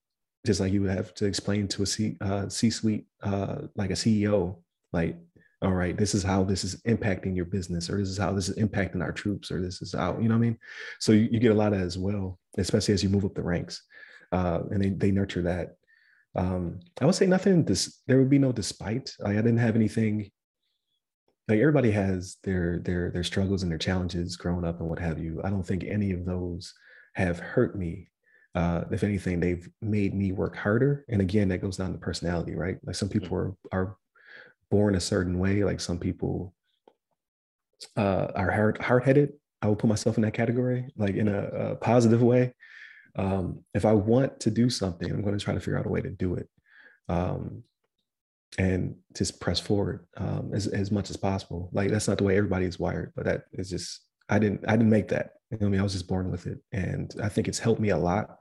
just 0.46 0.60
like 0.60 0.72
you 0.72 0.82
would 0.82 0.90
have 0.90 1.14
to 1.14 1.26
explain 1.26 1.68
to 1.68 1.82
a 1.82 1.86
C 1.86 2.16
uh, 2.20 2.48
suite 2.48 3.06
uh, 3.22 3.62
like 3.76 3.90
a 3.90 3.94
CEO, 3.94 4.56
like 4.92 5.16
all 5.62 5.72
right, 5.72 5.96
this 5.96 6.14
is 6.14 6.24
how 6.24 6.42
this 6.42 6.64
is 6.64 6.82
impacting 6.82 7.36
your 7.36 7.44
business, 7.44 7.88
or 7.88 7.98
this 7.98 8.08
is 8.08 8.18
how 8.18 8.32
this 8.32 8.48
is 8.48 8.56
impacting 8.56 9.00
our 9.00 9.12
troops, 9.12 9.50
or 9.52 9.62
this 9.62 9.80
is 9.80 9.92
how 9.92 10.18
you 10.18 10.28
know 10.28 10.34
what 10.34 10.44
I 10.44 10.48
mean. 10.48 10.58
So 10.98 11.12
you, 11.12 11.28
you 11.30 11.38
get 11.38 11.52
a 11.52 11.54
lot 11.54 11.72
of 11.72 11.80
as 11.80 11.96
well, 11.96 12.38
especially 12.58 12.94
as 12.94 13.02
you 13.02 13.08
move 13.08 13.24
up 13.24 13.34
the 13.34 13.42
ranks, 13.42 13.82
uh, 14.32 14.60
and 14.70 14.82
they 14.82 14.90
they 14.90 15.10
nurture 15.12 15.42
that 15.42 15.76
um, 16.34 16.80
I 17.00 17.06
would 17.06 17.14
say 17.14 17.26
nothing. 17.26 17.64
This 17.64 18.00
there 18.06 18.18
would 18.18 18.30
be 18.30 18.38
no 18.38 18.52
despite. 18.52 19.14
Like, 19.18 19.32
I 19.36 19.42
didn't 19.42 19.58
have 19.58 19.76
anything. 19.76 20.30
Like 21.48 21.58
everybody 21.58 21.90
has 21.90 22.36
their 22.44 22.78
their 22.78 23.10
their 23.10 23.24
struggles 23.24 23.62
and 23.62 23.70
their 23.70 23.78
challenges 23.78 24.36
growing 24.36 24.64
up 24.64 24.80
and 24.80 24.88
what 24.88 24.98
have 25.00 25.18
you. 25.18 25.40
I 25.44 25.50
don't 25.50 25.66
think 25.66 25.84
any 25.84 26.12
of 26.12 26.24
those 26.24 26.72
have 27.14 27.38
hurt 27.40 27.76
me. 27.76 28.08
Uh, 28.54 28.84
if 28.90 29.02
anything, 29.02 29.40
they've 29.40 29.68
made 29.80 30.14
me 30.14 30.32
work 30.32 30.56
harder. 30.56 31.04
And 31.08 31.20
again, 31.20 31.48
that 31.48 31.62
goes 31.62 31.78
down 31.78 31.92
to 31.92 31.98
personality, 31.98 32.54
right? 32.54 32.78
Like 32.84 32.96
some 32.96 33.08
people 33.08 33.36
mm-hmm. 33.36 33.76
are 33.76 33.80
are 33.80 33.96
born 34.70 34.94
a 34.94 35.00
certain 35.00 35.38
way. 35.38 35.64
Like 35.64 35.80
some 35.80 35.98
people 35.98 36.54
uh, 37.96 38.28
are 38.34 38.50
hard 38.50 38.78
hard 38.78 39.04
headed. 39.04 39.32
I 39.62 39.68
will 39.68 39.76
put 39.76 39.88
myself 39.88 40.16
in 40.16 40.22
that 40.22 40.34
category, 40.34 40.88
like 40.96 41.14
in 41.14 41.28
a, 41.28 41.42
a 41.44 41.76
positive 41.76 42.22
way. 42.22 42.54
Um, 43.16 43.64
if 43.74 43.84
I 43.84 43.92
want 43.92 44.40
to 44.40 44.50
do 44.50 44.68
something, 44.68 45.10
I'm 45.10 45.22
going 45.22 45.38
to 45.38 45.44
try 45.44 45.54
to 45.54 45.60
figure 45.60 45.78
out 45.78 45.86
a 45.86 45.90
way 45.90 46.00
to 46.00 46.10
do 46.10 46.34
it. 46.34 46.48
Um, 47.08 47.62
and 48.58 48.96
just 49.16 49.40
press 49.40 49.60
forward 49.60 50.06
um, 50.18 50.50
as, 50.52 50.66
as 50.66 50.90
much 50.90 51.08
as 51.08 51.16
possible. 51.16 51.70
Like 51.72 51.90
that's 51.90 52.08
not 52.08 52.18
the 52.18 52.24
way 52.24 52.36
everybody 52.36 52.66
is 52.66 52.78
wired, 52.78 53.12
but 53.16 53.24
that 53.24 53.44
is 53.52 53.70
just 53.70 54.00
I 54.28 54.38
didn't 54.38 54.64
I 54.68 54.72
didn't 54.72 54.90
make 54.90 55.08
that. 55.08 55.32
You 55.50 55.58
know 55.58 55.66
I 55.66 55.70
mean, 55.70 55.80
I 55.80 55.84
was 55.84 55.92
just 55.92 56.08
born 56.08 56.30
with 56.30 56.46
it, 56.46 56.58
and 56.72 57.14
I 57.22 57.28
think 57.28 57.48
it's 57.48 57.58
helped 57.58 57.80
me 57.80 57.90
a 57.90 57.96
lot 57.96 58.38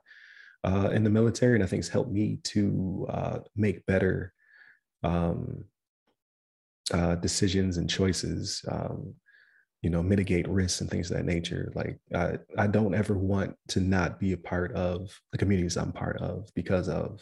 uh, 0.64 0.90
in 0.92 1.04
the 1.04 1.10
military, 1.10 1.54
and 1.54 1.64
I 1.64 1.66
think 1.66 1.80
it's 1.80 1.88
helped 1.88 2.12
me 2.12 2.38
to 2.44 3.06
uh, 3.10 3.38
make 3.56 3.86
better 3.86 4.32
um, 5.02 5.64
uh, 6.92 7.16
decisions 7.16 7.76
and 7.76 7.88
choices. 7.88 8.64
Um, 8.70 9.14
you 9.82 9.90
know, 9.90 10.00
mitigate 10.00 10.48
risks 10.48 10.80
and 10.80 10.88
things 10.88 11.10
of 11.10 11.16
that 11.16 11.26
nature. 11.26 11.72
Like 11.74 11.98
I, 12.14 12.38
I 12.56 12.68
don't 12.68 12.94
ever 12.94 13.14
want 13.14 13.56
to 13.68 13.80
not 13.80 14.20
be 14.20 14.32
a 14.32 14.36
part 14.36 14.72
of 14.74 15.10
the 15.32 15.38
communities 15.38 15.76
I'm 15.76 15.90
part 15.90 16.18
of 16.18 16.48
because 16.54 16.88
of 16.88 17.20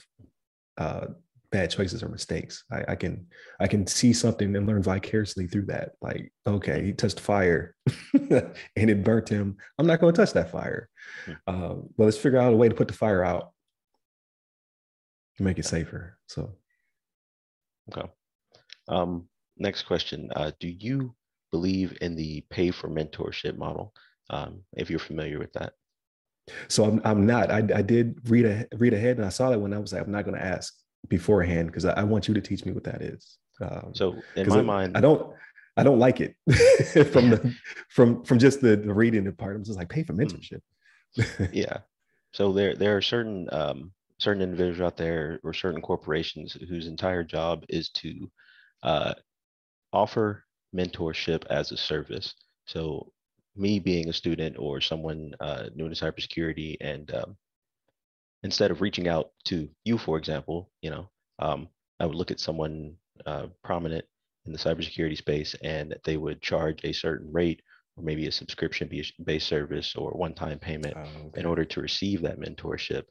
uh, 0.76 1.07
bad 1.51 1.70
choices 1.70 2.03
or 2.03 2.09
mistakes. 2.09 2.64
I, 2.70 2.84
I, 2.88 2.94
can 2.94 3.26
I 3.59 3.66
can 3.66 3.86
see 3.86 4.12
something 4.12 4.55
and 4.55 4.66
learn 4.66 4.82
vicariously 4.82 5.46
through 5.46 5.66
that. 5.66 5.92
Like, 6.01 6.32
okay, 6.46 6.84
he 6.84 6.92
touched 6.92 7.20
fire 7.20 7.74
and 8.14 8.55
it 8.76 9.05
burnt 9.05 9.28
him. 9.28 9.57
I'm 9.78 9.86
not 9.86 10.01
going 10.01 10.12
to 10.12 10.20
touch 10.20 10.32
that 10.34 10.51
fire. 10.51 10.88
Um, 11.46 11.88
but 11.96 12.05
let's 12.05 12.16
figure 12.16 12.38
out 12.38 12.53
a 12.53 12.57
way 12.57 12.68
to 12.68 12.74
put 12.74 12.88
the 12.88 12.94
fire 12.94 13.24
out 13.24 13.53
to 15.36 15.42
make 15.42 15.59
it 15.59 15.66
safer. 15.66 16.18
So, 16.26 16.57
okay. 17.92 18.09
Um, 18.88 19.28
next 19.59 19.82
question: 19.82 20.30
uh, 20.36 20.53
Do 20.61 20.68
you 20.68 21.14
believe 21.51 21.96
in 22.01 22.14
the 22.14 22.44
pay 22.51 22.70
for 22.70 22.88
mentorship 22.88 23.57
model? 23.57 23.92
Um, 24.28 24.62
if 24.74 24.88
you're 24.88 25.01
familiar 25.01 25.40
with 25.40 25.53
that. 25.55 25.72
So 26.68 26.84
I'm, 26.84 27.01
I'm 27.05 27.26
not. 27.26 27.51
I, 27.51 27.59
I 27.74 27.82
did 27.82 28.18
read 28.28 28.46
a, 28.46 28.66
read 28.76 28.94
ahead, 28.94 29.16
and 29.16 29.26
I 29.26 29.30
saw 29.30 29.51
that 29.51 29.59
when 29.59 29.72
I 29.72 29.78
was 29.78 29.92
like, 29.92 30.03
I'm 30.03 30.12
not 30.12 30.24
going 30.24 30.36
to 30.36 30.44
ask 30.44 30.74
beforehand 31.09 31.68
because 31.68 31.84
I, 31.84 31.92
I, 31.92 32.03
want 32.05 32.28
you 32.28 32.34
to 32.34 32.40
teach 32.40 32.64
me 32.64 32.72
what 32.72 32.84
that 32.84 33.03
is. 33.03 33.38
Um, 33.61 33.92
so 33.94 34.16
in 34.36 34.48
my 34.48 34.59
I, 34.59 34.62
mind, 34.62 34.96
I 34.96 35.01
don't 35.01 35.32
I 35.76 35.82
don't 35.82 35.98
like 35.98 36.20
it 36.20 36.34
from 37.12 37.30
the 37.30 37.55
from 37.88 38.24
from 38.24 38.38
just 38.38 38.61
the, 38.61 38.76
the 38.76 38.92
reading 38.92 39.30
part. 39.32 39.57
I'm 39.57 39.64
just 39.64 39.78
like 39.78 39.88
pay 39.88 40.03
for 40.03 40.12
hmm. 40.12 40.20
mentorship. 40.20 40.61
yeah. 41.53 41.78
So 42.32 42.53
there 42.53 42.74
there 42.74 42.96
are 42.96 43.03
certain 43.03 43.48
um, 43.53 43.92
certain 44.18 44.42
individuals 44.42 44.80
out 44.80 44.96
there 44.96 45.40
or 45.42 45.53
certain 45.53 45.80
corporations 45.80 46.57
whose 46.68 46.86
entire 46.86 47.24
job 47.24 47.64
is 47.68 47.88
to 47.90 48.30
uh, 48.82 49.14
offer 49.92 50.44
mentorship 50.74 51.44
as 51.46 51.72
a 51.72 51.76
service. 51.76 52.34
So 52.66 53.12
me 53.57 53.78
being 53.78 54.09
a 54.09 54.12
student 54.12 54.57
or 54.59 54.80
someone 54.80 55.34
uh, 55.40 55.66
new 55.74 55.88
to 55.88 55.94
cybersecurity 55.94 56.76
and 56.80 57.12
um, 57.14 57.36
instead 58.43 58.70
of 58.70 58.80
reaching 58.80 59.09
out 59.09 59.30
to 59.45 59.68
you, 59.84 59.99
for 59.99 60.18
example, 60.18 60.70
you 60.82 60.91
know, 60.91 61.11
um, 61.38 61.68
I 61.99 62.07
would 62.07 62.16
look 62.16 62.30
at 62.30 62.41
someone 62.41 62.97
uh, 63.26 63.47
prominent 63.62 64.05
in 64.47 64.53
the 64.53 64.59
cybersecurity 64.59 65.16
space 65.16 65.55
and 65.62 65.95
they 66.05 66.16
would 66.16 66.41
charge 66.41 66.80
a 66.84 66.93
certain 66.93 67.30
rate 67.32 67.61
or 67.97 68.05
maybe 68.05 68.26
a 68.26 68.32
subscription 68.32 68.91
based 69.24 69.47
service 69.47 69.95
or 69.97 70.12
one-time 70.12 70.59
payment 70.59 70.95
oh, 70.97 71.01
okay. 71.26 71.41
in 71.41 71.47
order 71.47 71.64
to 71.64 71.80
receive 71.80 72.22
that 72.22 72.41
mentorship 72.41 73.05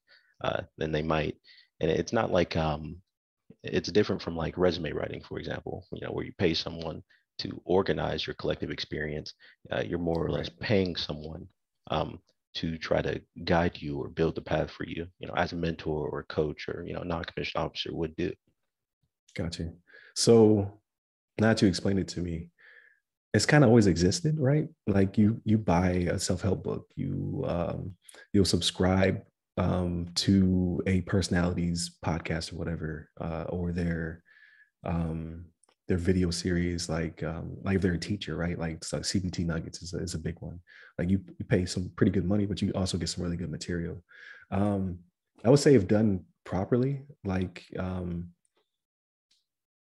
uh, 0.44 0.62
then 0.78 0.92
they 0.92 1.04
might 1.04 1.36
and 1.82 1.92
it's 1.92 2.14
not 2.14 2.32
like 2.32 2.58
um, 2.58 2.98
it's 3.64 3.92
different 3.92 4.22
from 4.22 4.36
like 4.36 4.58
resume 4.58 4.92
writing 4.92 5.22
for 5.22 5.38
example 5.38 5.86
you 5.92 6.02
know 6.02 6.12
where 6.12 6.26
you 6.26 6.34
pay 6.38 6.54
someone 6.54 7.04
to 7.38 7.62
organize 7.66 8.26
your 8.26 8.34
collective 8.36 8.72
experience 8.72 9.34
uh, 9.72 9.84
you're 9.86 10.00
more 10.00 10.26
or 10.26 10.32
less 10.32 10.50
paying 10.60 10.96
someone 10.96 11.48
um, 11.92 12.20
to 12.60 12.78
try 12.78 13.02
to 13.02 13.22
guide 13.44 13.82
you 13.82 13.98
or 13.98 14.10
build 14.10 14.36
the 14.36 14.42
path 14.42 14.70
for 14.72 14.86
you, 14.86 15.08
you 15.20 15.28
know, 15.28 15.34
as 15.36 15.54
a 15.54 15.56
mentor 15.56 16.08
or 16.10 16.24
coach 16.24 16.68
or, 16.68 16.84
you 16.88 16.94
know, 16.94 17.04
non-commissioned 17.04 17.64
officer 17.64 17.94
would 17.94 18.16
do. 18.16 18.32
Gotcha. 19.36 19.72
So 20.16 20.80
now 21.40 21.50
that 21.50 21.62
you 21.62 21.68
it 22.00 22.08
to 22.10 22.22
me, 22.22 22.50
it's 23.34 23.46
kind 23.46 23.64
of 23.64 23.70
always 23.70 23.88
existed, 23.88 24.36
right? 24.40 24.68
Like 24.88 25.18
you 25.18 25.40
you 25.46 25.58
buy 25.58 25.90
a 26.12 26.20
self-help 26.20 26.64
book, 26.64 26.88
you 26.96 27.44
um, 27.48 27.96
you'll 28.34 28.46
subscribe 28.46 29.22
um, 29.58 30.08
to 30.16 30.82
a 30.88 31.02
personality's 31.02 31.98
podcast 32.04 32.52
or 32.52 32.58
whatever, 32.58 33.10
uh, 33.22 33.46
or 33.50 33.72
their 33.72 34.24
um, 34.84 35.46
their 35.90 35.98
video 35.98 36.30
series, 36.30 36.88
like 36.88 37.24
um, 37.24 37.58
like 37.64 37.76
if 37.76 37.82
they're 37.82 37.94
a 37.94 38.00
teacher, 38.00 38.36
right? 38.36 38.58
Like 38.58 38.86
so 38.86 39.00
CBT 39.00 39.46
Nuggets 39.46 39.82
is 39.82 39.94
a, 39.94 39.98
is 39.98 40.14
a 40.14 40.20
big 40.20 40.40
one. 40.40 40.60
Like 41.00 41.10
you, 41.10 41.20
you 41.40 41.46
pay 41.46 41.66
some 41.66 41.92
pretty 41.96 42.12
good 42.12 42.26
money, 42.26 42.46
but 42.46 42.62
you 42.62 42.72
also 42.76 42.98
get 42.98 43.10
some 43.10 43.24
really 43.24 43.36
good 43.36 43.50
material. 43.50 44.02
Um, 44.52 45.00
I 45.44 45.50
would 45.50 45.60
say 45.60 45.74
if 45.74 45.88
done 45.88 46.24
properly, 46.46 47.02
like 47.26 47.66
um, 47.80 48.30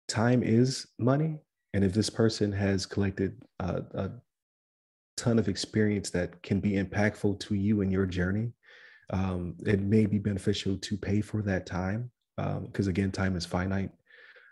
time 0.06 0.42
is 0.42 0.86
money, 0.98 1.38
and 1.72 1.82
if 1.82 1.94
this 1.94 2.10
person 2.10 2.52
has 2.52 2.84
collected 2.84 3.42
a, 3.58 3.82
a 3.94 4.10
ton 5.16 5.38
of 5.38 5.48
experience 5.48 6.10
that 6.10 6.42
can 6.42 6.60
be 6.60 6.72
impactful 6.72 7.40
to 7.40 7.54
you 7.54 7.80
in 7.80 7.90
your 7.90 8.04
journey, 8.04 8.52
um, 9.14 9.54
it 9.64 9.80
may 9.80 10.04
be 10.04 10.18
beneficial 10.18 10.76
to 10.76 10.98
pay 10.98 11.22
for 11.22 11.40
that 11.40 11.64
time 11.64 12.10
because 12.36 12.86
um, 12.86 12.90
again, 12.90 13.10
time 13.10 13.34
is 13.34 13.46
finite. 13.46 13.90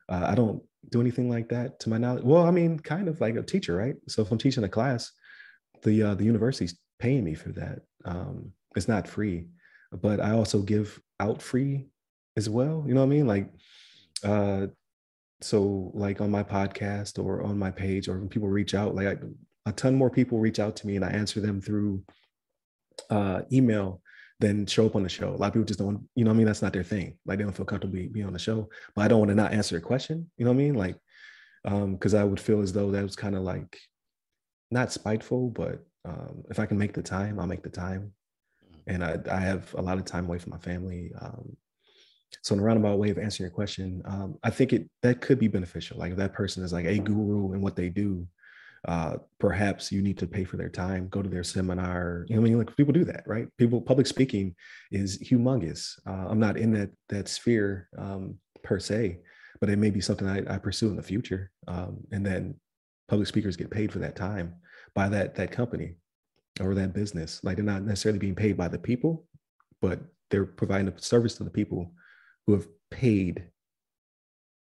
Uh, 0.08 0.26
I 0.28 0.34
don't 0.34 0.62
do 0.90 1.00
anything 1.00 1.28
like 1.30 1.48
that 1.48 1.80
to 1.80 1.90
my 1.90 1.98
knowledge. 1.98 2.24
Well, 2.24 2.44
I 2.44 2.50
mean, 2.50 2.78
kind 2.78 3.08
of 3.08 3.20
like 3.20 3.36
a 3.36 3.42
teacher, 3.42 3.76
right? 3.76 3.96
So 4.08 4.22
if 4.22 4.30
I'm 4.30 4.38
teaching 4.38 4.64
a 4.64 4.68
class, 4.68 5.12
the 5.82 6.02
uh, 6.02 6.14
the 6.14 6.24
university's 6.24 6.76
paying 6.98 7.24
me 7.24 7.34
for 7.34 7.50
that. 7.52 7.80
Um, 8.04 8.52
it's 8.76 8.88
not 8.88 9.08
free, 9.08 9.46
but 9.92 10.20
I 10.20 10.32
also 10.32 10.62
give 10.62 11.00
out 11.20 11.42
free 11.42 11.86
as 12.36 12.48
well. 12.48 12.84
You 12.86 12.94
know 12.94 13.00
what 13.00 13.06
I 13.06 13.16
mean? 13.16 13.26
Like, 13.26 13.50
uh, 14.22 14.66
so 15.40 15.90
like 15.94 16.20
on 16.20 16.30
my 16.30 16.42
podcast 16.42 17.22
or 17.22 17.42
on 17.42 17.58
my 17.58 17.70
page, 17.70 18.08
or 18.08 18.18
when 18.18 18.28
people 18.28 18.48
reach 18.48 18.74
out, 18.74 18.94
like 18.94 19.06
I, 19.06 19.16
a 19.66 19.72
ton 19.72 19.94
more 19.94 20.10
people 20.10 20.38
reach 20.38 20.58
out 20.58 20.76
to 20.76 20.86
me, 20.86 20.96
and 20.96 21.04
I 21.04 21.10
answer 21.10 21.40
them 21.40 21.60
through 21.60 22.02
uh, 23.10 23.42
email 23.52 24.00
than 24.40 24.66
show 24.66 24.86
up 24.86 24.96
on 24.96 25.02
the 25.02 25.08
show. 25.08 25.30
A 25.30 25.36
lot 25.36 25.48
of 25.48 25.52
people 25.52 25.64
just 25.64 25.78
don't, 25.78 26.08
you 26.14 26.24
know 26.24 26.30
I 26.30 26.34
mean? 26.34 26.46
That's 26.46 26.62
not 26.62 26.72
their 26.72 26.82
thing. 26.82 27.16
Like 27.24 27.38
they 27.38 27.44
don't 27.44 27.56
feel 27.56 27.66
comfortable 27.66 27.94
being 27.94 28.12
be 28.12 28.22
on 28.22 28.32
the 28.32 28.38
show. 28.38 28.68
But 28.94 29.02
I 29.02 29.08
don't 29.08 29.20
want 29.20 29.30
to 29.30 29.34
not 29.34 29.52
answer 29.52 29.76
a 29.76 29.80
question. 29.80 30.30
You 30.36 30.44
know 30.44 30.50
what 30.50 30.56
I 30.56 30.64
mean? 30.64 30.74
Like, 30.74 30.96
um, 31.64 31.92
because 31.94 32.14
I 32.14 32.24
would 32.24 32.40
feel 32.40 32.60
as 32.60 32.72
though 32.72 32.90
that 32.90 33.02
was 33.02 33.16
kind 33.16 33.36
of 33.36 33.42
like 33.42 33.78
not 34.70 34.92
spiteful, 34.92 35.50
but 35.50 35.84
um, 36.04 36.44
if 36.50 36.58
I 36.58 36.66
can 36.66 36.78
make 36.78 36.92
the 36.92 37.02
time, 37.02 37.38
I'll 37.38 37.46
make 37.46 37.62
the 37.62 37.70
time. 37.70 38.12
And 38.86 39.02
I, 39.02 39.18
I 39.30 39.40
have 39.40 39.72
a 39.74 39.82
lot 39.82 39.98
of 39.98 40.04
time 40.04 40.26
away 40.26 40.38
from 40.38 40.50
my 40.50 40.58
family. 40.58 41.10
Um, 41.18 41.56
so 42.42 42.54
in 42.54 42.60
a 42.60 42.64
roundabout 42.64 42.98
way 42.98 43.10
of 43.10 43.18
answering 43.18 43.48
your 43.48 43.54
question, 43.54 44.02
um, 44.04 44.36
I 44.42 44.50
think 44.50 44.72
it 44.72 44.90
that 45.02 45.20
could 45.20 45.38
be 45.38 45.48
beneficial. 45.48 45.98
Like 45.98 46.12
if 46.12 46.18
that 46.18 46.34
person 46.34 46.64
is 46.64 46.72
like 46.72 46.84
a 46.84 46.98
guru 46.98 47.54
in 47.54 47.60
what 47.60 47.76
they 47.76 47.88
do, 47.88 48.26
uh, 48.86 49.16
perhaps 49.38 49.90
you 49.90 50.02
need 50.02 50.18
to 50.18 50.26
pay 50.26 50.44
for 50.44 50.56
their 50.56 50.68
time, 50.68 51.08
go 51.08 51.22
to 51.22 51.28
their 51.28 51.44
seminar. 51.44 52.26
You 52.28 52.36
know, 52.36 52.42
I 52.42 52.44
mean, 52.44 52.58
like 52.58 52.76
people 52.76 52.92
do 52.92 53.04
that, 53.04 53.22
right? 53.26 53.48
People, 53.58 53.80
public 53.80 54.06
speaking 54.06 54.54
is 54.90 55.18
humongous. 55.18 55.98
Uh, 56.06 56.26
I'm 56.28 56.40
not 56.40 56.56
in 56.56 56.72
that 56.72 56.90
that 57.08 57.28
sphere 57.28 57.88
um, 57.96 58.38
per 58.62 58.78
se, 58.78 59.20
but 59.60 59.70
it 59.70 59.78
may 59.78 59.90
be 59.90 60.00
something 60.00 60.28
I, 60.28 60.54
I 60.54 60.58
pursue 60.58 60.88
in 60.88 60.96
the 60.96 61.02
future. 61.02 61.50
Um, 61.66 61.98
and 62.12 62.24
then 62.24 62.56
public 63.08 63.28
speakers 63.28 63.56
get 63.56 63.70
paid 63.70 63.92
for 63.92 64.00
that 64.00 64.16
time 64.16 64.54
by 64.94 65.08
that 65.08 65.34
that 65.36 65.50
company 65.50 65.94
or 66.60 66.74
that 66.74 66.92
business. 66.92 67.40
Like 67.42 67.56
they're 67.56 67.64
not 67.64 67.82
necessarily 67.82 68.18
being 68.18 68.34
paid 68.34 68.56
by 68.56 68.68
the 68.68 68.78
people, 68.78 69.26
but 69.80 70.00
they're 70.30 70.44
providing 70.44 70.88
a 70.88 70.98
service 71.00 71.34
to 71.36 71.44
the 71.44 71.50
people 71.50 71.92
who 72.46 72.52
have 72.52 72.66
paid 72.90 73.48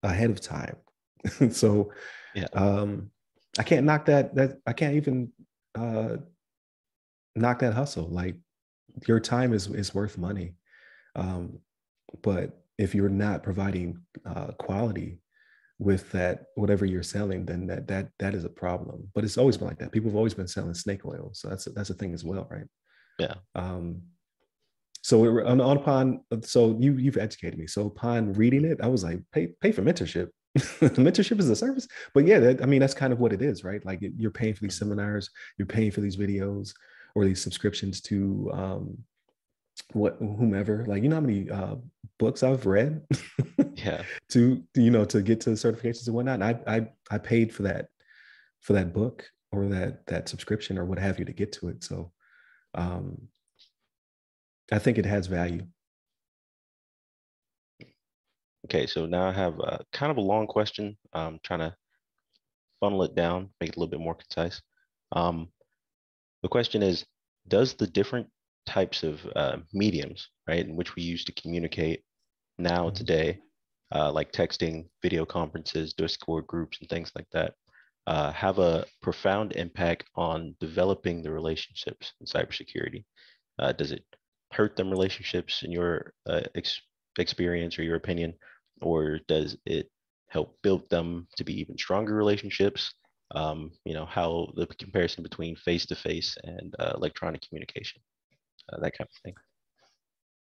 ahead 0.03 0.31
of 0.31 0.41
time. 0.41 0.77
so, 1.51 1.93
yeah. 2.35 2.47
Um, 2.53 3.11
I 3.59 3.63
can't 3.63 3.85
knock 3.85 4.07
that. 4.07 4.35
That 4.35 4.59
I 4.67 4.73
can't 4.73 4.95
even 4.95 5.33
uh, 5.75 6.17
knock 7.35 7.61
that 7.61 7.75
hustle. 7.75 8.09
Like 8.09 8.37
your 9.07 9.21
time 9.21 9.53
is 9.53 9.69
is 9.69 9.95
worth 9.95 10.19
money, 10.19 10.55
um, 11.17 11.59
but 12.23 12.65
if 12.79 12.95
you're 12.95 13.09
not 13.09 13.43
providing 13.43 14.01
uh, 14.25 14.53
quality 14.59 15.21
with 15.81 16.11
that 16.13 16.47
whatever 16.55 16.85
you're 16.85 17.03
selling, 17.03 17.45
then 17.45 17.67
that 17.67 17.87
that 17.89 18.11
that 18.19 18.35
is 18.35 18.45
a 18.45 18.49
problem. 18.49 19.09
But 19.15 19.25
it's 19.25 19.39
always 19.39 19.57
been 19.57 19.69
like 19.69 19.79
that. 19.79 19.93
People 19.93 20.11
have 20.11 20.17
always 20.17 20.35
been 20.35 20.49
selling 20.49 20.75
snake 20.75 21.05
oil, 21.05 21.31
so 21.33 21.49
that's 21.49 21.67
a, 21.67 21.71
that's 21.71 21.91
a 21.91 21.95
thing 21.95 22.15
as 22.15 22.25
well, 22.25 22.49
right? 22.51 22.67
Yeah. 23.19 23.35
Um, 23.55 24.03
so 25.03 25.19
we 25.21 25.29
on, 25.43 25.61
on 25.61 25.77
upon 25.77 26.21
so 26.43 26.77
you 26.79 26.95
you've 26.95 27.17
educated 27.17 27.59
me. 27.59 27.67
So 27.67 27.87
upon 27.87 28.33
reading 28.35 28.65
it, 28.65 28.79
I 28.83 28.89
was 28.89 29.05
like, 29.05 29.21
pay 29.33 29.49
pay 29.61 29.73
for 29.73 29.83
mentorship. 29.83 30.29
mentorship 30.59 31.38
is 31.38 31.51
a 31.51 31.57
service 31.57 31.86
but 32.14 32.26
yeah 32.26 32.38
that, 32.38 32.62
i 32.62 32.66
mean 32.66 32.80
that's 32.80 32.94
kind 32.94 33.12
of 33.12 33.20
what 33.20 33.32
it 33.32 33.42
is 33.42 33.64
right 33.64 33.84
like 33.84 34.01
you're 34.16 34.30
paying 34.30 34.55
for 34.55 34.62
these 34.62 34.78
seminars 34.78 35.30
you're 35.57 35.66
paying 35.66 35.90
for 35.90 36.01
these 36.01 36.16
videos 36.16 36.72
or 37.14 37.24
these 37.24 37.42
subscriptions 37.42 38.01
to 38.01 38.51
um 38.53 38.99
what 39.92 40.16
whomever 40.18 40.84
like 40.88 41.03
you 41.03 41.09
know 41.09 41.16
how 41.16 41.20
many 41.20 41.49
uh 41.51 41.76
books 42.18 42.42
i've 42.42 42.66
read 42.66 43.01
yeah 43.74 44.03
to 44.28 44.62
you 44.74 44.90
know 44.90 45.05
to 45.05 45.22
get 45.22 45.40
to 45.40 45.51
certifications 45.51 46.07
and 46.07 46.16
whatnot 46.16 46.40
and 46.40 46.44
i 46.44 46.76
i 46.76 46.88
i 47.12 47.18
paid 47.18 47.55
for 47.55 47.62
that 47.62 47.86
for 48.61 48.72
that 48.72 48.92
book 48.92 49.24
or 49.53 49.66
that 49.68 50.07
that 50.07 50.28
subscription 50.28 50.78
or 50.78 50.84
what 50.84 50.99
have 50.99 51.18
you 51.18 51.24
to 51.24 51.32
get 51.32 51.53
to 51.53 51.68
it. 51.68 51.82
So 51.82 52.12
um, 52.74 53.28
I 54.70 54.78
think 54.78 54.99
it 54.99 55.07
has 55.07 55.26
value. 55.26 55.66
Okay, 58.69 58.87
so 58.87 59.07
now 59.07 59.27
I 59.27 59.33
have 59.33 59.59
a, 59.61 59.81
kind 59.95 60.11
of 60.11 60.19
a 60.19 60.21
long 60.21 60.47
question. 60.47 60.95
I'm 61.14 61.41
trying 61.43 61.61
to 61.61 61.75
funnel 62.81 63.03
it 63.05 63.14
down, 63.14 63.49
make 63.62 63.71
it 63.71 63.77
a 63.77 63.79
little 63.79 63.91
bit 63.91 63.99
more 63.99 64.14
concise. 64.14 64.61
Um, 65.12 65.49
the 66.43 66.51
question 66.51 66.83
is, 66.83 67.07
does 67.49 67.73
the 67.73 67.87
different 67.87 68.27
types 68.66 69.05
of 69.05 69.21
uh, 69.35 69.57
mediums, 69.73 70.29
right, 70.47 70.66
in 70.66 70.77
which 70.77 70.97
we 70.97 71.03
use 71.03 71.25
to 71.25 71.33
communicate 71.33 72.03
now 72.59 72.89
mm-hmm. 72.89 72.95
today, 72.95 73.39
uh, 73.95 74.12
like 74.12 74.33
texting, 74.33 74.85
video 75.01 75.25
conferences, 75.25 75.95
Discord 75.95 76.47
groups, 76.47 76.77
and 76.79 76.91
things 76.91 77.11
like 77.16 77.29
that, 77.33 77.55
uh, 78.07 78.33
have 78.33 78.59
a 78.59 78.85
profound 79.01 79.53
impact 79.53 80.05
on 80.14 80.55
developing 80.61 81.23
the 81.23 81.33
relationships 81.33 82.12
in 82.21 82.27
cybersecurity? 82.27 83.07
Uh, 83.59 83.73
does 83.73 83.93
it 83.93 84.05
hurt 84.53 84.77
them 84.77 84.91
relationships 84.91 85.62
in 85.62 85.73
your 85.73 86.12
uh, 86.29 86.43
ex- 86.55 86.83
experience 87.19 87.79
or 87.79 87.83
your 87.83 87.97
opinion, 87.97 88.35
or 88.83 89.20
does 89.29 89.57
it 89.66 89.91
help 90.29 90.57
build 90.62 90.89
them 90.91 91.26
to 91.37 91.45
be 91.45 91.59
even 91.61 91.76
stronger 91.79 92.14
relationships? 92.14 92.93
Um, 93.35 93.72
you 93.85 93.95
know, 93.95 94.07
how 94.07 94.53
the 94.57 94.66
comparison 94.66 95.22
between 95.22 95.57
face-to-face 95.57 96.39
and 96.45 96.74
uh, 96.79 96.93
electronic 96.95 97.43
communication, 97.47 98.01
uh, 98.72 98.81
that 98.81 98.97
kind 98.97 99.09
of 99.09 99.22
thing. 99.22 99.35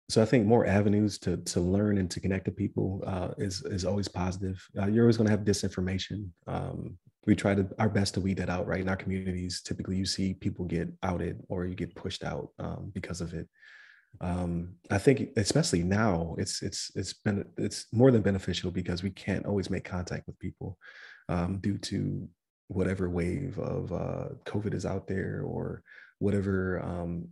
So 0.08 0.22
I 0.22 0.24
think 0.24 0.46
more 0.46 0.66
avenues 0.66 1.18
to 1.20 1.36
to 1.38 1.60
learn 1.60 1.98
and 1.98 2.08
to 2.12 2.20
connect 2.20 2.44
to 2.44 2.52
people 2.52 3.02
uh, 3.06 3.30
is 3.38 3.64
is 3.64 3.84
always 3.84 4.06
positive. 4.06 4.64
Uh, 4.80 4.86
you're 4.86 5.04
always 5.04 5.16
going 5.16 5.26
to 5.26 5.32
have 5.32 5.40
disinformation. 5.40 6.28
Um, 6.46 6.96
we 7.26 7.34
try 7.34 7.56
to 7.56 7.66
our 7.80 7.88
best 7.88 8.14
to 8.14 8.20
weed 8.20 8.38
that 8.38 8.48
out, 8.48 8.68
right? 8.68 8.80
In 8.80 8.88
our 8.88 8.96
communities, 8.96 9.62
typically 9.62 9.96
you 9.96 10.06
see 10.06 10.34
people 10.34 10.64
get 10.64 10.88
outed 11.02 11.42
or 11.48 11.66
you 11.66 11.74
get 11.74 11.96
pushed 11.96 12.22
out 12.22 12.50
um, 12.60 12.92
because 12.94 13.20
of 13.20 13.34
it 13.34 13.48
um, 14.20 14.74
I 14.90 14.98
think 14.98 15.30
especially 15.36 15.82
now 15.82 16.34
it's 16.38 16.62
it's 16.62 16.90
it's 16.94 17.12
been 17.12 17.44
it's 17.56 17.86
more 17.92 18.10
than 18.10 18.22
beneficial 18.22 18.70
because 18.70 19.02
we 19.02 19.10
can't 19.10 19.46
always 19.46 19.70
make 19.70 19.84
contact 19.84 20.26
with 20.26 20.38
people 20.38 20.78
um, 21.28 21.58
due 21.58 21.78
to 21.78 22.28
whatever 22.68 23.08
wave 23.08 23.58
of 23.58 23.92
uh, 23.92 24.28
COVID 24.44 24.74
is 24.74 24.86
out 24.86 25.06
there 25.06 25.42
or 25.44 25.82
whatever 26.18 26.82
um, 26.82 27.28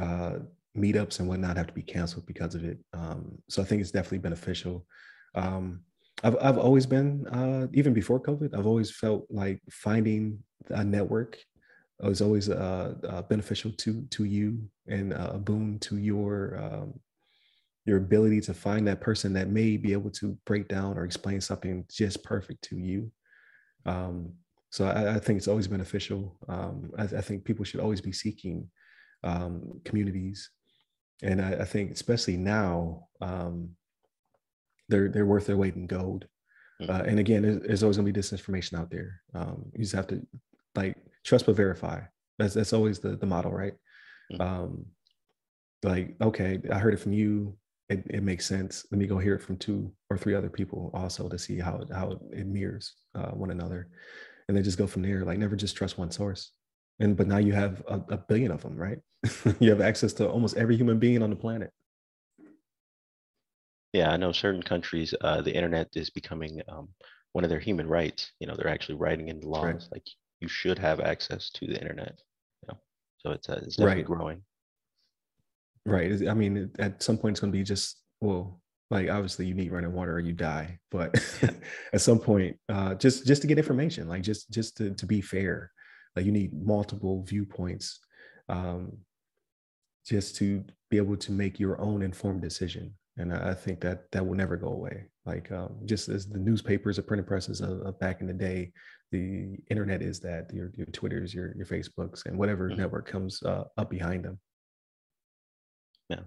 uh, 0.00 0.38
meetups 0.76 1.20
and 1.20 1.28
whatnot 1.28 1.56
have 1.56 1.68
to 1.68 1.72
be 1.72 1.82
canceled 1.82 2.26
because 2.26 2.54
of 2.54 2.64
it. 2.64 2.78
Um, 2.92 3.38
so 3.48 3.62
I 3.62 3.64
think 3.64 3.80
it's 3.80 3.90
definitely 3.90 4.18
beneficial. 4.18 4.86
Um, 5.34 5.82
I've 6.24 6.36
I've 6.40 6.58
always 6.58 6.86
been 6.86 7.26
uh, 7.28 7.66
even 7.72 7.92
before 7.92 8.20
COVID. 8.20 8.56
I've 8.56 8.66
always 8.66 8.90
felt 8.90 9.26
like 9.30 9.60
finding 9.70 10.42
a 10.70 10.82
network 10.82 11.38
is 12.02 12.20
always 12.20 12.48
uh, 12.48 12.94
uh, 13.08 13.22
beneficial 13.22 13.72
to 13.72 14.02
to 14.10 14.24
you 14.24 14.68
and 14.86 15.12
uh, 15.12 15.30
a 15.34 15.38
boon 15.38 15.78
to 15.80 15.96
your 15.96 16.58
um, 16.58 17.00
your 17.86 17.98
ability 17.98 18.40
to 18.42 18.54
find 18.54 18.86
that 18.86 19.00
person 19.00 19.32
that 19.32 19.48
may 19.48 19.76
be 19.76 19.92
able 19.92 20.10
to 20.10 20.36
break 20.44 20.68
down 20.68 20.98
or 20.98 21.04
explain 21.04 21.40
something 21.40 21.84
just 21.88 22.22
perfect 22.24 22.62
to 22.62 22.76
you. 22.76 23.10
Um, 23.86 24.32
so 24.70 24.86
I, 24.86 25.14
I, 25.14 25.18
think 25.20 25.36
it's 25.36 25.46
always 25.46 25.68
beneficial. 25.68 26.36
Um, 26.48 26.90
I, 26.98 27.04
I, 27.04 27.20
think 27.20 27.44
people 27.44 27.64
should 27.64 27.78
always 27.78 28.00
be 28.00 28.10
seeking 28.10 28.68
um, 29.22 29.80
communities, 29.84 30.50
and 31.22 31.40
I, 31.40 31.52
I, 31.52 31.64
think 31.64 31.92
especially 31.92 32.36
now 32.36 33.06
um, 33.20 33.70
they're 34.88 35.08
they're 35.08 35.24
worth 35.24 35.46
their 35.46 35.56
weight 35.56 35.76
in 35.76 35.86
gold. 35.86 36.26
Mm. 36.82 36.90
Uh, 36.90 37.04
and 37.04 37.20
again, 37.20 37.42
there's, 37.42 37.60
there's 37.60 37.82
always 37.84 37.96
going 37.96 38.06
to 38.06 38.12
be 38.12 38.20
disinformation 38.20 38.78
out 38.78 38.90
there. 38.90 39.22
Um, 39.32 39.66
you 39.72 39.84
just 39.84 39.94
have 39.94 40.08
to 40.08 40.26
like 40.74 40.96
trust 41.26 41.46
but 41.46 41.56
verify. 41.56 42.00
That's 42.38 42.54
that's 42.54 42.72
always 42.72 42.98
the 43.00 43.16
the 43.16 43.26
model, 43.26 43.52
right? 43.52 43.74
Mm-hmm. 44.32 44.40
Um, 44.40 44.86
like 45.82 46.16
okay, 46.20 46.60
I 46.72 46.78
heard 46.78 46.94
it 46.94 47.00
from 47.00 47.12
you. 47.12 47.56
It, 47.88 48.04
it 48.10 48.22
makes 48.22 48.46
sense. 48.46 48.84
Let 48.90 48.98
me 48.98 49.06
go 49.06 49.18
hear 49.18 49.34
it 49.34 49.42
from 49.42 49.56
two 49.58 49.92
or 50.10 50.18
three 50.18 50.34
other 50.34 50.50
people 50.50 50.90
also 50.94 51.28
to 51.28 51.38
see 51.38 51.58
how 51.58 51.82
how 51.92 52.18
it 52.32 52.46
mirrors 52.46 52.94
uh, 53.14 53.30
one 53.30 53.50
another, 53.50 53.88
and 54.48 54.56
then 54.56 54.64
just 54.64 54.78
go 54.78 54.86
from 54.86 55.02
there. 55.02 55.24
Like 55.24 55.38
never 55.38 55.56
just 55.56 55.76
trust 55.76 55.98
one 55.98 56.10
source. 56.10 56.52
And 56.98 57.16
but 57.16 57.26
now 57.26 57.38
you 57.38 57.52
have 57.52 57.82
a, 57.88 58.00
a 58.08 58.18
billion 58.18 58.50
of 58.50 58.62
them, 58.62 58.76
right? 58.76 58.98
you 59.60 59.70
have 59.70 59.80
access 59.80 60.12
to 60.14 60.28
almost 60.28 60.56
every 60.56 60.76
human 60.76 60.98
being 60.98 61.22
on 61.22 61.30
the 61.30 61.36
planet. 61.36 61.70
Yeah, 63.92 64.10
I 64.10 64.16
know 64.16 64.32
certain 64.32 64.62
countries, 64.62 65.14
uh, 65.22 65.40
the 65.40 65.54
internet 65.54 65.88
is 65.94 66.10
becoming 66.10 66.60
um, 66.68 66.88
one 67.32 67.44
of 67.44 67.50
their 67.50 67.60
human 67.60 67.86
rights. 67.86 68.32
You 68.40 68.46
know, 68.46 68.54
they're 68.54 68.68
actually 68.68 68.96
writing 68.96 69.28
in 69.28 69.40
the 69.40 69.48
laws 69.48 69.64
right. 69.64 69.82
like 69.92 70.06
you 70.40 70.48
should 70.48 70.78
have 70.78 71.00
access 71.00 71.50
to 71.50 71.66
the 71.66 71.80
internet. 71.80 72.20
You 72.62 72.68
know? 72.68 72.78
So 73.18 73.30
it's, 73.32 73.48
uh, 73.48 73.60
it's 73.62 73.76
definitely 73.76 74.02
right. 74.02 74.06
growing. 74.06 74.42
Right. 75.84 76.28
I 76.28 76.34
mean, 76.34 76.70
at 76.78 77.02
some 77.02 77.16
point 77.16 77.34
it's 77.34 77.40
going 77.40 77.52
to 77.52 77.58
be 77.58 77.64
just, 77.64 78.02
well, 78.20 78.60
like 78.90 79.08
obviously 79.08 79.46
you 79.46 79.54
need 79.54 79.72
running 79.72 79.92
water 79.92 80.14
or 80.14 80.20
you 80.20 80.32
die, 80.32 80.78
but 80.90 81.14
at 81.92 82.00
some 82.00 82.18
point, 82.18 82.56
uh, 82.68 82.94
just, 82.94 83.26
just 83.26 83.42
to 83.42 83.48
get 83.48 83.58
information, 83.58 84.08
like 84.08 84.22
just, 84.22 84.50
just 84.50 84.76
to, 84.78 84.94
to 84.94 85.06
be 85.06 85.20
fair, 85.20 85.70
like 86.14 86.24
you 86.24 86.32
need 86.32 86.52
multiple 86.52 87.22
viewpoints, 87.24 88.00
um, 88.48 88.96
just 90.06 90.36
to 90.36 90.64
be 90.90 90.96
able 90.96 91.16
to 91.16 91.32
make 91.32 91.58
your 91.58 91.80
own 91.80 92.02
informed 92.02 92.42
decision. 92.42 92.94
And 93.18 93.32
I 93.32 93.54
think 93.54 93.80
that 93.80 94.10
that 94.12 94.26
will 94.26 94.34
never 94.34 94.56
go 94.56 94.68
away. 94.68 95.06
Like 95.24 95.50
um, 95.50 95.76
just 95.84 96.08
as 96.08 96.28
the 96.28 96.38
newspapers, 96.38 96.96
the 96.96 97.02
printing 97.02 97.26
presses 97.26 97.60
of, 97.60 97.80
of 97.80 97.98
back 97.98 98.20
in 98.20 98.26
the 98.26 98.32
day, 98.32 98.72
the 99.16 99.58
internet 99.70 100.02
is 100.02 100.20
that 100.20 100.52
your, 100.52 100.70
your 100.76 100.86
twitters 100.86 101.32
your, 101.34 101.54
your 101.56 101.66
facebooks 101.66 102.26
and 102.26 102.36
whatever 102.38 102.68
mm-hmm. 102.68 102.80
network 102.80 103.06
comes 103.08 103.42
uh, 103.42 103.64
up 103.76 103.90
behind 103.90 104.24
them. 104.24 104.38
Yeah. 106.08 106.24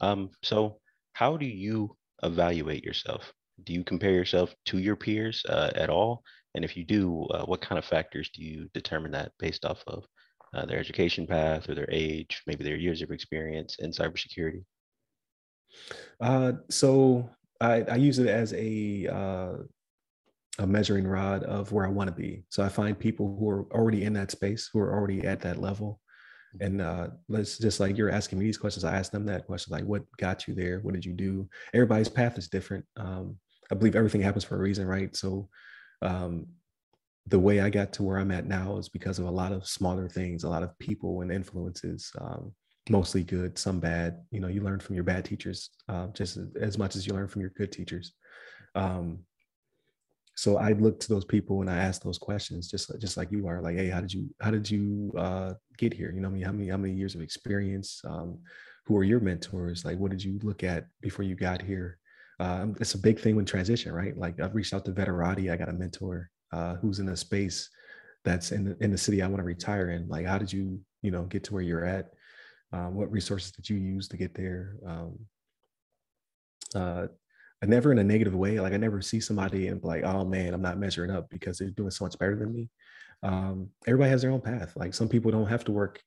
Um, 0.00 0.30
so 0.42 0.80
how 1.12 1.36
do 1.36 1.46
you 1.46 1.96
evaluate 2.22 2.84
yourself? 2.84 3.32
Do 3.64 3.72
you 3.72 3.82
compare 3.84 4.12
yourself 4.12 4.54
to 4.66 4.78
your 4.78 4.96
peers 4.96 5.44
uh, 5.48 5.70
at 5.74 5.90
all? 5.90 6.22
And 6.54 6.64
if 6.64 6.76
you 6.76 6.84
do 6.84 7.24
uh, 7.34 7.44
what 7.44 7.60
kind 7.60 7.78
of 7.78 7.84
factors 7.84 8.30
do 8.34 8.42
you 8.42 8.68
determine 8.72 9.12
that 9.12 9.32
based 9.38 9.64
off 9.64 9.82
of 9.86 10.04
uh, 10.54 10.64
their 10.66 10.78
education 10.78 11.26
path 11.26 11.68
or 11.68 11.74
their 11.74 11.90
age 11.90 12.42
maybe 12.46 12.64
their 12.64 12.76
years 12.76 13.02
of 13.02 13.10
experience 13.10 13.76
in 13.80 13.90
cybersecurity? 13.90 14.64
Uh, 16.20 16.52
so 16.70 17.28
I, 17.60 17.82
I, 17.82 17.96
use 17.96 18.18
it 18.18 18.28
as 18.28 18.54
a 18.54 19.06
uh, 19.06 19.52
a 20.58 20.66
measuring 20.66 21.06
rod 21.06 21.44
of 21.44 21.72
where 21.72 21.86
I 21.86 21.90
want 21.90 22.08
to 22.08 22.14
be. 22.14 22.42
So 22.48 22.62
I 22.62 22.68
find 22.68 22.98
people 22.98 23.36
who 23.38 23.48
are 23.48 23.72
already 23.72 24.04
in 24.04 24.12
that 24.14 24.30
space, 24.30 24.68
who 24.72 24.80
are 24.80 24.92
already 24.92 25.24
at 25.26 25.40
that 25.40 25.60
level. 25.60 26.00
Mm-hmm. 26.56 26.66
And 26.66 26.82
uh, 26.82 27.08
let's 27.28 27.58
just 27.58 27.80
like 27.80 27.96
you're 27.96 28.10
asking 28.10 28.38
me 28.38 28.44
these 28.44 28.58
questions, 28.58 28.84
I 28.84 28.96
ask 28.96 29.12
them 29.12 29.26
that 29.26 29.46
question 29.46 29.72
like, 29.72 29.84
what 29.84 30.04
got 30.16 30.48
you 30.48 30.54
there? 30.54 30.80
What 30.80 30.94
did 30.94 31.04
you 31.04 31.12
do? 31.12 31.48
Everybody's 31.72 32.08
path 32.08 32.38
is 32.38 32.48
different. 32.48 32.84
Um, 32.96 33.36
I 33.70 33.74
believe 33.74 33.96
everything 33.96 34.20
happens 34.20 34.44
for 34.44 34.56
a 34.56 34.60
reason, 34.60 34.86
right? 34.86 35.14
So 35.14 35.48
um, 36.02 36.46
the 37.26 37.38
way 37.38 37.60
I 37.60 37.70
got 37.70 37.92
to 37.94 38.02
where 38.02 38.18
I'm 38.18 38.30
at 38.30 38.46
now 38.46 38.78
is 38.78 38.88
because 38.88 39.18
of 39.18 39.26
a 39.26 39.30
lot 39.30 39.52
of 39.52 39.66
smaller 39.66 40.08
things, 40.08 40.44
a 40.44 40.48
lot 40.48 40.62
of 40.62 40.76
people 40.78 41.20
and 41.20 41.30
influences, 41.30 42.10
um, 42.20 42.52
mostly 42.88 43.22
good, 43.22 43.58
some 43.58 43.78
bad. 43.78 44.22
You 44.30 44.40
know, 44.40 44.48
you 44.48 44.62
learn 44.62 44.80
from 44.80 44.94
your 44.94 45.04
bad 45.04 45.24
teachers 45.24 45.70
uh, 45.88 46.06
just 46.08 46.38
as 46.60 46.78
much 46.78 46.96
as 46.96 47.06
you 47.06 47.12
learn 47.12 47.28
from 47.28 47.42
your 47.42 47.52
good 47.56 47.70
teachers. 47.70 48.14
Um, 48.74 49.20
so 50.38 50.56
I 50.56 50.70
look 50.70 51.00
to 51.00 51.08
those 51.08 51.24
people 51.24 51.62
and 51.62 51.68
I 51.68 51.78
ask 51.78 52.00
those 52.00 52.16
questions, 52.16 52.70
just 52.70 52.92
just 53.00 53.16
like 53.16 53.32
you 53.32 53.48
are, 53.48 53.60
like, 53.60 53.74
hey, 53.74 53.88
how 53.88 54.00
did 54.00 54.14
you 54.14 54.32
how 54.40 54.52
did 54.52 54.70
you 54.70 55.12
uh, 55.18 55.54
get 55.78 55.92
here? 55.92 56.12
You 56.14 56.20
know, 56.20 56.28
I 56.28 56.30
mean, 56.30 56.44
how 56.44 56.52
many 56.52 56.68
how 56.68 56.76
many 56.76 56.94
years 56.94 57.16
of 57.16 57.22
experience? 57.22 58.00
Um, 58.04 58.38
who 58.86 58.96
are 58.96 59.02
your 59.02 59.18
mentors? 59.18 59.84
Like, 59.84 59.98
what 59.98 60.12
did 60.12 60.22
you 60.22 60.38
look 60.44 60.62
at 60.62 60.86
before 61.00 61.24
you 61.24 61.34
got 61.34 61.60
here? 61.60 61.98
Um, 62.38 62.76
it's 62.78 62.94
a 62.94 62.98
big 62.98 63.18
thing 63.18 63.34
when 63.34 63.46
transition, 63.46 63.92
right? 63.92 64.16
Like, 64.16 64.38
I've 64.38 64.54
reached 64.54 64.72
out 64.72 64.84
to 64.84 64.92
Veterati. 64.92 65.50
I 65.50 65.56
got 65.56 65.70
a 65.70 65.72
mentor 65.72 66.30
uh, 66.52 66.76
who's 66.76 67.00
in 67.00 67.08
a 67.08 67.16
space 67.16 67.68
that's 68.24 68.52
in 68.52 68.62
the, 68.64 68.76
in 68.80 68.92
the 68.92 68.98
city 68.98 69.22
I 69.22 69.26
want 69.26 69.38
to 69.40 69.44
retire 69.44 69.90
in. 69.90 70.06
Like, 70.06 70.24
how 70.24 70.38
did 70.38 70.52
you 70.52 70.80
you 71.02 71.10
know 71.10 71.24
get 71.24 71.42
to 71.44 71.54
where 71.54 71.64
you're 71.64 71.84
at? 71.84 72.12
Um, 72.72 72.94
what 72.94 73.10
resources 73.10 73.50
did 73.50 73.68
you 73.68 73.76
use 73.76 74.06
to 74.06 74.16
get 74.16 74.34
there? 74.34 74.76
Um, 74.86 75.18
uh, 76.76 77.06
never 77.66 77.92
in 77.92 77.98
a 77.98 78.04
negative 78.04 78.34
way. 78.34 78.60
Like 78.60 78.72
I 78.72 78.76
never 78.76 79.02
see 79.02 79.20
somebody 79.20 79.68
and 79.68 79.82
like, 79.82 80.04
oh 80.04 80.24
man, 80.24 80.54
I'm 80.54 80.62
not 80.62 80.78
measuring 80.78 81.10
up 81.10 81.28
because 81.30 81.58
they're 81.58 81.70
doing 81.70 81.90
so 81.90 82.04
much 82.04 82.18
better 82.18 82.36
than 82.36 82.52
me. 82.52 82.68
Um, 83.22 83.70
everybody 83.86 84.10
has 84.10 84.22
their 84.22 84.30
own 84.30 84.40
path. 84.40 84.74
Like 84.76 84.94
some 84.94 85.08
people 85.08 85.30
don't 85.30 85.48
have 85.48 85.64
to 85.64 85.72
work 85.72 86.00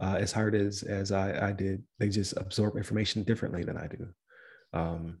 uh, 0.00 0.16
as 0.18 0.32
hard 0.32 0.54
as 0.54 0.82
as 0.82 1.12
I, 1.12 1.48
I 1.48 1.52
did. 1.52 1.82
They 1.98 2.08
just 2.08 2.36
absorb 2.36 2.76
information 2.76 3.22
differently 3.22 3.64
than 3.64 3.76
I 3.76 3.86
do. 3.86 4.08
Um, 4.72 5.18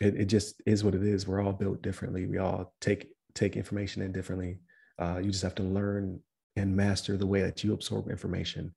it, 0.00 0.16
it 0.16 0.24
just 0.26 0.62
is 0.66 0.84
what 0.84 0.94
it 0.94 1.02
is. 1.02 1.26
We're 1.26 1.42
all 1.42 1.52
built 1.52 1.82
differently. 1.82 2.26
We 2.26 2.38
all 2.38 2.74
take 2.80 3.08
take 3.34 3.56
information 3.56 4.02
in 4.02 4.12
differently. 4.12 4.58
Uh, 4.98 5.18
you 5.22 5.30
just 5.30 5.42
have 5.42 5.54
to 5.56 5.62
learn 5.62 6.20
and 6.56 6.76
master 6.76 7.16
the 7.16 7.26
way 7.26 7.42
that 7.42 7.64
you 7.64 7.72
absorb 7.72 8.08
information 8.08 8.74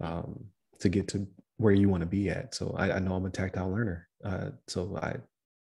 um, 0.00 0.44
to 0.80 0.88
get 0.88 1.08
to 1.08 1.26
where 1.56 1.72
you 1.72 1.88
want 1.88 2.02
to 2.02 2.06
be 2.06 2.28
at. 2.28 2.54
So 2.54 2.74
I, 2.76 2.92
I 2.92 2.98
know 2.98 3.14
I'm 3.14 3.26
a 3.26 3.30
tactile 3.30 3.70
learner. 3.70 4.08
Uh, 4.24 4.50
so 4.68 4.98
I 5.02 5.16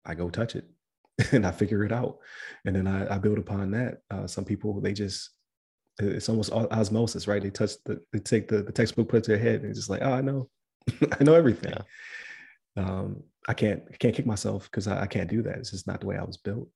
I 0.07 0.15
go 0.15 0.29
touch 0.29 0.55
it 0.55 0.65
and 1.31 1.45
I 1.45 1.51
figure 1.51 1.83
it 1.83 1.91
out. 1.91 2.17
And 2.65 2.75
then 2.75 2.87
I, 2.87 3.15
I 3.15 3.17
build 3.17 3.37
upon 3.37 3.71
that. 3.71 3.99
Uh, 4.09 4.25
some 4.25 4.45
people, 4.45 4.79
they 4.81 4.93
just, 4.93 5.31
it's 5.99 6.29
almost 6.29 6.51
osmosis, 6.51 7.27
right? 7.27 7.41
They 7.41 7.49
touch 7.49 7.71
the, 7.85 8.01
they 8.13 8.19
take 8.19 8.47
the, 8.47 8.63
the 8.63 8.71
textbook, 8.71 9.09
put 9.09 9.17
it 9.17 9.23
to 9.25 9.31
their 9.31 9.39
head, 9.39 9.61
and 9.61 9.69
it's 9.69 9.79
just 9.79 9.89
like, 9.89 10.01
oh, 10.03 10.13
I 10.13 10.21
know, 10.21 10.49
I 11.19 11.23
know 11.23 11.33
everything. 11.33 11.73
Yeah. 11.73 12.83
Um, 12.83 13.23
I 13.47 13.53
can't, 13.53 13.83
I 13.91 13.97
can't 13.97 14.15
kick 14.15 14.25
myself 14.25 14.69
because 14.69 14.87
I, 14.87 15.01
I, 15.01 15.07
can't 15.07 15.29
do 15.29 15.41
that. 15.41 15.57
It's 15.57 15.71
just 15.71 15.87
not 15.87 16.01
the 16.01 16.05
way 16.05 16.17
I 16.17 16.23
was 16.23 16.37
built. 16.37 16.67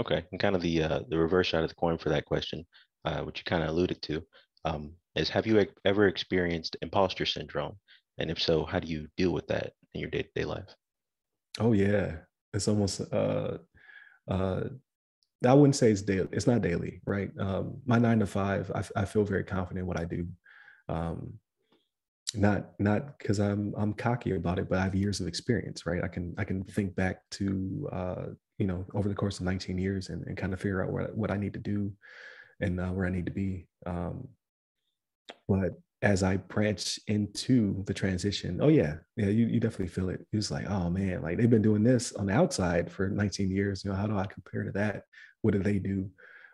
Okay, 0.00 0.24
and 0.30 0.40
kind 0.40 0.54
of 0.54 0.62
the 0.62 0.80
uh, 0.80 1.00
the 1.08 1.18
reverse 1.18 1.50
side 1.50 1.64
of 1.64 1.70
the 1.70 1.74
coin 1.74 1.98
for 1.98 2.10
that 2.10 2.24
question, 2.24 2.64
uh, 3.04 3.22
which 3.22 3.38
you 3.38 3.44
kind 3.44 3.64
of 3.64 3.70
alluded 3.70 4.00
to, 4.02 4.22
um, 4.64 4.92
is 5.16 5.28
have 5.28 5.44
you 5.44 5.66
ever 5.84 6.06
experienced 6.06 6.76
imposter 6.82 7.26
syndrome? 7.26 7.76
And 8.18 8.30
if 8.30 8.40
so, 8.40 8.64
how 8.64 8.78
do 8.78 8.86
you 8.86 9.08
deal 9.16 9.32
with 9.32 9.48
that 9.48 9.72
in 9.94 10.00
your 10.00 10.10
day 10.10 10.22
to 10.22 10.28
day 10.36 10.44
life? 10.44 10.72
Oh 11.58 11.72
yeah, 11.72 12.16
it's 12.52 12.68
almost 12.68 13.00
uh, 13.12 13.58
uh, 14.28 14.64
I 15.46 15.54
wouldn't 15.54 15.76
say 15.76 15.90
it's 15.90 16.02
daily. 16.02 16.28
It's 16.32 16.46
not 16.46 16.62
daily, 16.62 17.00
right? 17.06 17.30
Um, 17.38 17.80
my 17.86 17.98
nine 17.98 18.18
to 18.20 18.26
five, 18.26 18.70
I, 18.74 19.02
I 19.02 19.04
feel 19.04 19.24
very 19.24 19.44
confident 19.44 19.80
in 19.80 19.86
what 19.86 20.00
I 20.00 20.04
do. 20.04 20.26
Um, 20.88 21.34
not 22.34 22.72
not 22.78 23.18
because 23.18 23.38
I'm 23.38 23.74
I'm 23.76 23.94
cocky 23.94 24.32
about 24.34 24.58
it, 24.58 24.68
but 24.68 24.78
I 24.78 24.84
have 24.84 24.94
years 24.94 25.20
of 25.20 25.26
experience, 25.26 25.86
right? 25.86 26.04
I 26.04 26.08
can 26.08 26.34
I 26.38 26.44
can 26.44 26.64
think 26.64 26.94
back 26.94 27.22
to 27.32 27.88
uh, 27.92 28.26
you 28.58 28.66
know 28.66 28.84
over 28.94 29.08
the 29.08 29.14
course 29.14 29.38
of 29.38 29.46
19 29.46 29.78
years 29.78 30.10
and, 30.10 30.26
and 30.26 30.36
kind 30.36 30.52
of 30.52 30.60
figure 30.60 30.84
out 30.84 30.92
what 30.92 31.16
what 31.16 31.30
I 31.30 31.36
need 31.36 31.54
to 31.54 31.60
do 31.60 31.92
and 32.60 32.80
uh, 32.80 32.88
where 32.88 33.06
I 33.06 33.10
need 33.10 33.26
to 33.26 33.32
be. 33.32 33.66
Um, 33.86 34.28
but 35.48 35.72
as 36.02 36.22
I 36.22 36.36
branch 36.36 37.00
into 37.08 37.82
the 37.84 37.94
transition, 37.94 38.60
oh 38.62 38.68
yeah, 38.68 38.96
yeah, 39.16 39.26
you, 39.26 39.46
you 39.46 39.60
definitely 39.60 39.88
feel 39.88 40.10
it. 40.10 40.24
It's 40.32 40.50
like, 40.50 40.68
oh 40.70 40.90
man, 40.90 41.22
like 41.22 41.36
they've 41.36 41.50
been 41.50 41.62
doing 41.62 41.82
this 41.82 42.12
on 42.12 42.26
the 42.26 42.34
outside 42.34 42.90
for 42.90 43.08
19 43.08 43.50
years. 43.50 43.84
You 43.84 43.90
know, 43.90 43.96
how 43.96 44.06
do 44.06 44.16
I 44.16 44.26
compare 44.26 44.62
to 44.64 44.72
that? 44.72 45.02
What 45.42 45.54
do 45.54 45.62
they 45.62 45.78
do? 45.78 46.10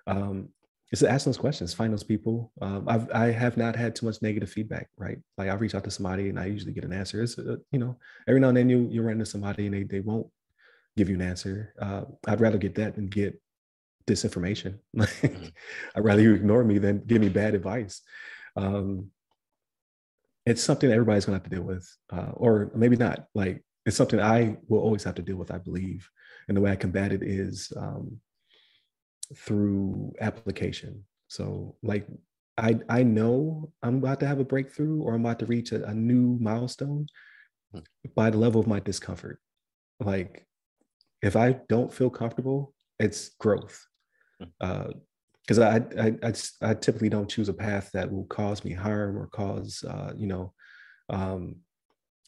Um, 0.06 0.48
it's 0.92 1.00
to 1.00 1.10
ask 1.10 1.24
those 1.24 1.36
questions, 1.36 1.74
find 1.74 1.92
those 1.92 2.04
people. 2.04 2.52
Um, 2.62 2.84
I've 2.88 3.10
I 3.10 3.26
have 3.32 3.56
not 3.56 3.74
had 3.74 3.96
too 3.96 4.06
much 4.06 4.22
negative 4.22 4.50
feedback, 4.50 4.88
right? 4.96 5.18
Like 5.36 5.50
I 5.50 5.54
reach 5.54 5.74
out 5.74 5.84
to 5.84 5.90
somebody 5.90 6.28
and 6.28 6.38
I 6.38 6.46
usually 6.46 6.72
get 6.72 6.84
an 6.84 6.92
answer. 6.92 7.22
It's 7.22 7.38
uh, 7.38 7.56
you 7.72 7.78
know, 7.78 7.98
every 8.28 8.40
now 8.40 8.48
and 8.48 8.56
then 8.56 8.68
you 8.68 8.88
you 8.90 9.02
run 9.02 9.14
into 9.14 9.26
somebody 9.26 9.66
and 9.66 9.74
they 9.74 9.82
they 9.82 10.00
won't 10.00 10.28
give 10.96 11.08
you 11.08 11.16
an 11.16 11.22
answer. 11.22 11.74
Uh, 11.80 12.02
I'd 12.28 12.40
rather 12.40 12.58
get 12.58 12.76
that 12.76 12.94
than 12.94 13.06
get 13.06 13.40
disinformation. 14.06 14.78
Mm-hmm. 14.96 15.46
I'd 15.96 16.04
rather 16.04 16.22
you 16.22 16.34
ignore 16.34 16.64
me 16.64 16.78
than 16.78 17.02
give 17.04 17.20
me 17.20 17.28
bad 17.28 17.54
advice. 17.54 18.00
Um, 18.56 19.10
it's 20.46 20.62
something 20.62 20.88
that 20.88 20.94
everybody's 20.94 21.24
gonna 21.24 21.36
have 21.36 21.44
to 21.44 21.50
deal 21.50 21.62
with, 21.62 21.88
uh, 22.12 22.32
or 22.34 22.70
maybe 22.74 22.96
not. 22.96 23.26
Like 23.34 23.64
it's 23.86 23.96
something 23.96 24.20
I 24.20 24.56
will 24.68 24.80
always 24.80 25.04
have 25.04 25.14
to 25.16 25.22
deal 25.22 25.36
with. 25.36 25.50
I 25.50 25.58
believe, 25.58 26.08
and 26.48 26.56
the 26.56 26.60
way 26.60 26.70
I 26.70 26.76
combat 26.76 27.12
it 27.12 27.22
is 27.22 27.72
um, 27.76 28.20
through 29.36 30.12
application. 30.20 31.04
So, 31.28 31.76
like 31.82 32.06
I 32.58 32.78
I 32.88 33.02
know 33.02 33.72
I'm 33.82 33.98
about 33.98 34.20
to 34.20 34.26
have 34.26 34.40
a 34.40 34.44
breakthrough, 34.44 35.02
or 35.02 35.14
I'm 35.14 35.24
about 35.24 35.38
to 35.40 35.46
reach 35.46 35.72
a, 35.72 35.84
a 35.84 35.94
new 35.94 36.38
milestone 36.40 37.06
hmm. 37.72 37.80
by 38.14 38.30
the 38.30 38.38
level 38.38 38.60
of 38.60 38.66
my 38.66 38.80
discomfort. 38.80 39.40
Like 40.00 40.46
if 41.22 41.36
I 41.36 41.52
don't 41.68 41.92
feel 41.92 42.10
comfortable, 42.10 42.74
it's 42.98 43.30
growth. 43.40 43.86
Hmm. 44.38 44.48
Uh, 44.60 44.88
because 45.46 45.58
I, 45.58 45.76
I, 45.98 46.14
I 46.22 46.32
I 46.62 46.74
typically 46.74 47.08
don't 47.08 47.30
choose 47.30 47.48
a 47.48 47.54
path 47.54 47.90
that 47.92 48.10
will 48.10 48.24
cause 48.24 48.64
me 48.64 48.72
harm 48.72 49.18
or 49.18 49.26
cause 49.26 49.84
uh, 49.88 50.12
you 50.16 50.26
know, 50.26 50.52
um, 51.10 51.56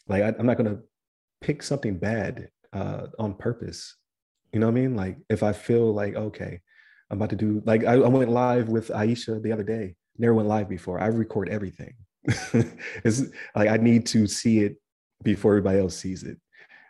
like 0.09 0.23
I, 0.23 0.29
am 0.39 0.47
not 0.47 0.57
gonna 0.57 0.79
pick 1.41 1.63
something 1.63 1.99
bad 1.99 2.49
uh, 2.73 3.07
on 3.19 3.35
purpose. 3.35 3.97
You 4.53 4.61
know 4.61 4.67
what 4.67 4.73
I 4.73 4.81
mean? 4.81 4.97
Like 4.97 5.19
if 5.31 5.43
I 5.43 5.53
feel 5.53 5.93
like 5.93 6.15
okay, 6.15 6.61
I'm 7.11 7.19
about 7.19 7.31
to 7.31 7.37
do 7.37 7.63
like 7.65 7.85
I, 7.85 7.95
I 7.95 8.09
went 8.09 8.31
live 8.31 8.69
with 8.69 8.89
Aisha 8.89 9.43
the 9.43 9.53
other 9.53 9.65
day. 9.65 9.95
Never 10.19 10.35
went 10.35 10.49
live 10.49 10.69
before. 10.69 11.01
I 11.01 11.07
record 11.07 11.49
everything. 11.49 11.95
it's 12.25 13.23
like 13.55 13.69
I 13.69 13.77
need 13.77 14.07
to 14.07 14.27
see 14.27 14.61
it 14.61 14.77
before 15.23 15.53
everybody 15.53 15.79
else 15.79 15.97
sees 15.97 16.23
it 16.23 16.39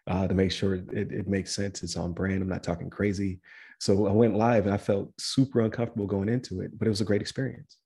uh, 0.06 0.26
to 0.26 0.34
make 0.34 0.52
sure 0.52 0.74
it, 0.74 1.12
it 1.12 1.28
makes 1.28 1.54
sense. 1.54 1.82
It's 1.82 1.96
on 1.96 2.12
brand. 2.12 2.42
I'm 2.42 2.48
not 2.48 2.62
talking 2.62 2.90
crazy. 2.90 3.40
So 3.78 4.06
I 4.06 4.12
went 4.12 4.36
live 4.36 4.64
and 4.64 4.74
I 4.74 4.78
felt 4.78 5.12
super 5.18 5.60
uncomfortable 5.60 6.06
going 6.06 6.28
into 6.28 6.60
it, 6.60 6.76
but 6.78 6.86
it 6.86 6.90
was 6.90 7.00
a 7.00 7.04
great 7.04 7.20
experience. 7.20 7.76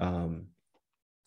Um, 0.00 0.46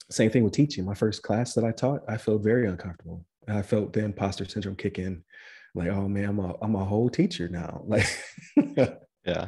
same 0.10 0.30
thing 0.30 0.44
with 0.44 0.54
teaching. 0.54 0.86
My 0.86 0.94
first 0.94 1.24
class 1.24 1.54
that 1.54 1.64
I 1.64 1.72
taught, 1.72 2.02
I 2.08 2.18
felt 2.18 2.44
very 2.44 2.68
uncomfortable. 2.68 3.26
I 3.48 3.62
felt 3.62 3.94
the 3.94 4.04
imposter 4.04 4.46
syndrome 4.46 4.76
kick 4.76 5.00
in. 5.00 5.24
Like, 5.74 5.90
oh 5.90 6.08
man, 6.08 6.26
I'm 6.26 6.40
a 6.40 6.56
I'm 6.62 6.76
a 6.76 6.84
whole 6.84 7.10
teacher 7.10 7.48
now. 7.48 7.86
Like, 8.56 9.00
yeah, 9.26 9.46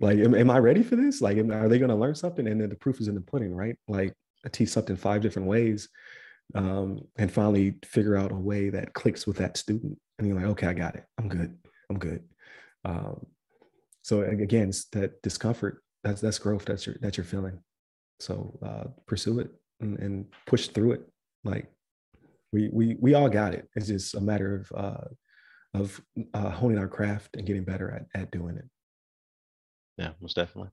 like, 0.00 0.18
am, 0.18 0.34
am 0.34 0.50
I 0.50 0.58
ready 0.58 0.82
for 0.82 0.94
this? 0.94 1.20
Like, 1.20 1.38
am, 1.38 1.50
are 1.50 1.68
they 1.68 1.78
going 1.78 1.90
to 1.90 1.96
learn 1.96 2.14
something? 2.14 2.46
And 2.46 2.60
then 2.60 2.68
the 2.68 2.76
proof 2.76 3.00
is 3.00 3.08
in 3.08 3.16
the 3.16 3.20
pudding, 3.20 3.52
right? 3.52 3.76
Like, 3.88 4.14
I 4.46 4.48
teach 4.48 4.68
something 4.68 4.94
five 4.96 5.22
different 5.22 5.48
ways, 5.48 5.88
um, 6.54 7.00
and 7.16 7.30
finally 7.30 7.74
figure 7.84 8.16
out 8.16 8.30
a 8.30 8.36
way 8.36 8.70
that 8.70 8.94
clicks 8.94 9.26
with 9.26 9.36
that 9.38 9.56
student. 9.56 9.98
And 10.18 10.28
you're 10.28 10.36
like, 10.36 10.46
okay, 10.46 10.68
I 10.68 10.72
got 10.72 10.94
it. 10.94 11.04
I'm 11.18 11.28
good. 11.28 11.58
I'm 11.90 11.98
good. 11.98 12.22
Um, 12.84 13.26
so 14.08 14.22
again 14.22 14.72
that 14.92 15.20
discomfort 15.20 15.82
that's 16.02 16.22
that's 16.22 16.38
growth 16.38 16.64
that's 16.64 16.86
your 16.86 16.96
that 17.02 17.18
you're 17.18 17.24
feeling. 17.24 17.58
So 18.20 18.58
uh, 18.64 18.84
pursue 19.06 19.38
it 19.40 19.50
and, 19.80 19.98
and, 19.98 20.24
push 20.46 20.68
through 20.68 20.92
it. 20.92 21.02
Like 21.44 21.66
we 22.50 22.70
we 22.72 22.96
we 22.98 23.12
all 23.12 23.28
got 23.28 23.52
it. 23.52 23.68
It's 23.76 23.88
just 23.88 24.14
a 24.14 24.20
matter 24.20 24.56
of 24.56 24.72
uh 24.74 25.04
of 25.74 26.00
uh, 26.32 26.48
honing 26.48 26.78
our 26.78 26.88
craft 26.88 27.36
and 27.36 27.46
getting 27.46 27.64
better 27.64 27.90
at, 27.90 28.20
at 28.20 28.30
doing 28.30 28.56
it. 28.56 28.64
Yeah 29.98 30.12
most 30.22 30.36
definitely. 30.36 30.70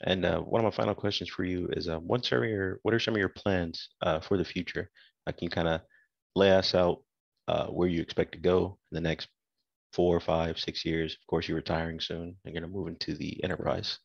And 0.00 0.24
uh, 0.24 0.40
one 0.40 0.64
of 0.64 0.64
my 0.64 0.76
final 0.76 0.94
questions 0.96 1.30
for 1.30 1.44
you 1.44 1.68
is 1.74 1.88
uh, 1.88 2.00
what 2.00 2.32
are 2.32 2.44
your 2.44 2.80
what 2.82 2.94
are 2.94 2.98
some 2.98 3.14
of 3.14 3.20
your 3.20 3.28
plans 3.28 3.90
uh, 4.02 4.18
for 4.18 4.36
the 4.36 4.44
future? 4.44 4.90
I 5.24 5.30
can 5.30 5.50
kind 5.50 5.68
of 5.68 5.82
lay 6.34 6.50
us 6.50 6.74
out 6.74 7.02
where 7.68 7.88
you 7.88 8.00
expect 8.00 8.32
to 8.32 8.38
go 8.38 8.78
in 8.90 8.96
the 8.96 9.08
next 9.08 9.28
four, 9.92 10.20
five, 10.20 10.58
six 10.58 10.84
years. 10.84 11.14
Of 11.20 11.26
course, 11.26 11.48
you're 11.48 11.56
retiring 11.56 12.00
soon 12.00 12.36
and 12.44 12.54
going 12.54 12.62
to 12.62 12.68
move 12.68 12.88
into 12.88 13.14
the 13.14 13.42
enterprise. 13.42 13.98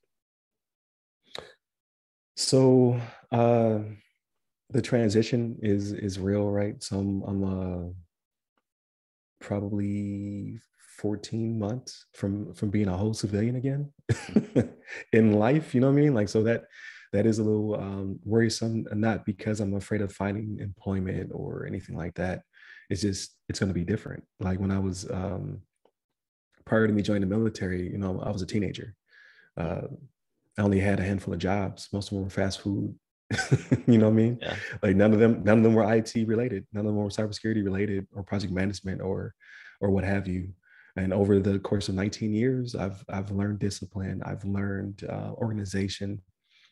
So 2.35 2.99
uh, 3.31 3.79
the 4.69 4.81
transition 4.81 5.57
is 5.61 5.93
is 5.93 6.19
real, 6.19 6.49
right? 6.49 6.81
So 6.83 6.99
I'm, 6.99 7.21
I'm 7.23 7.43
uh, 7.43 7.89
probably 9.39 10.59
14 10.97 11.59
months 11.59 12.05
from 12.13 12.53
from 12.53 12.69
being 12.69 12.87
a 12.87 12.97
whole 12.97 13.13
civilian 13.13 13.55
again 13.55 13.91
in 15.13 15.33
life. 15.33 15.73
You 15.73 15.81
know 15.81 15.87
what 15.87 15.99
I 15.99 16.01
mean? 16.01 16.13
Like 16.13 16.29
so 16.29 16.43
that 16.43 16.65
that 17.13 17.25
is 17.25 17.39
a 17.39 17.43
little 17.43 17.75
um, 17.75 18.19
worrisome, 18.25 18.85
not 18.91 19.25
because 19.25 19.61
I'm 19.61 19.75
afraid 19.75 20.01
of 20.01 20.11
finding 20.11 20.57
employment 20.59 21.31
or 21.33 21.65
anything 21.65 21.95
like 21.95 22.15
that. 22.15 22.41
It's 22.89 23.01
just 23.01 23.35
it's 23.47 23.59
going 23.59 23.69
to 23.69 23.73
be 23.73 23.85
different. 23.85 24.23
Like 24.39 24.59
when 24.59 24.71
I 24.71 24.79
was 24.79 25.09
um, 25.09 25.61
prior 26.65 26.87
to 26.87 26.93
me 26.93 27.01
joining 27.01 27.21
the 27.21 27.35
military, 27.35 27.89
you 27.89 27.97
know, 27.97 28.21
I 28.21 28.31
was 28.31 28.41
a 28.41 28.45
teenager. 28.45 28.95
Uh, 29.57 29.81
I 30.57 30.61
only 30.61 30.79
had 30.79 30.99
a 30.99 31.03
handful 31.03 31.33
of 31.33 31.39
jobs. 31.39 31.89
Most 31.93 32.07
of 32.07 32.15
them 32.15 32.23
were 32.23 32.29
fast 32.29 32.61
food. 32.61 32.95
you 33.87 33.97
know 33.97 34.05
what 34.05 34.13
I 34.13 34.15
mean? 34.15 34.39
Yeah. 34.41 34.55
Like 34.81 34.95
none 34.95 35.13
of 35.13 35.19
them, 35.19 35.43
none 35.43 35.59
of 35.59 35.63
them 35.63 35.73
were 35.73 35.93
IT 35.93 36.13
related. 36.27 36.65
None 36.73 36.85
of 36.85 36.93
them 36.93 36.95
were 36.95 37.09
cybersecurity 37.09 37.63
related 37.63 38.07
or 38.13 38.23
project 38.23 38.53
management 38.53 39.01
or, 39.01 39.33
or 39.81 39.89
what 39.89 40.03
have 40.03 40.27
you. 40.27 40.49
And 40.95 41.13
over 41.13 41.39
the 41.39 41.59
course 41.59 41.89
of 41.89 41.95
19 41.95 42.33
years, 42.33 42.73
I've 42.73 43.03
I've 43.09 43.31
learned 43.31 43.59
discipline. 43.59 44.21
I've 44.25 44.45
learned 44.45 45.03
uh, 45.09 45.31
organization, 45.33 46.21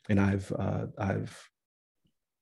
and 0.10 0.20
I've 0.20 0.50
uh, 0.58 0.86
I've 0.98 1.38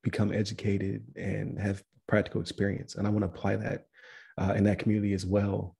become 0.04 0.32
educated 0.32 1.04
and 1.16 1.60
have 1.60 1.84
practical 2.08 2.39
experience. 2.39 2.95
And 2.95 3.08
I 3.08 3.10
want 3.10 3.24
to 3.24 3.30
apply 3.30 3.56
that 3.56 3.86
uh, 4.38 4.54
in 4.56 4.64
that 4.66 4.78
community 4.78 5.14
as 5.14 5.26
well 5.26 5.76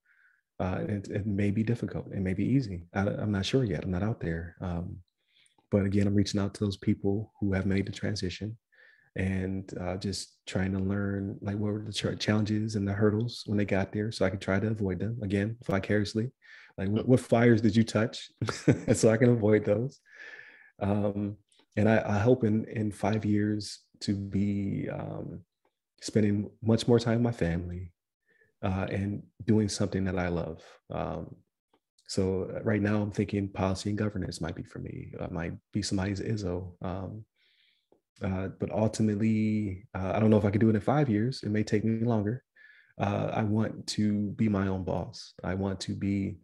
uh, 0.62 0.80
it, 0.88 1.08
it, 1.08 1.26
may 1.26 1.50
be 1.50 1.64
difficult. 1.64 2.06
It 2.14 2.22
may 2.22 2.34
be 2.34 2.46
easy. 2.46 2.84
I, 2.94 3.02
am 3.02 3.32
not 3.32 3.46
sure 3.46 3.64
yet. 3.64 3.84
I'm 3.84 3.92
not 3.92 4.04
out 4.04 4.20
there. 4.20 4.56
Um, 4.62 4.98
but 5.72 5.86
again, 5.86 6.06
I'm 6.06 6.14
reaching 6.14 6.40
out 6.40 6.54
to 6.54 6.64
those 6.64 6.78
people 6.78 7.32
who 7.40 7.54
have 7.54 7.66
made 7.66 7.88
the 7.88 7.92
transition 7.92 8.58
and 9.16 9.74
uh, 9.82 9.98
just 9.98 10.38
trying 10.46 10.72
to 10.74 10.80
learn 10.80 11.38
like 11.42 11.58
what 11.58 11.74
were 11.74 11.86
the 11.86 12.16
challenges 12.18 12.76
and 12.76 12.88
the 12.88 12.94
hurdles 12.94 13.44
when 13.46 13.58
they 13.58 13.66
got 13.66 13.92
there 13.92 14.12
so 14.12 14.24
I 14.26 14.30
could 14.30 14.42
try 14.42 14.60
to 14.60 14.68
avoid 14.68 15.00
them 15.00 15.18
again 15.24 15.58
vicariously. 15.66 16.32
Like 16.78 16.90
what, 16.90 17.08
what 17.08 17.20
fires 17.20 17.62
did 17.62 17.76
you 17.76 17.84
touch? 17.84 18.30
so 18.94 19.10
I 19.10 19.18
can 19.18 19.32
avoid 19.32 19.66
those. 19.66 20.00
Um, 20.80 21.38
and 21.76 21.90
I, 21.90 22.04
I, 22.06 22.20
hope 22.20 22.44
in, 22.44 22.66
in 22.66 22.92
five 22.92 23.24
years 23.26 23.80
to 24.02 24.14
be 24.14 24.90
um, 24.92 25.42
spending 26.02 26.50
much 26.62 26.88
more 26.88 27.00
time 27.00 27.16
with 27.16 27.24
my 27.24 27.32
family, 27.32 27.92
uh, 28.64 28.88
and 28.90 29.24
doing 29.46 29.70
something 29.70 30.04
that 30.06 30.18
I 30.18 30.28
love. 30.28 30.62
Um, 30.90 31.36
so 32.08 32.52
uh, 32.56 32.62
right 32.64 32.82
now, 32.82 33.02
I'm 33.02 33.12
thinking 33.12 33.48
policy 33.48 33.90
and 33.90 33.98
governance 33.98 34.42
might 34.42 34.56
be 34.56 34.64
for 34.64 34.80
me. 34.80 35.14
I 35.20 35.28
might 35.28 35.54
be 35.72 35.82
somebody's 35.82 36.20
ISO. 36.20 36.74
Um, 36.82 37.26
uh, 38.24 38.50
but 38.60 38.72
ultimately, 38.72 39.88
uh, 39.96 40.12
I 40.14 40.20
don't 40.20 40.30
know 40.30 40.38
if 40.38 40.46
I 40.46 40.52
could 40.52 40.62
do 40.62 40.70
it 40.70 40.76
in 40.76 40.82
five 40.82 41.10
years. 41.10 41.42
It 41.44 41.50
may 41.50 41.64
take 41.64 41.84
me 41.84 42.06
longer. 42.06 42.44
Uh, 43.00 43.32
I 43.34 43.44
want 43.44 43.88
to 43.88 44.32
be 44.32 44.50
my 44.50 44.68
own 44.68 44.84
boss. 44.84 45.34
I 45.44 45.56
want 45.56 45.80
to 45.82 45.96
be 45.96 46.38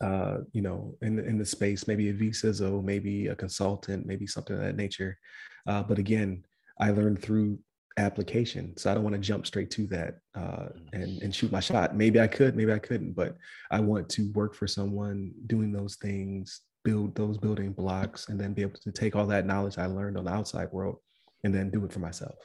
uh, 0.00 0.38
you 0.52 0.62
know, 0.62 0.96
in 1.02 1.16
the, 1.16 1.24
in 1.24 1.38
the 1.38 1.44
space, 1.44 1.86
maybe 1.86 2.08
a 2.08 2.14
VCISO, 2.14 2.82
maybe 2.82 3.26
a 3.26 3.34
consultant, 3.34 4.06
maybe 4.06 4.26
something 4.26 4.56
of 4.56 4.62
that 4.62 4.76
nature. 4.76 5.18
Uh, 5.66 5.82
but 5.82 5.98
again, 5.98 6.44
I 6.80 6.90
learned 6.90 7.20
through 7.20 7.58
application, 8.00 8.76
so 8.76 8.90
I 8.90 8.94
don't 8.94 9.04
want 9.04 9.14
to 9.14 9.20
jump 9.20 9.46
straight 9.46 9.70
to 9.72 9.86
that 9.88 10.16
uh, 10.34 10.68
mm. 10.68 10.92
and 10.92 11.22
and 11.22 11.34
shoot 11.34 11.52
my 11.52 11.60
shot. 11.60 11.96
Maybe 11.96 12.20
I 12.20 12.26
could, 12.26 12.56
maybe 12.56 12.72
I 12.72 12.78
couldn't, 12.78 13.12
but 13.12 13.36
I 13.70 13.80
want 13.80 14.08
to 14.10 14.32
work 14.32 14.54
for 14.54 14.66
someone 14.66 15.32
doing 15.46 15.72
those 15.72 15.96
things, 15.96 16.60
build 16.84 17.14
those 17.14 17.38
building 17.38 17.72
blocks, 17.72 18.28
and 18.28 18.40
then 18.40 18.52
be 18.52 18.62
able 18.62 18.80
to 18.80 18.92
take 18.92 19.14
all 19.14 19.26
that 19.26 19.46
knowledge 19.46 19.78
I 19.78 19.86
learned 19.86 20.16
on 20.16 20.24
the 20.24 20.32
outside 20.32 20.68
world 20.72 20.96
and 21.44 21.54
then 21.54 21.70
do 21.70 21.84
it 21.84 21.92
for 21.92 22.00
myself, 22.00 22.36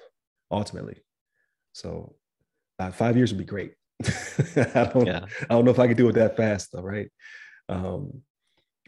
ultimately. 0.52 1.02
So, 1.74 2.16
uh, 2.80 2.92
five 2.92 3.18
years 3.18 3.32
would 3.32 3.40
be 3.40 3.46
great. 3.46 3.74
I 4.56 4.90
don't, 4.94 5.06
yeah. 5.06 5.26
I 5.50 5.54
don't 5.54 5.66
know 5.66 5.72
if 5.72 5.80
I 5.80 5.88
could 5.88 5.98
do 5.98 6.10
it 6.10 6.14
that 6.14 6.38
fast 6.38 6.72
though, 6.72 6.82
right? 6.82 7.10
Um, 7.70 8.22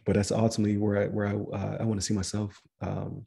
but 0.05 0.15
that's 0.15 0.31
ultimately 0.31 0.77
where 0.77 1.03
I 1.03 1.07
where 1.07 1.27
I 1.27 1.33
uh, 1.33 1.77
I 1.81 1.83
want 1.83 1.99
to 1.99 2.05
see 2.05 2.13
myself 2.13 2.59
um, 2.81 3.25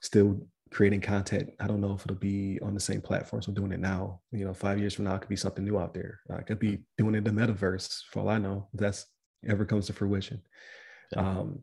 still 0.00 0.46
creating 0.72 1.00
content. 1.00 1.50
I 1.60 1.66
don't 1.66 1.80
know 1.80 1.92
if 1.92 2.04
it'll 2.04 2.16
be 2.16 2.58
on 2.62 2.74
the 2.74 2.80
same 2.80 3.00
platforms 3.00 3.46
I'm 3.46 3.54
doing 3.54 3.72
it 3.72 3.80
now. 3.80 4.20
You 4.32 4.44
know, 4.44 4.54
five 4.54 4.78
years 4.78 4.94
from 4.94 5.04
now, 5.04 5.14
it 5.14 5.20
could 5.20 5.28
be 5.28 5.36
something 5.36 5.64
new 5.64 5.78
out 5.78 5.94
there. 5.94 6.20
I 6.30 6.42
could 6.42 6.58
be 6.58 6.80
doing 6.96 7.14
it 7.14 7.18
in 7.18 7.24
the 7.24 7.30
metaverse 7.30 8.02
for 8.10 8.20
all 8.20 8.28
I 8.28 8.38
know. 8.38 8.68
If 8.72 8.80
that's 8.80 9.06
ever 9.48 9.64
comes 9.64 9.86
to 9.86 9.92
fruition. 9.92 10.40
Um, 11.16 11.60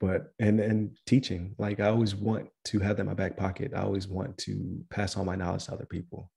but 0.00 0.32
and 0.40 0.58
and 0.58 0.96
teaching, 1.06 1.54
like 1.58 1.78
I 1.78 1.88
always 1.88 2.14
want 2.14 2.48
to 2.64 2.80
have 2.80 2.96
that 2.96 3.02
in 3.02 3.06
my 3.06 3.14
back 3.14 3.36
pocket. 3.36 3.72
I 3.74 3.82
always 3.82 4.08
want 4.08 4.36
to 4.38 4.84
pass 4.90 5.16
on 5.16 5.26
my 5.26 5.36
knowledge 5.36 5.66
to 5.66 5.72
other 5.72 5.86
people, 5.86 6.30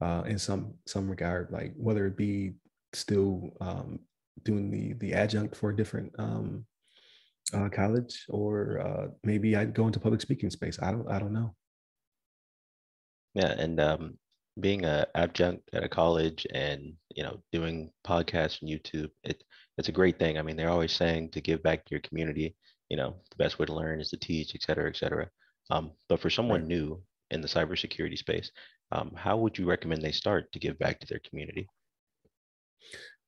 uh, 0.00 0.22
in 0.26 0.38
some 0.38 0.74
some 0.86 1.08
regard, 1.08 1.50
like 1.50 1.74
whether 1.76 2.06
it 2.06 2.16
be 2.16 2.52
still 2.94 3.50
um, 3.60 3.98
doing 4.44 4.70
the 4.70 4.94
the 4.94 5.12
adjunct 5.12 5.54
for 5.54 5.70
a 5.70 5.76
different 5.76 6.12
um, 6.18 6.64
uh, 7.54 7.68
college, 7.68 8.24
or 8.28 8.80
uh, 8.80 9.06
maybe 9.24 9.56
I'd 9.56 9.74
go 9.74 9.86
into 9.86 10.00
public 10.00 10.20
speaking 10.20 10.50
space. 10.50 10.78
I 10.80 10.90
don't 10.90 11.08
I 11.10 11.18
don't 11.18 11.32
know. 11.32 11.54
Yeah, 13.34 13.52
and 13.52 13.80
um, 13.80 14.18
being 14.58 14.84
a 14.84 15.06
adjunct 15.14 15.70
at 15.72 15.84
a 15.84 15.88
college 15.88 16.46
and 16.52 16.92
you 17.14 17.22
know 17.22 17.42
doing 17.52 17.90
podcasts 18.06 18.60
and 18.62 18.70
YouTube, 18.70 19.10
it 19.24 19.42
it's 19.78 19.88
a 19.88 19.92
great 19.92 20.18
thing. 20.18 20.38
I 20.38 20.42
mean, 20.42 20.56
they're 20.56 20.70
always 20.70 20.92
saying 20.92 21.30
to 21.30 21.40
give 21.40 21.62
back 21.62 21.84
to 21.84 21.90
your 21.90 22.00
community. 22.00 22.56
You 22.88 22.96
know, 22.96 23.16
the 23.30 23.36
best 23.36 23.58
way 23.58 23.66
to 23.66 23.74
learn 23.74 24.00
is 24.00 24.10
to 24.10 24.16
teach, 24.16 24.54
et 24.54 24.62
cetera, 24.62 24.88
et 24.90 24.96
cetera. 24.96 25.28
Um, 25.70 25.92
but 26.08 26.20
for 26.20 26.28
someone 26.28 26.60
right. 26.60 26.68
new 26.68 27.02
in 27.30 27.40
the 27.40 27.48
cybersecurity 27.48 28.18
space, 28.18 28.50
um, 28.90 29.12
how 29.14 29.36
would 29.36 29.56
you 29.56 29.66
recommend 29.66 30.02
they 30.02 30.12
start 30.12 30.50
to 30.52 30.58
give 30.58 30.78
back 30.78 30.98
to 30.98 31.06
their 31.06 31.20
community? 31.28 31.68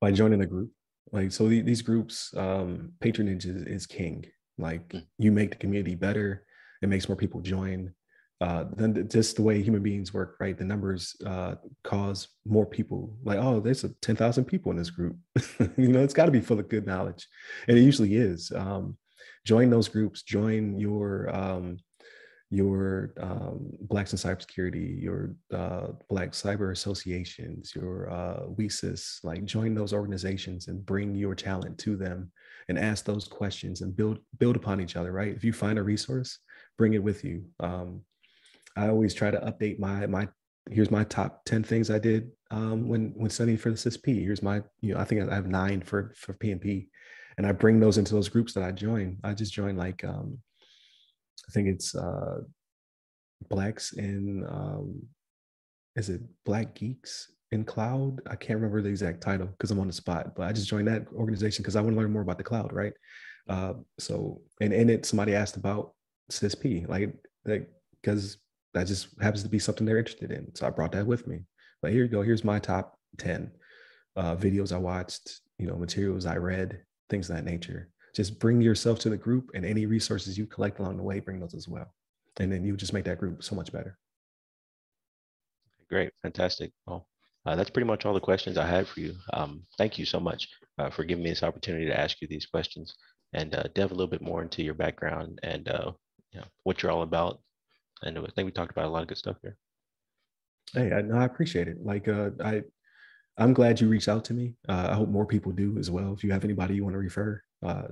By 0.01 0.11
joining 0.11 0.41
a 0.41 0.45
group 0.45 0.71
like 1.11 1.31
so 1.31 1.47
these 1.47 1.81
groups 1.81 2.33
um 2.37 2.93
patronage 2.99 3.45
is, 3.45 3.63
is 3.63 3.85
king. 3.85 4.25
Like 4.57 4.87
mm. 4.89 5.05
you 5.17 5.31
make 5.31 5.51
the 5.51 5.57
community 5.57 5.95
better. 5.95 6.45
It 6.81 6.89
makes 6.89 7.07
more 7.07 7.15
people 7.15 7.41
join. 7.41 7.93
Uh 8.41 8.65
then 8.75 9.07
just 9.09 9.35
the 9.35 9.41
way 9.41 9.61
human 9.61 9.83
beings 9.83 10.13
work 10.13 10.37
right? 10.39 10.57
The 10.57 10.65
numbers 10.65 11.15
uh 11.25 11.55
cause 11.83 12.29
more 12.45 12.65
people. 12.65 13.15
Like 13.23 13.39
oh 13.39 13.59
there's 13.59 13.83
a 13.83 13.89
10,000 14.01 14.45
people 14.45 14.71
in 14.71 14.77
this 14.77 14.89
group. 14.89 15.17
You 15.77 15.89
know 15.89 16.03
it's 16.03 16.13
got 16.13 16.25
to 16.25 16.31
be 16.31 16.41
full 16.41 16.59
of 16.59 16.69
good 16.69 16.85
knowledge. 16.85 17.27
And 17.67 17.77
it 17.77 17.81
usually 17.81 18.15
is. 18.15 18.51
Um 18.55 18.97
join 19.45 19.69
those 19.69 19.87
groups. 19.87 20.23
Join 20.23 20.79
your 20.79 21.33
um 21.35 21.77
your 22.53 23.13
um, 23.19 23.71
Blacks 23.81 24.13
in 24.13 24.19
Cybersecurity, 24.19 25.01
your 25.01 25.35
uh, 25.51 25.87
Black 26.07 26.33
Cyber 26.33 26.71
Associations, 26.71 27.73
your 27.75 28.11
uh, 28.11 28.41
WiCyS, 28.47 29.23
like 29.23 29.43
join 29.43 29.73
those 29.73 29.91
organizations 29.91 30.67
and 30.67 30.85
bring 30.85 31.15
your 31.15 31.33
talent 31.33 31.79
to 31.79 31.97
them 31.97 32.31
and 32.69 32.77
ask 32.77 33.05
those 33.05 33.27
questions 33.27 33.81
and 33.81 33.95
build 33.95 34.19
build 34.37 34.55
upon 34.55 34.79
each 34.79 34.95
other, 34.95 35.11
right? 35.11 35.35
If 35.35 35.43
you 35.43 35.51
find 35.51 35.79
a 35.79 35.83
resource, 35.83 36.37
bring 36.77 36.93
it 36.93 37.01
with 37.01 37.23
you. 37.23 37.43
Um, 37.59 38.01
I 38.77 38.87
always 38.87 39.15
try 39.15 39.31
to 39.31 39.39
update 39.39 39.79
my 39.79 40.05
my 40.05 40.27
here's 40.69 40.91
my 40.91 41.03
top 41.05 41.43
10 41.45 41.63
things 41.63 41.89
I 41.89 41.97
did 41.97 42.29
um, 42.51 42.87
when 42.87 43.13
when 43.15 43.31
studying 43.31 43.57
for 43.57 43.71
the 43.71 43.77
CISSP. 43.77 44.23
Here's 44.23 44.43
my, 44.43 44.61
you 44.79 44.93
know, 44.93 44.99
I 44.99 45.05
think 45.05 45.27
I 45.27 45.33
have 45.33 45.47
nine 45.47 45.81
for 45.81 46.13
for 46.15 46.35
PMP. 46.35 46.89
And 47.35 47.47
I 47.47 47.51
bring 47.51 47.79
those 47.79 47.97
into 47.97 48.13
those 48.13 48.29
groups 48.29 48.53
that 48.53 48.63
I 48.63 48.71
join. 48.71 49.17
I 49.23 49.33
just 49.33 49.53
join 49.53 49.75
like 49.75 50.03
um, 50.03 50.37
I 51.47 51.51
think 51.51 51.67
it's 51.67 51.95
uh, 51.95 52.41
blacks 53.49 53.93
in 53.93 54.45
um, 54.47 55.01
is 55.95 56.09
it 56.09 56.21
Black 56.45 56.73
Geeks 56.73 57.31
in 57.51 57.63
Cloud? 57.63 58.21
I 58.27 58.35
can't 58.35 58.57
remember 58.57 58.81
the 58.81 58.89
exact 58.89 59.21
title 59.21 59.47
because 59.47 59.71
I'm 59.71 59.79
on 59.79 59.87
the 59.87 59.93
spot, 59.93 60.35
but 60.35 60.47
I 60.47 60.53
just 60.53 60.69
joined 60.69 60.87
that 60.87 61.07
organization 61.13 61.61
because 61.61 61.75
I 61.75 61.81
want 61.81 61.95
to 61.95 62.01
learn 62.01 62.11
more 62.11 62.21
about 62.21 62.37
the 62.37 62.43
cloud, 62.43 62.73
right? 62.73 62.93
Uh, 63.47 63.73
so 63.99 64.41
and 64.61 64.73
in 64.73 64.89
it, 64.89 65.05
somebody 65.05 65.35
asked 65.35 65.57
about 65.57 65.93
CISSP, 66.31 66.87
like 66.87 67.13
like 67.45 67.69
because 68.01 68.37
that 68.73 68.87
just 68.87 69.09
happens 69.21 69.43
to 69.43 69.49
be 69.49 69.59
something 69.59 69.85
they're 69.85 69.99
interested 69.99 70.31
in. 70.31 70.53
So 70.55 70.65
I 70.65 70.71
brought 70.71 70.93
that 70.93 71.05
with 71.05 71.27
me. 71.27 71.41
But 71.81 71.91
here 71.91 72.03
you 72.03 72.09
go. 72.09 72.21
Here's 72.21 72.43
my 72.43 72.59
top 72.59 72.97
ten 73.17 73.51
uh, 74.15 74.35
videos 74.35 74.71
I 74.71 74.77
watched, 74.77 75.41
you 75.59 75.67
know, 75.67 75.75
materials 75.75 76.25
I 76.25 76.37
read, 76.37 76.81
things 77.09 77.29
of 77.29 77.35
that 77.35 77.45
nature 77.45 77.89
just 78.13 78.39
bring 78.39 78.61
yourself 78.61 78.99
to 78.99 79.09
the 79.09 79.17
group 79.17 79.51
and 79.53 79.65
any 79.65 79.85
resources 79.85 80.37
you 80.37 80.45
collect 80.45 80.79
along 80.79 80.97
the 80.97 81.03
way, 81.03 81.19
bring 81.19 81.39
those 81.39 81.55
as 81.55 81.67
well. 81.67 81.93
And 82.39 82.51
then 82.51 82.63
you 82.63 82.75
just 82.77 82.93
make 82.93 83.05
that 83.05 83.19
group 83.19 83.43
so 83.43 83.55
much 83.55 83.71
better. 83.71 83.97
Great, 85.89 86.11
fantastic. 86.21 86.71
Well, 86.85 87.07
uh, 87.45 87.55
that's 87.55 87.69
pretty 87.69 87.87
much 87.87 88.05
all 88.05 88.13
the 88.13 88.19
questions 88.19 88.57
I 88.57 88.65
had 88.65 88.87
for 88.87 88.99
you. 88.99 89.15
Um, 89.33 89.63
thank 89.77 89.99
you 89.99 90.05
so 90.05 90.19
much 90.19 90.47
uh, 90.77 90.89
for 90.89 91.03
giving 91.03 91.23
me 91.23 91.29
this 91.29 91.43
opportunity 91.43 91.85
to 91.85 91.99
ask 91.99 92.21
you 92.21 92.27
these 92.27 92.45
questions 92.45 92.95
and 93.33 93.53
uh, 93.53 93.63
delve 93.75 93.91
a 93.91 93.95
little 93.95 94.09
bit 94.09 94.21
more 94.21 94.41
into 94.41 94.63
your 94.63 94.73
background 94.73 95.39
and 95.43 95.67
uh, 95.67 95.91
you 96.31 96.39
know, 96.39 96.45
what 96.63 96.81
you're 96.81 96.91
all 96.91 97.01
about. 97.01 97.39
And 98.01 98.17
I 98.17 98.21
think 98.35 98.45
we 98.45 98.51
talked 98.51 98.71
about 98.71 98.85
a 98.85 98.89
lot 98.89 99.01
of 99.01 99.07
good 99.07 99.17
stuff 99.17 99.37
here. 99.41 99.57
Hey, 100.73 100.91
I, 100.91 101.01
no, 101.01 101.17
I 101.17 101.25
appreciate 101.25 101.67
it. 101.67 101.83
Like 101.83 102.07
uh, 102.07 102.31
I, 102.43 102.63
I'm 103.37 103.53
glad 103.53 103.79
you 103.79 103.87
reached 103.89 104.07
out 104.07 104.25
to 104.25 104.33
me. 104.33 104.55
Uh, 104.67 104.87
I 104.91 104.93
hope 104.95 105.09
more 105.09 105.25
people 105.25 105.51
do 105.51 105.77
as 105.77 105.91
well. 105.91 106.13
If 106.13 106.23
you 106.23 106.31
have 106.31 106.43
anybody 106.43 106.75
you 106.75 106.83
want 106.83 106.93
to 106.93 106.99
refer, 106.99 107.41
uh, 107.63 107.87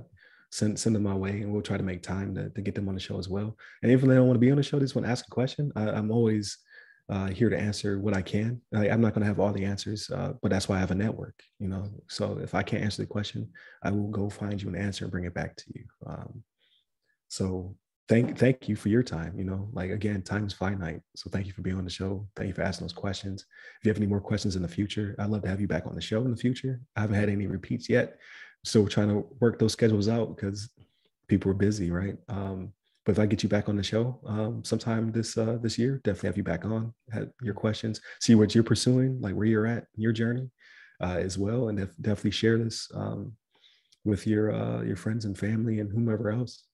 send 0.50 0.78
send 0.78 0.94
them 0.94 1.02
my 1.02 1.14
way, 1.14 1.40
and 1.42 1.52
we'll 1.52 1.62
try 1.62 1.76
to 1.76 1.82
make 1.82 2.02
time 2.02 2.34
to, 2.34 2.50
to 2.50 2.60
get 2.60 2.74
them 2.74 2.88
on 2.88 2.94
the 2.94 3.00
show 3.00 3.18
as 3.18 3.28
well. 3.28 3.56
And 3.82 3.90
if 3.90 4.00
they 4.00 4.14
don't 4.14 4.26
want 4.26 4.36
to 4.36 4.40
be 4.40 4.50
on 4.50 4.56
the 4.56 4.62
show, 4.62 4.78
just 4.78 4.94
want 4.94 5.06
to 5.06 5.12
ask 5.12 5.26
a 5.26 5.30
question. 5.30 5.72
I, 5.74 5.90
am 5.90 6.10
always 6.10 6.58
uh, 7.08 7.28
here 7.28 7.50
to 7.50 7.58
answer 7.58 7.98
what 7.98 8.16
I 8.16 8.22
can. 8.22 8.60
I, 8.74 8.88
am 8.88 9.00
not 9.00 9.14
going 9.14 9.22
to 9.22 9.28
have 9.28 9.40
all 9.40 9.52
the 9.52 9.64
answers, 9.64 10.10
uh, 10.10 10.34
but 10.42 10.50
that's 10.50 10.68
why 10.68 10.76
I 10.76 10.80
have 10.80 10.90
a 10.90 10.96
network. 10.96 11.40
You 11.58 11.68
know, 11.68 11.88
so 12.08 12.38
if 12.38 12.54
I 12.54 12.62
can't 12.62 12.84
answer 12.84 13.02
the 13.02 13.06
question, 13.06 13.48
I 13.82 13.90
will 13.90 14.08
go 14.08 14.28
find 14.28 14.60
you 14.60 14.68
an 14.68 14.76
answer 14.76 15.04
and 15.04 15.12
bring 15.12 15.24
it 15.24 15.34
back 15.34 15.56
to 15.56 15.64
you. 15.74 15.84
Um, 16.06 16.42
so 17.28 17.74
thank 18.08 18.36
thank 18.36 18.68
you 18.68 18.76
for 18.76 18.88
your 18.88 19.02
time 19.02 19.32
you 19.38 19.44
know 19.44 19.68
like 19.72 19.90
again 19.90 20.20
time 20.22 20.46
is 20.46 20.52
finite 20.52 21.00
so 21.14 21.30
thank 21.30 21.46
you 21.46 21.52
for 21.52 21.62
being 21.62 21.78
on 21.78 21.84
the 21.84 21.90
show 21.90 22.26
thank 22.36 22.48
you 22.48 22.54
for 22.54 22.62
asking 22.62 22.84
those 22.84 22.92
questions 22.92 23.46
if 23.78 23.86
you 23.86 23.90
have 23.90 23.96
any 23.96 24.06
more 24.06 24.20
questions 24.20 24.56
in 24.56 24.62
the 24.62 24.68
future 24.68 25.14
i'd 25.18 25.30
love 25.30 25.42
to 25.42 25.48
have 25.48 25.60
you 25.60 25.68
back 25.68 25.86
on 25.86 25.94
the 25.94 26.00
show 26.00 26.20
in 26.22 26.30
the 26.30 26.36
future 26.36 26.80
i 26.96 27.00
haven't 27.00 27.16
had 27.16 27.28
any 27.28 27.46
repeats 27.46 27.88
yet 27.88 28.18
still 28.64 28.86
trying 28.86 29.08
to 29.08 29.26
work 29.40 29.58
those 29.58 29.72
schedules 29.72 30.08
out 30.08 30.36
because 30.36 30.70
people 31.28 31.50
are 31.50 31.54
busy, 31.54 31.90
right? 31.90 32.16
Um, 32.28 32.72
but 33.04 33.12
if 33.12 33.18
I 33.18 33.26
get 33.26 33.42
you 33.42 33.48
back 33.48 33.68
on 33.68 33.76
the 33.76 33.82
show 33.82 34.20
um, 34.26 34.62
sometime 34.64 35.10
this 35.10 35.36
uh, 35.36 35.58
this 35.60 35.76
year, 35.78 36.00
definitely 36.04 36.28
have 36.28 36.36
you 36.36 36.44
back 36.44 36.64
on, 36.64 36.94
have 37.10 37.30
your 37.42 37.54
questions, 37.54 38.00
see 38.20 38.34
what 38.34 38.54
you're 38.54 38.62
pursuing, 38.62 39.20
like 39.20 39.34
where 39.34 39.46
you're 39.46 39.66
at 39.66 39.86
your 39.96 40.12
journey 40.12 40.48
uh, 41.02 41.16
as 41.18 41.36
well, 41.36 41.68
and 41.68 41.78
def- 41.78 41.96
definitely 42.00 42.30
share 42.30 42.58
this 42.58 42.88
um, 42.94 43.32
with 44.04 44.26
your 44.26 44.52
uh, 44.52 44.82
your 44.82 44.96
friends 44.96 45.24
and 45.24 45.36
family 45.36 45.80
and 45.80 45.90
whomever 45.90 46.30
else. 46.30 46.64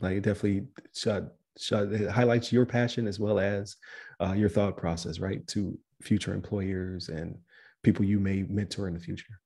Like 0.00 0.18
it 0.18 0.22
definitely 0.22 0.66
shot, 0.94 1.24
it 1.72 2.10
highlights 2.10 2.52
your 2.52 2.66
passion 2.66 3.06
as 3.06 3.18
well 3.18 3.40
as 3.40 3.76
uh, 4.20 4.32
your 4.32 4.50
thought 4.50 4.76
process, 4.76 5.18
right, 5.18 5.46
to 5.48 5.78
future 6.02 6.34
employers 6.34 7.08
and 7.08 7.38
people 7.82 8.04
you 8.04 8.20
may 8.20 8.42
mentor 8.42 8.86
in 8.86 8.94
the 8.94 9.00
future. 9.00 9.40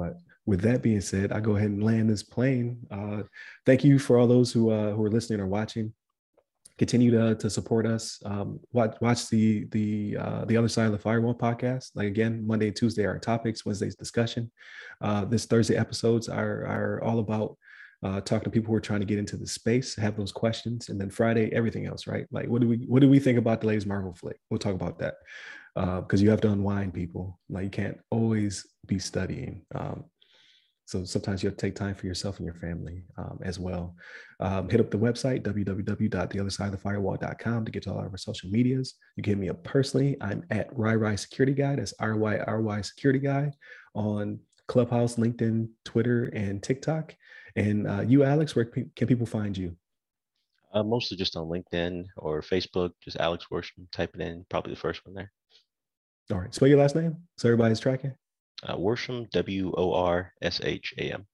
But 0.00 0.16
with 0.46 0.62
that 0.62 0.82
being 0.82 1.02
said, 1.02 1.30
I 1.30 1.40
go 1.40 1.56
ahead 1.56 1.68
and 1.70 1.84
land 1.84 2.08
this 2.08 2.22
plane. 2.22 2.78
Uh, 2.90 3.24
thank 3.66 3.84
you 3.84 3.98
for 3.98 4.18
all 4.18 4.26
those 4.26 4.50
who 4.50 4.70
uh, 4.70 4.92
who 4.92 5.04
are 5.04 5.10
listening 5.10 5.40
or 5.40 5.46
watching. 5.46 5.92
Continue 6.78 7.10
to, 7.10 7.34
to 7.34 7.50
support 7.50 7.84
us. 7.84 8.18
Um, 8.24 8.60
watch 8.72 8.96
watch 9.02 9.28
the 9.28 9.66
the 9.66 10.16
uh, 10.18 10.44
the 10.46 10.56
other 10.56 10.68
side 10.68 10.86
of 10.86 10.92
the 10.92 10.98
firewall 10.98 11.34
podcast. 11.34 11.90
Like 11.94 12.08
again, 12.08 12.46
Monday 12.46 12.68
and 12.68 12.76
Tuesday 12.76 13.04
are 13.04 13.18
topics. 13.18 13.66
Wednesday's 13.66 13.94
discussion. 13.94 14.50
Uh, 15.02 15.26
this 15.26 15.44
Thursday 15.44 15.76
episodes 15.76 16.30
are 16.30 16.64
are 16.64 17.04
all 17.04 17.18
about 17.18 17.58
uh, 18.02 18.20
talking 18.20 18.44
to 18.44 18.50
people 18.50 18.70
who 18.70 18.76
are 18.76 18.80
trying 18.80 19.00
to 19.00 19.06
get 19.06 19.18
into 19.18 19.36
the 19.36 19.46
space, 19.46 19.96
have 19.96 20.16
those 20.16 20.32
questions, 20.32 20.88
and 20.88 21.00
then 21.00 21.10
Friday 21.10 21.52
everything 21.52 21.86
else. 21.86 22.06
Right? 22.06 22.26
Like 22.30 22.48
what 22.48 22.60
do 22.60 22.68
we 22.68 22.76
what 22.86 23.00
do 23.00 23.08
we 23.08 23.18
think 23.18 23.38
about 23.38 23.60
the 23.60 23.66
latest 23.66 23.86
Marvel 23.86 24.14
flick? 24.14 24.38
We'll 24.50 24.58
talk 24.58 24.74
about 24.74 24.98
that 24.98 25.14
because 25.74 26.20
uh, 26.20 26.24
you 26.24 26.30
have 26.30 26.40
to 26.42 26.50
unwind 26.50 26.94
people. 26.94 27.38
Like 27.48 27.64
you 27.64 27.70
can't 27.70 27.98
always 28.10 28.66
be 28.86 28.98
studying. 28.98 29.62
Um, 29.74 30.04
so 30.90 31.04
sometimes 31.04 31.40
you 31.40 31.48
have 31.48 31.56
to 31.56 31.66
take 31.66 31.76
time 31.76 31.94
for 31.94 32.06
yourself 32.06 32.38
and 32.38 32.44
your 32.44 32.56
family 32.56 33.04
um, 33.16 33.38
as 33.44 33.60
well. 33.60 33.94
Um, 34.40 34.68
hit 34.68 34.80
up 34.80 34.90
the 34.90 34.98
website, 34.98 35.44
www.theothersideofthefirewall.com 35.44 37.64
to 37.64 37.70
get 37.70 37.84
to 37.84 37.92
all 37.92 38.00
of 38.00 38.10
our 38.10 38.16
social 38.16 38.50
medias. 38.50 38.94
You 39.14 39.22
can 39.22 39.34
hit 39.34 39.38
me 39.38 39.50
up 39.50 39.62
personally. 39.62 40.16
I'm 40.20 40.42
at 40.50 40.74
RyRy 40.74 41.16
Security 41.16 41.54
Guy. 41.54 41.76
That's 41.76 41.94
R-Y-R-Y 42.00 42.80
Security 42.80 43.20
Guy 43.20 43.52
on 43.94 44.40
Clubhouse, 44.66 45.14
LinkedIn, 45.14 45.68
Twitter, 45.84 46.24
and 46.34 46.60
TikTok. 46.60 47.14
And 47.56 47.86
uh, 47.86 48.02
you, 48.06 48.24
Alex, 48.24 48.54
where 48.54 48.64
can 48.64 48.90
people 48.94 49.26
find 49.26 49.56
you? 49.56 49.76
Uh, 50.72 50.82
mostly 50.84 51.16
just 51.16 51.36
on 51.36 51.48
LinkedIn 51.48 52.06
or 52.16 52.42
Facebook, 52.42 52.92
just 53.02 53.16
Alex 53.18 53.46
Worsham. 53.52 53.90
Type 53.92 54.14
it 54.14 54.20
in, 54.20 54.46
probably 54.48 54.72
the 54.72 54.80
first 54.80 55.04
one 55.04 55.14
there. 55.14 55.32
All 56.30 56.38
right. 56.38 56.54
Spell 56.54 56.68
your 56.68 56.78
last 56.78 56.94
name 56.94 57.16
so 57.36 57.48
everybody's 57.48 57.80
tracking. 57.80 58.14
Uh, 58.62 58.76
Worsham, 58.76 59.28
W 59.30 59.72
O 59.76 59.92
R 59.92 60.32
S 60.42 60.60
H 60.62 60.94
A 60.98 61.12
M. 61.12 61.26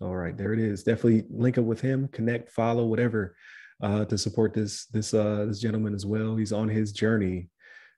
All 0.00 0.16
right, 0.16 0.36
there 0.36 0.52
it 0.52 0.58
is. 0.58 0.82
Definitely 0.82 1.24
link 1.30 1.58
up 1.58 1.64
with 1.64 1.80
him, 1.80 2.08
connect, 2.08 2.50
follow, 2.50 2.86
whatever, 2.86 3.36
uh, 3.82 4.04
to 4.06 4.18
support 4.18 4.52
this 4.52 4.86
this 4.86 5.14
uh, 5.14 5.44
this 5.46 5.60
gentleman 5.60 5.94
as 5.94 6.04
well. 6.04 6.34
He's 6.34 6.52
on 6.52 6.68
his 6.68 6.90
journey. 6.90 7.48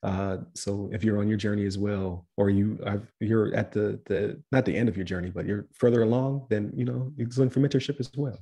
Uh, 0.05 0.37
so 0.55 0.91
if 0.93 1.03
you're 1.03 1.19
on 1.19 1.29
your 1.29 1.39
journey 1.39 1.65
as 1.65 1.79
well, 1.79 2.27
or 2.37 2.51
you 2.51 2.79
are, 2.85 3.03
you're 3.21 3.55
at 3.55 3.73
the 3.73 3.99
the 4.05 4.41
not 4.53 4.67
the 4.67 4.77
end 4.77 4.89
of 4.89 4.97
your 4.97 5.05
journey, 5.05 5.31
but 5.31 5.47
you're 5.47 5.67
further 5.73 6.03
along, 6.03 6.47
then 6.51 6.71
you 6.77 6.85
know 6.85 7.11
he's 7.17 7.39
looking 7.39 7.51
for 7.51 7.61
mentorship 7.61 7.99
as 7.99 8.11
well. 8.15 8.39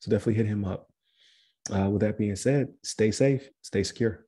So 0.00 0.10
definitely 0.10 0.34
hit 0.34 0.46
him 0.46 0.64
up. 0.64 0.88
Uh, 1.74 1.88
with 1.90 2.02
that 2.02 2.18
being 2.18 2.36
said, 2.36 2.68
stay 2.84 3.10
safe, 3.10 3.48
stay 3.62 3.82
secure. 3.82 4.25